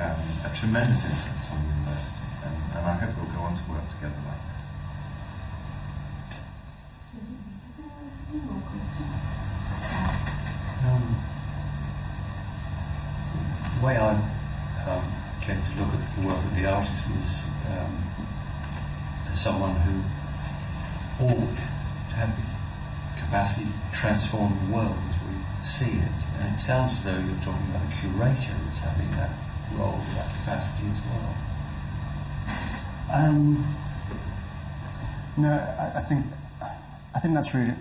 um, 0.00 0.16
a 0.44 0.50
tremendous 0.56 1.04
influence 1.04 1.46
on 1.52 1.60
the 1.60 1.68
university, 1.68 2.24
and, 2.48 2.56
and 2.80 2.84
I 2.88 2.94
hope 2.96 3.12
we'll 3.20 3.28
go 3.36 3.42
on 3.44 3.52
to 3.60 3.64
work 3.68 3.84
together 3.92 4.16
like 4.24 4.40
this. 4.40 4.56
Um, 10.82 11.16
the 13.80 13.86
way 13.86 13.96
I 13.96 14.10
um, 14.88 15.04
came 15.40 15.56
to 15.56 15.80
look 15.80 15.88
at 15.88 16.16
the 16.16 16.26
work 16.26 16.36
of 16.36 16.54
the 16.54 16.66
artist 16.66 17.04
was 17.08 17.40
um, 17.72 18.04
as 19.30 19.40
someone 19.40 19.74
who 19.76 21.24
ought 21.24 21.56
to 21.56 22.14
have 22.16 22.36
the 22.36 23.20
capacity 23.20 23.64
to 23.66 23.96
transform 23.96 24.52
the 24.66 24.74
world 24.74 24.96
as 25.08 25.16
we 25.24 25.34
see 25.64 25.98
it. 25.98 26.12
And 26.40 26.54
it 26.54 26.60
sounds 26.60 26.92
as 26.92 27.04
though 27.04 27.12
you're 27.12 27.42
talking 27.44 27.68
about 27.70 27.88
a 27.88 27.92
curator 28.00 28.56
that's 28.68 28.80
having 28.80 29.10
that 29.12 29.30
role, 29.76 30.00
that 30.14 30.28
capacity 30.40 30.86
as 30.88 31.00
well. 31.08 31.34
Um, 33.12 33.76
no, 35.38 35.50
I, 35.50 35.98
I 35.98 36.02
think 36.02 36.26
I 37.14 37.18
think 37.18 37.34
that's 37.34 37.54
really 37.54 37.74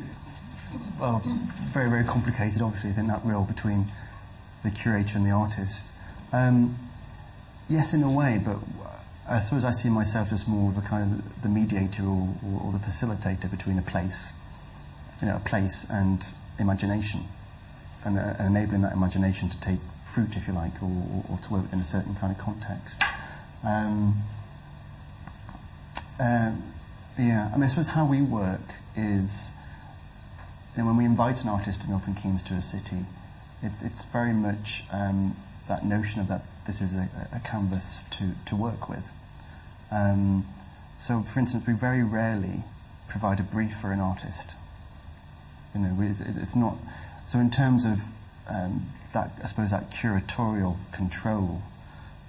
well, 1.00 1.22
very 1.70 1.90
very 1.90 2.04
complicated. 2.04 2.62
Obviously, 2.62 2.92
I 2.92 2.94
think 2.94 3.08
that 3.08 3.24
role 3.26 3.44
between 3.44 3.88
the 4.64 4.72
curator 4.72 5.18
and 5.18 5.26
the 5.26 5.32
artist. 5.32 5.92
Um, 6.32 6.78
yes, 7.70 7.94
in 7.94 8.04
a 8.04 8.12
way, 8.12 8.42
but 8.44 8.58
I 9.28 9.40
suppose 9.42 9.64
I 9.64 9.72
see 9.72 9.90
myself 9.90 10.32
as 10.32 10.48
more 10.48 10.72
of 10.72 10.78
a 10.78 10.82
kind 10.82 11.20
of 11.20 11.42
the 11.44 11.50
mediator 11.50 12.04
or, 12.04 12.36
or, 12.44 12.62
or 12.66 12.72
the 12.72 12.80
facilitator 12.80 13.50
between 13.50 13.78
a 13.78 13.84
place, 13.84 14.34
you 15.22 15.28
know, 15.28 15.36
a 15.36 15.40
place 15.40 15.86
and 15.90 16.34
imagination, 16.58 17.26
and, 18.04 18.18
uh, 18.18 18.34
enabling 18.40 18.82
that 18.82 18.94
imagination 18.94 19.50
to 19.50 19.60
take 19.60 19.80
fruit, 20.04 20.36
if 20.36 20.48
you 20.48 20.54
like, 20.54 20.82
or, 20.82 21.24
or, 21.30 21.38
to 21.38 21.54
work 21.54 21.66
in 21.72 21.80
a 21.80 21.84
certain 21.84 22.16
kind 22.16 22.32
of 22.32 22.40
context. 22.40 23.00
Um, 23.64 24.24
um, 26.20 26.64
yeah, 27.18 27.50
I 27.54 27.56
mean, 27.56 27.64
I 27.64 27.68
suppose 27.68 27.90
how 27.90 28.06
we 28.06 28.22
work 28.22 28.74
is, 28.96 29.54
you 30.76 30.82
know, 30.82 30.88
when 30.88 30.98
we 30.98 31.06
invite 31.06 31.44
an 31.44 31.50
artist 31.50 31.82
to 31.82 31.90
Milton 31.90 32.16
Keynes 32.16 32.42
to 32.44 32.54
a 32.56 32.62
city, 32.62 33.06
it's, 33.62 33.82
it's 33.82 34.06
very 34.06 34.34
much 34.34 34.84
um, 34.92 35.36
that 35.68 35.86
notion 35.86 36.22
of 36.22 36.28
that 36.28 36.44
this 36.66 36.82
is 36.82 36.96
a, 36.96 37.10
a 37.34 37.40
canvas 37.40 38.00
to, 38.12 38.32
to 38.46 38.56
work 38.56 38.90
with. 38.90 39.10
Um, 39.92 40.46
so, 41.00 41.22
for 41.22 41.40
instance, 41.40 41.66
we 41.66 41.74
very 41.74 42.04
rarely 42.04 42.64
provide 43.08 43.40
a 43.40 43.44
brief 43.44 43.76
for 43.76 43.92
an 43.92 44.00
artist. 44.00 44.52
You 45.74 45.82
know, 45.82 45.98
it's, 46.00 46.22
it's 46.22 46.56
not. 46.56 46.78
So, 47.28 47.40
in 47.40 47.50
terms 47.50 47.86
of 47.86 48.04
um, 48.50 48.88
that, 49.14 49.32
I 49.44 49.48
suppose 49.48 49.72
that 49.72 49.92
curatorial 49.92 50.78
control, 50.92 51.62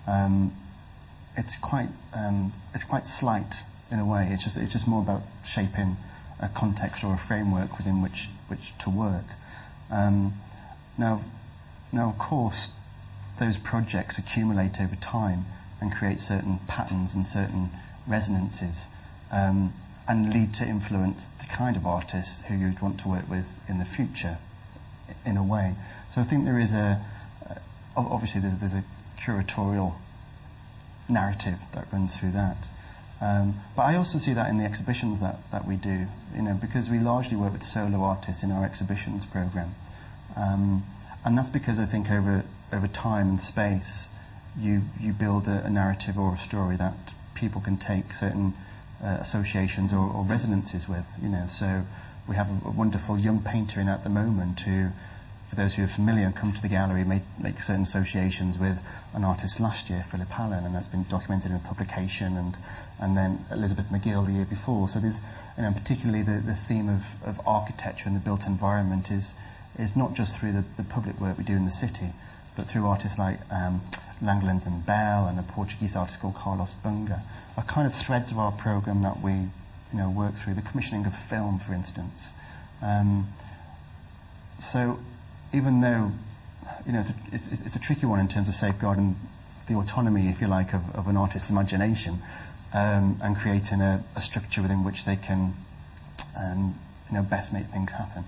um, 0.07 0.53
it's 1.37 1.57
quite 1.57 1.89
um, 2.14 2.53
it's 2.74 2.85
quite 2.85 3.07
slight 3.09 3.57
in 3.91 3.99
a 3.99 4.07
way. 4.07 4.28
It's 4.33 4.45
just 4.45 4.57
it's 4.57 4.72
just 4.72 4.87
more 4.87 5.03
about 5.03 5.22
shaping 5.45 5.97
a 6.41 6.49
context 6.49 7.05
or 7.05 7.14
a 7.14 7.18
framework 7.18 7.76
within 7.76 8.03
which 8.03 8.28
which 8.49 8.76
to 8.78 8.91
work. 8.91 9.24
Um, 9.91 10.35
now, 11.01 11.23
now 11.93 12.11
of 12.11 12.19
course, 12.19 12.71
those 13.39 13.59
projects 13.59 14.19
accumulate 14.19 14.81
over 14.81 14.97
time 14.97 15.47
and 15.81 15.91
create 15.91 16.21
certain 16.21 16.61
patterns 16.69 17.15
and 17.15 17.27
certain 17.27 17.71
resonances, 18.07 18.89
um, 19.33 19.73
and 20.07 20.33
lead 20.33 20.53
to 20.55 20.65
influence 20.65 21.29
the 21.29 21.47
kind 21.47 21.77
of 21.77 21.87
artists 21.87 22.43
who 22.47 22.55
you'd 22.55 22.83
want 22.83 23.01
to 23.01 23.09
work 23.09 23.29
with 23.29 23.47
in 23.69 23.79
the 23.79 23.85
future, 23.85 24.39
in 25.25 25.37
a 25.37 25.43
way. 25.43 25.75
So 26.11 26.21
I 26.21 26.25
think 26.25 26.45
there 26.45 26.59
is 26.59 26.75
a 26.75 27.01
uh, 27.49 27.55
obviously 27.97 28.41
there's, 28.41 28.57
there's 28.57 28.75
a 28.75 28.85
curatorial 29.19 29.95
narrative 31.09 31.61
that 31.73 31.87
runs 31.93 32.17
through 32.17 32.33
that. 32.33 32.57
Um, 33.21 33.61
but 33.77 33.83
I 33.83 33.97
also 33.97 34.19
see 34.19 34.33
that 34.33 34.49
in 34.49 34.59
the 34.59 34.65
exhibitions 34.65 35.21
that, 35.21 35.39
that 35.51 35.67
we 35.67 35.77
do, 35.77 36.07
you 36.35 36.43
know, 36.43 36.55
because 36.55 36.89
we 36.89 36.99
largely 36.99 37.37
work 37.37 37.53
with 37.53 37.65
solo 37.65 38.03
artists 38.03 38.43
in 38.43 38.51
our 38.51 38.65
exhibitions 38.65 39.27
program. 39.27 39.75
Um, 40.41 40.84
and 41.24 41.36
that's 41.36 41.51
because 41.51 41.78
I 41.78 41.84
think 41.84 42.11
over, 42.11 42.45
over 42.72 42.88
time 42.88 43.28
and 43.28 43.41
space, 43.41 44.09
you, 44.59 44.82
you 44.99 45.12
build 45.12 45.47
a, 45.47 45.64
a 45.64 45.70
narrative 45.70 46.18
or 46.18 46.34
a 46.34 46.38
story 46.38 46.76
that 46.76 47.14
people 47.34 47.61
can 47.61 47.76
take 47.76 48.12
certain 48.12 48.55
uh, 49.03 49.18
associations 49.20 49.93
or, 49.93 50.11
or 50.11 50.24
resonances 50.24 50.88
with, 50.88 51.07
you 51.22 51.28
know. 51.28 51.47
So 51.51 51.84
we 52.28 52.36
have 52.36 52.49
a, 52.51 52.68
a 52.68 52.70
wonderful 52.70 53.18
young 53.18 53.43
painter 53.43 53.80
in 53.80 53.88
at 53.88 54.03
the 54.03 54.11
moment 54.11 54.61
who, 54.61 54.88
for 55.49 55.57
those 55.57 55.74
who 55.74 55.84
are 55.84 55.88
familiar 55.88 56.26
and 56.26 56.34
come 56.34 56.53
to 56.53 56.62
the 56.62 56.68
gallery, 56.68 57.05
make, 57.05 57.22
make 57.43 57.61
certain 57.61 57.82
associations 57.82 58.59
with 58.59 58.80
an 59.14 59.24
artist 59.24 59.61
last 59.61 59.91
year, 59.91 60.03
Philip 60.03 60.38
Allen, 60.38 60.64
and 60.64 60.74
that's 60.74 60.88
been 60.88 61.05
documented 61.05 61.51
in 61.51 61.57
a 61.57 61.61
publication, 61.61 62.36
and, 62.36 62.57
and 62.99 63.16
then 63.16 63.45
Elizabeth 63.51 63.91
Magill 63.91 64.24
the 64.24 64.32
year 64.32 64.45
before. 64.47 64.88
So 64.88 65.01
there's, 65.01 65.20
you 65.57 65.64
know, 65.64 65.72
particularly 65.72 66.22
the, 66.22 66.41
the 66.41 66.55
theme 66.55 66.88
of, 66.88 67.14
of 67.24 67.41
architecture 67.47 68.05
and 68.07 68.16
the 68.16 68.20
built 68.20 68.47
environment 68.47 69.11
is, 69.11 69.34
is 69.81 69.97
not 69.97 70.14
just 70.14 70.39
through 70.39 70.53
the, 70.53 70.64
the 70.76 70.85
public 70.85 71.20
work 71.20 71.39
we 71.39 71.45
do 71.45 71.55
in 71.55 71.64
the 71.64 71.70
city, 71.70 72.11
but 72.57 72.66
through 72.66 72.87
artists 72.87 73.18
like 73.18 73.39
um, 73.51 73.81
Langlands 74.22 74.66
and 74.66 74.85
Bell 74.85 75.26
and 75.26 75.39
a 75.39 75.43
Portuguese 75.43 75.97
artist 75.97 76.20
called 76.20 76.35
Carlos 76.35 76.74
Bunga, 76.85 77.22
are 77.57 77.64
kind 77.64 77.87
of 77.87 77.95
threads 77.95 78.31
of 78.31 78.39
our 78.39 78.53
program 78.53 79.03
that 79.03 79.20
we, 79.20 79.33
you 79.33 79.95
know, 79.95 80.11
work 80.11 80.35
through. 80.35 80.55
The 80.55 80.62
commissioning 80.62 81.07
of 81.07 81.16
film, 81.16 81.59
for 81.59 81.72
instance. 81.72 82.33
Um, 82.83 83.28
so 84.59 84.99
even 85.53 85.81
though 85.81 86.12
you 86.87 86.93
know, 86.93 87.05
it's, 87.33 87.47
it's, 87.47 87.62
it's 87.62 87.76
a 87.76 87.78
tricky 87.78 88.07
one 88.07 88.20
in 88.20 88.28
terms 88.28 88.49
of 88.49 88.55
safeguarding 88.55 89.16
the 89.66 89.74
autonomy, 89.74 90.28
if 90.28 90.41
you 90.41 90.47
like, 90.47 90.72
of, 90.72 90.95
of 90.95 91.09
an 91.09 91.16
artist's 91.16 91.51
imagination 91.51 92.20
um, 92.72 93.18
and 93.22 93.37
creating 93.37 93.81
a, 93.81 94.05
a 94.16 94.20
structure 94.20 94.62
within 94.62 94.85
which 94.85 95.05
they 95.05 95.16
can, 95.16 95.55
um, 96.39 96.78
you 97.09 97.16
know, 97.16 97.22
best 97.22 97.53
make 97.53 97.66
things 97.66 97.93
happen. 97.93 98.24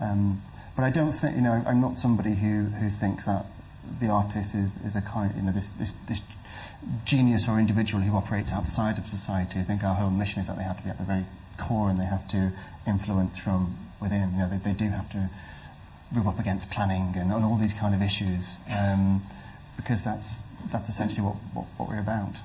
Um, 0.00 0.42
but 0.76 0.84
I 0.84 0.90
don't 0.90 1.12
think, 1.12 1.36
you 1.36 1.42
know, 1.42 1.62
I'm 1.66 1.80
not 1.80 1.96
somebody 1.96 2.34
who, 2.34 2.64
who 2.64 2.88
thinks 2.88 3.26
that 3.26 3.46
the 4.00 4.08
artist 4.08 4.54
is, 4.54 4.78
is 4.78 4.96
a 4.96 5.02
kind, 5.02 5.34
you 5.36 5.42
know, 5.42 5.52
this, 5.52 5.68
this, 5.70 5.92
this 6.08 6.22
genius 7.04 7.48
or 7.48 7.58
individual 7.58 8.02
who 8.02 8.16
operates 8.16 8.52
outside 8.52 8.98
of 8.98 9.06
society. 9.06 9.60
I 9.60 9.62
think 9.62 9.84
our 9.84 9.94
whole 9.94 10.10
mission 10.10 10.40
is 10.40 10.46
that 10.46 10.56
they 10.56 10.64
have 10.64 10.78
to 10.78 10.84
be 10.84 10.90
at 10.90 10.98
the 10.98 11.04
very 11.04 11.24
core 11.58 11.90
and 11.90 12.00
they 12.00 12.06
have 12.06 12.26
to 12.28 12.52
influence 12.86 13.38
from 13.38 13.76
within. 14.00 14.32
You 14.32 14.38
know, 14.38 14.48
they, 14.48 14.56
they 14.58 14.72
do 14.72 14.90
have 14.90 15.10
to 15.12 15.30
rub 16.14 16.26
up 16.26 16.38
against 16.38 16.70
planning 16.70 17.14
and, 17.16 17.32
and 17.32 17.44
all 17.44 17.56
these 17.56 17.72
kind 17.72 17.94
of 17.94 18.02
issues, 18.02 18.56
um, 18.70 19.22
because 19.76 20.04
that's 20.04 20.42
that's 20.70 20.88
essentially 20.88 21.22
what, 21.22 21.36
what, 21.54 21.66
what 21.76 21.88
we're 21.88 22.00
about. 22.00 22.36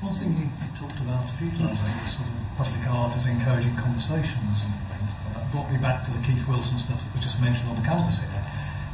One 0.00 0.12
thing 0.12 0.36
you 0.36 0.78
talked 0.78 1.00
about 1.00 1.24
a 1.24 1.32
few 1.38 1.50
times, 1.50 1.78
I 1.80 1.88
think, 1.88 2.43
public 2.54 2.86
art 2.86 3.16
as 3.18 3.26
encouraging 3.26 3.74
conversations 3.74 4.58
and 4.62 4.72
things. 4.86 5.10
And 5.26 5.32
that 5.34 5.44
brought 5.50 5.70
me 5.70 5.78
back 5.78 6.06
to 6.06 6.10
the 6.14 6.22
Keith 6.22 6.46
Wilson 6.46 6.78
stuff 6.78 7.02
that 7.02 7.12
was 7.14 7.24
just 7.26 7.38
mentioned 7.42 7.66
on 7.66 7.76
the 7.76 7.86
canvas 7.86 8.22
here, 8.22 8.42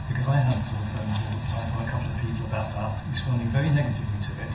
because 0.08 0.26
I 0.28 0.40
had 0.40 0.56
of 0.56 0.64
phone 0.96 1.08
call 1.12 1.28
at 1.28 1.40
the 1.40 1.48
time 1.52 1.68
from 1.68 1.80
a 1.84 1.88
couple 1.92 2.08
of 2.08 2.16
people 2.24 2.44
about 2.48 2.72
that, 2.72 3.04
responding 3.12 3.48
very 3.52 3.68
negatively 3.68 4.20
to 4.24 4.32
it. 4.40 4.52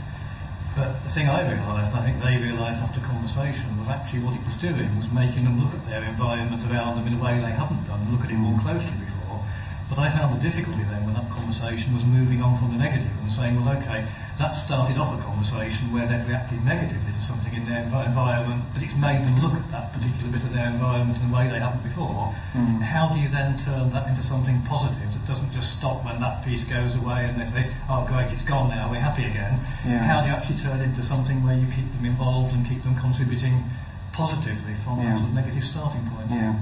But 0.76 0.91
the 1.06 1.12
thing 1.14 1.30
I 1.30 1.39
realised, 1.45 1.95
and 1.95 2.01
I 2.01 2.03
think 2.03 2.20
they 2.20 2.36
realised 2.36 2.84
after 2.84 2.99
conversation, 2.99 3.64
was 3.80 3.88
actually 3.88 4.28
what 4.28 4.36
it 4.36 4.43
was 4.43 4.58
doing 4.60 4.89
was 4.99 5.08
making 5.14 5.47
them 5.47 5.62
look 5.62 5.72
at 5.72 5.86
their 5.88 6.03
environment 6.03 6.66
around 6.68 6.99
them 6.99 7.08
in 7.08 7.16
a 7.16 7.22
way 7.22 7.39
they 7.39 7.56
hadn't 7.56 7.86
done, 7.88 8.01
look 8.12 8.26
at 8.26 8.32
it 8.34 8.36
more 8.41 8.60
closely 8.60 8.91
before. 8.99 9.39
But 9.88 10.01
I 10.01 10.10
found 10.12 10.36
the 10.36 10.41
difficulty 10.43 10.84
then 10.89 11.06
when 11.06 11.14
that 11.14 11.30
conversation 11.32 11.93
was 11.93 12.03
moving 12.03 12.41
on 12.41 12.58
from 12.60 12.76
the 12.76 12.82
negative 12.82 13.14
and 13.24 13.32
saying, 13.32 13.56
well, 13.56 13.72
okay, 13.78 14.03
that 14.38 14.51
started 14.51 14.97
off 14.97 15.17
a 15.17 15.23
conversation 15.23 15.91
where 15.93 16.05
they've 16.07 16.27
reacted 16.27 16.59
negatively 16.65 17.11
to 17.13 17.21
something 17.23 17.53
in 17.53 17.65
their 17.65 17.83
env- 17.88 18.05
environment, 18.05 18.63
but 18.73 18.83
it's 18.83 18.95
made 18.95 19.23
them 19.23 19.39
look 19.39 19.53
at 19.53 19.63
that 19.71 19.93
particular 19.93 20.27
bit 20.31 20.43
of 20.43 20.51
their 20.51 20.67
environment 20.67 21.15
in 21.23 21.29
a 21.29 21.33
way 21.33 21.47
they 21.47 21.59
haven't 21.59 21.83
before. 21.83 22.36
Mm. 22.51 22.81
How 22.83 23.07
do 23.15 23.19
you 23.19 23.29
then 23.29 23.57
turn 23.63 23.91
that 23.95 24.07
into 24.11 24.21
something 24.23 24.59
positive 24.67 25.07
that 25.13 25.25
doesn't 25.25 25.53
just 25.53 25.77
stop 25.79 26.03
when 26.03 26.19
that 26.19 26.43
piece 26.43 26.65
goes 26.65 26.95
away 26.95 27.25
and 27.31 27.39
they 27.39 27.45
say, 27.47 27.71
oh 27.88 28.03
great, 28.07 28.27
it's 28.36 28.43
gone 28.43 28.69
now, 28.69 28.91
we're 28.91 28.99
happy 28.99 29.23
again? 29.23 29.55
Yeah. 29.88 30.03
How 30.03 30.19
do 30.21 30.27
you 30.27 30.36
actually 30.36 30.59
turn 30.59 30.81
it 30.81 30.83
into 30.83 31.03
something 31.03 31.41
where 31.43 31.55
you 31.55 31.67
keep 31.71 31.88
them 31.95 32.03
involved 32.03 32.53
and 32.53 32.67
keep 32.67 32.83
them 32.83 32.95
contributing 32.99 33.63
positively 34.11 34.75
from 34.83 34.99
Yeah. 34.99 35.15
that 35.15 35.19
sort 35.19 35.29
of 35.29 35.36
negative 35.36 35.63
starting 35.63 36.03
point? 36.11 36.27
Yeah, 36.29 36.59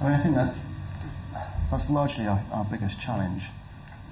I 0.00 0.04
mean, 0.04 0.12
I 0.14 0.18
think 0.22 0.34
that's 0.36 0.66
that's 1.70 1.90
largely 1.90 2.26
our, 2.26 2.42
our 2.52 2.64
biggest 2.64 3.00
challenge. 3.00 3.46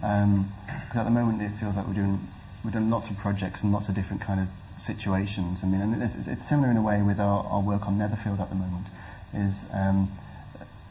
Because 0.01 0.97
at 0.97 1.05
the 1.05 1.11
moment, 1.11 1.43
it 1.43 1.51
feels 1.55 1.77
like 1.77 1.87
we're 1.87 1.95
doing 1.95 2.21
we're 2.65 2.71
done 2.71 2.91
lots 2.91 3.11
of 3.11 3.17
projects 3.17 3.63
and 3.63 3.73
lots 3.73 3.89
of 3.89 3.95
different 3.95 4.23
kind 4.23 4.41
of 4.41 4.49
situations. 4.81 5.63
I 5.63 5.67
mean, 5.67 5.81
and 5.81 6.03
it's, 6.03 6.27
it's 6.27 6.47
similar 6.47 6.71
in 6.71 6.77
a 6.77 6.83
way 6.83 7.03
with 7.03 7.21
our, 7.21 7.45
our 7.47 7.61
work 7.61 7.87
on 7.87 7.99
Netherfield 7.99 8.41
at 8.41 8.49
the 8.51 8.57
moment. 8.57 8.87
Is 9.35 9.67
um, 9.73 10.11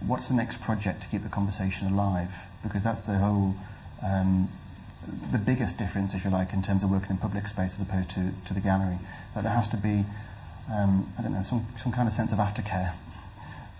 what's 0.05 0.27
the 0.27 0.33
next 0.33 0.61
project 0.61 1.01
to 1.01 1.07
keep 1.07 1.23
the 1.23 1.29
conversation 1.29 1.87
alive? 1.87 2.47
Because 2.63 2.83
that's 2.83 3.01
the 3.01 3.17
whole 3.17 3.55
um, 4.05 4.49
the 5.31 5.37
biggest 5.37 5.77
difference, 5.77 6.13
if 6.13 6.25
you 6.25 6.29
like, 6.29 6.53
in 6.53 6.61
terms 6.61 6.83
of 6.83 6.91
working 6.91 7.11
in 7.11 7.17
public 7.17 7.47
space 7.47 7.75
as 7.75 7.81
opposed 7.81 8.09
to, 8.11 8.31
to 8.45 8.53
the 8.53 8.59
gallery. 8.59 8.99
That 9.33 9.43
there 9.43 9.53
has 9.53 9.67
to 9.69 9.77
be, 9.77 10.05
um, 10.71 11.11
I 11.17 11.21
don't 11.21 11.33
know, 11.33 11.41
some, 11.41 11.65
some 11.77 11.91
kind 11.91 12.07
of 12.07 12.13
sense 12.13 12.33
of 12.33 12.39
aftercare 12.39 12.93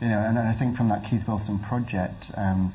you 0.02 0.10
know, 0.10 0.20
and, 0.20 0.38
and 0.38 0.48
I 0.48 0.54
think 0.54 0.76
from 0.76 0.90
that 0.90 1.04
Keith 1.04 1.28
Wilson 1.28 1.60
project, 1.60 2.32
um, 2.38 2.74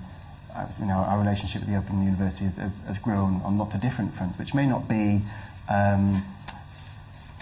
you 0.79 0.87
know, 0.87 0.99
our 0.99 1.19
relationship 1.19 1.63
with 1.63 1.71
the 1.71 1.77
Open 1.77 2.03
University 2.03 2.45
has, 2.45 2.57
has, 2.57 2.77
has 2.87 2.99
grown 2.99 3.41
on 3.43 3.59
lots 3.59 3.75
of 3.75 3.81
different 3.81 4.15
fronts, 4.15 4.39
which 4.39 4.55
may 4.55 4.67
not 4.67 4.89
be 4.89 5.23
um, 5.69 6.25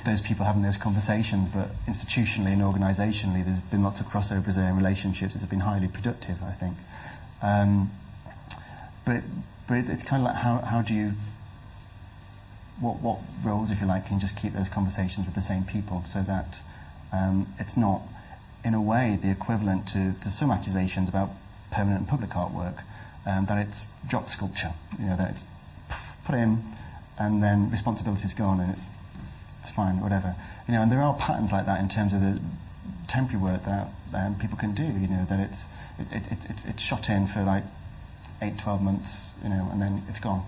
those 0.04 0.20
people 0.20 0.46
having 0.46 0.62
those 0.62 0.76
conversations, 0.76 1.48
but 1.48 1.70
institutionally 1.86 2.52
and 2.52 2.62
organisationally, 2.62 3.44
there's 3.44 3.60
been 3.70 3.82
lots 3.82 4.00
of 4.00 4.06
crossovers 4.06 4.54
there 4.54 4.66
and 4.66 4.76
relationships 4.76 5.34
that 5.34 5.40
have 5.40 5.50
been 5.50 5.60
highly 5.60 5.88
productive, 5.88 6.42
I 6.42 6.52
think. 6.52 6.76
Um, 7.42 7.90
but 9.04 9.22
but 9.66 9.78
it, 9.78 9.88
it's 9.88 10.02
kind 10.02 10.22
of 10.22 10.26
like 10.26 10.42
how, 10.42 10.58
how 10.58 10.82
do 10.82 10.94
you 10.94 11.12
what, 12.80 13.00
what 13.00 13.18
roles, 13.44 13.70
if 13.70 13.80
you 13.80 13.86
like, 13.86 14.06
can 14.06 14.18
just 14.18 14.36
keep 14.36 14.52
those 14.52 14.68
conversations 14.68 15.26
with 15.26 15.34
the 15.34 15.42
same 15.42 15.64
people 15.64 16.02
so 16.06 16.22
that 16.22 16.60
um, 17.12 17.46
it's 17.58 17.76
not, 17.76 18.02
in 18.64 18.74
a 18.74 18.80
way, 18.80 19.18
the 19.20 19.30
equivalent 19.30 19.86
to, 19.88 20.14
to 20.22 20.30
some 20.30 20.50
accusations 20.50 21.08
about 21.08 21.30
permanent 21.70 22.08
public 22.08 22.30
artwork, 22.30 22.82
um, 23.26 23.46
that 23.46 23.58
it's 23.58 23.86
drop 24.08 24.28
sculpture, 24.28 24.72
you 24.98 25.06
know, 25.06 25.16
that 25.16 25.30
it's 25.30 25.44
put 26.24 26.34
in 26.34 26.62
and 27.18 27.42
then 27.42 27.70
responsibility's 27.70 28.34
gone 28.34 28.60
and 28.60 28.76
it's 29.60 29.70
fine, 29.70 30.00
whatever. 30.00 30.34
You 30.66 30.74
know, 30.74 30.82
and 30.82 30.92
there 30.92 31.02
are 31.02 31.14
patterns 31.14 31.52
like 31.52 31.66
that 31.66 31.80
in 31.80 31.88
terms 31.88 32.12
of 32.12 32.20
the 32.20 32.40
temporary 33.08 33.42
work 33.42 33.64
that 33.64 33.88
um, 34.14 34.36
people 34.36 34.56
can 34.56 34.74
do, 34.74 34.84
you 34.84 35.08
know, 35.08 35.26
that 35.28 35.40
it's, 35.40 35.66
it, 35.98 36.06
it, 36.12 36.32
it, 36.32 36.50
it, 36.50 36.56
it's 36.66 36.82
shot 36.82 37.08
in 37.08 37.26
for 37.26 37.42
like 37.42 37.64
eight, 38.40 38.58
12 38.58 38.82
months, 38.82 39.28
you 39.42 39.50
know, 39.50 39.68
and 39.72 39.82
then 39.82 40.02
it's 40.08 40.20
gone 40.20 40.44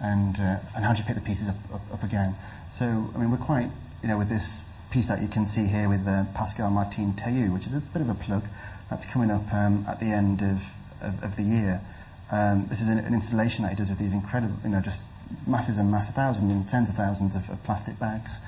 and 0.00 0.38
uh, 0.38 0.58
and 0.74 0.84
how 0.84 0.92
do 0.92 1.00
you 1.00 1.04
pick 1.04 1.16
the 1.16 1.22
pieces 1.22 1.48
up, 1.48 1.56
up, 1.72 1.80
up 1.92 2.02
again? 2.02 2.36
So 2.70 3.10
I 3.14 3.18
mean 3.18 3.30
we're 3.30 3.36
quite 3.36 3.70
you 4.02 4.08
know 4.08 4.18
with 4.18 4.28
this 4.28 4.64
piece 4.90 5.06
that 5.06 5.20
you 5.20 5.28
can 5.28 5.46
see 5.46 5.66
here 5.66 5.88
with 5.88 6.06
uh, 6.06 6.24
Pascale 6.34 6.70
Marthine 6.70 7.12
Tayou, 7.12 7.52
which 7.52 7.66
is 7.66 7.74
a 7.74 7.80
bit 7.80 8.00
of 8.00 8.08
a 8.08 8.14
plug 8.14 8.44
that's 8.88 9.04
coming 9.04 9.30
up 9.30 9.52
um, 9.52 9.84
at 9.86 10.00
the 10.00 10.06
end 10.06 10.40
of, 10.40 10.72
of, 11.02 11.22
of 11.22 11.36
the 11.36 11.42
year. 11.42 11.82
Um, 12.30 12.66
this 12.68 12.80
is 12.80 12.88
an, 12.88 12.98
an 12.98 13.14
installation 13.14 13.64
that 13.64 13.70
he 13.70 13.76
does 13.76 13.88
with 13.88 13.98
these 13.98 14.12
incredible 14.12 14.56
you 14.62 14.70
know 14.70 14.80
just 14.80 15.00
masses 15.46 15.78
and 15.78 15.90
masses, 15.90 16.14
thousands 16.14 16.52
and 16.52 16.68
tens 16.68 16.88
of 16.88 16.94
thousands 16.96 17.34
of, 17.34 17.48
of 17.50 17.62
plastic 17.64 17.98
bags, 17.98 18.38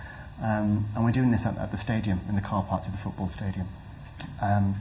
um, 0.42 0.86
and 0.94 1.04
we're 1.04 1.12
doing 1.12 1.30
this 1.30 1.46
at, 1.46 1.56
at 1.58 1.70
the 1.70 1.76
stadium 1.76 2.20
in 2.28 2.34
the 2.34 2.40
car 2.40 2.62
park 2.62 2.84
to 2.84 2.90
the 2.90 2.98
football 2.98 3.28
stadium. 3.28 3.68
Um, 4.42 4.76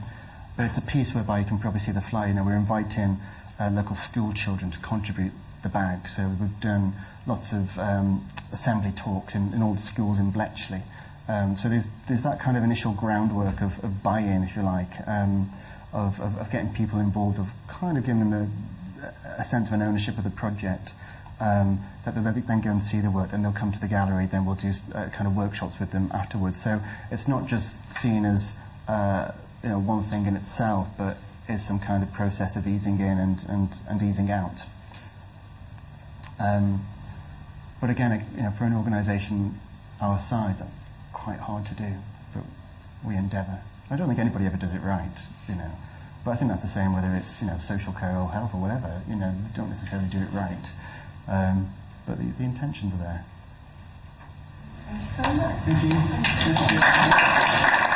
but 0.56 0.66
it's 0.66 0.78
a 0.78 0.82
piece 0.82 1.14
whereby 1.14 1.38
you 1.38 1.44
can 1.46 1.58
probably 1.58 1.80
see 1.80 1.92
the 1.92 2.00
fly. 2.00 2.28
You 2.28 2.34
know, 2.34 2.44
we're 2.44 2.56
inviting 2.56 3.18
uh, 3.58 3.70
local 3.70 3.96
school 3.96 4.32
children 4.32 4.70
to 4.70 4.78
contribute 4.78 5.32
the 5.62 5.68
bag. 5.68 6.08
So 6.08 6.30
we've 6.40 6.60
done 6.60 6.94
lots 7.26 7.52
of 7.52 7.78
um, 7.78 8.26
assembly 8.52 8.92
talks 8.92 9.34
in, 9.34 9.52
in 9.54 9.62
all 9.62 9.74
the 9.74 9.80
schools 9.80 10.18
in 10.18 10.30
Bletchley. 10.30 10.82
Um, 11.28 11.56
so 11.56 11.68
there's, 11.68 11.88
there's 12.08 12.22
that 12.22 12.40
kind 12.40 12.56
of 12.56 12.64
initial 12.64 12.92
groundwork 12.92 13.60
of, 13.60 13.82
of 13.84 14.02
buy-in, 14.02 14.42
if 14.42 14.56
you 14.56 14.62
like, 14.62 14.90
um, 15.06 15.50
of, 15.92 16.20
of, 16.20 16.38
of 16.38 16.50
getting 16.50 16.72
people 16.72 16.98
involved, 16.98 17.38
of 17.38 17.52
kind 17.68 17.96
of 17.96 18.04
giving 18.04 18.30
them 18.30 18.50
a, 19.38 19.44
sense 19.44 19.68
of 19.68 19.74
an 19.74 19.82
ownership 19.82 20.18
of 20.18 20.24
the 20.24 20.30
project. 20.30 20.92
Um, 21.40 21.80
that 22.04 22.14
they'll 22.14 22.34
then 22.34 22.60
go 22.60 22.70
and 22.70 22.82
see 22.82 23.00
the 23.00 23.10
work, 23.10 23.30
then 23.30 23.42
they'll 23.42 23.50
come 23.52 23.72
to 23.72 23.80
the 23.80 23.88
gallery, 23.88 24.26
then 24.26 24.44
we'll 24.44 24.56
do 24.56 24.74
uh, 24.94 25.08
kind 25.08 25.26
of 25.26 25.34
workshops 25.34 25.80
with 25.80 25.90
them 25.90 26.10
afterwards. 26.12 26.60
So 26.60 26.80
it's 27.10 27.26
not 27.26 27.46
just 27.46 27.90
seen 27.90 28.26
as 28.26 28.58
uh, 28.86 29.32
you 29.62 29.70
know 29.70 29.78
one 29.78 30.02
thing 30.02 30.26
in 30.26 30.36
itself, 30.36 30.88
but 30.98 31.16
is 31.50 31.62
some 31.62 31.78
kind 31.78 32.02
of 32.02 32.12
process 32.12 32.56
of 32.56 32.66
easing 32.66 33.00
in 33.00 33.18
and, 33.18 33.44
and, 33.48 33.78
and 33.88 34.02
easing 34.02 34.30
out. 34.30 34.66
Um, 36.38 36.86
but 37.80 37.90
again, 37.90 38.24
you 38.36 38.42
know, 38.42 38.50
for 38.50 38.64
an 38.64 38.74
organisation 38.74 39.58
our 40.00 40.18
size, 40.18 40.58
that's 40.58 40.76
quite 41.12 41.40
hard 41.40 41.66
to 41.66 41.74
do. 41.74 41.92
But 42.34 42.44
we 43.04 43.16
endeavour. 43.16 43.60
I 43.90 43.96
don't 43.96 44.08
think 44.08 44.20
anybody 44.20 44.46
ever 44.46 44.56
does 44.56 44.72
it 44.72 44.80
right, 44.80 45.18
you 45.48 45.56
know. 45.56 45.72
But 46.24 46.32
I 46.32 46.36
think 46.36 46.50
that's 46.50 46.62
the 46.62 46.68
same 46.68 46.92
whether 46.92 47.14
it's 47.14 47.40
you 47.40 47.46
know 47.46 47.56
social 47.58 47.92
care 47.92 48.16
or 48.16 48.28
health 48.30 48.54
or 48.54 48.60
whatever. 48.60 49.02
You 49.08 49.16
know, 49.16 49.30
we 49.30 49.56
don't 49.56 49.70
necessarily 49.70 50.08
do 50.08 50.18
it 50.18 50.30
right, 50.32 50.70
um, 51.28 51.72
but 52.06 52.18
the, 52.18 52.24
the 52.24 52.44
intentions 52.44 52.92
are 52.94 52.98
there. 52.98 53.24
Thank 55.64 55.82
you. 55.82 55.90
Thank 55.90 57.84
you. 57.84 57.89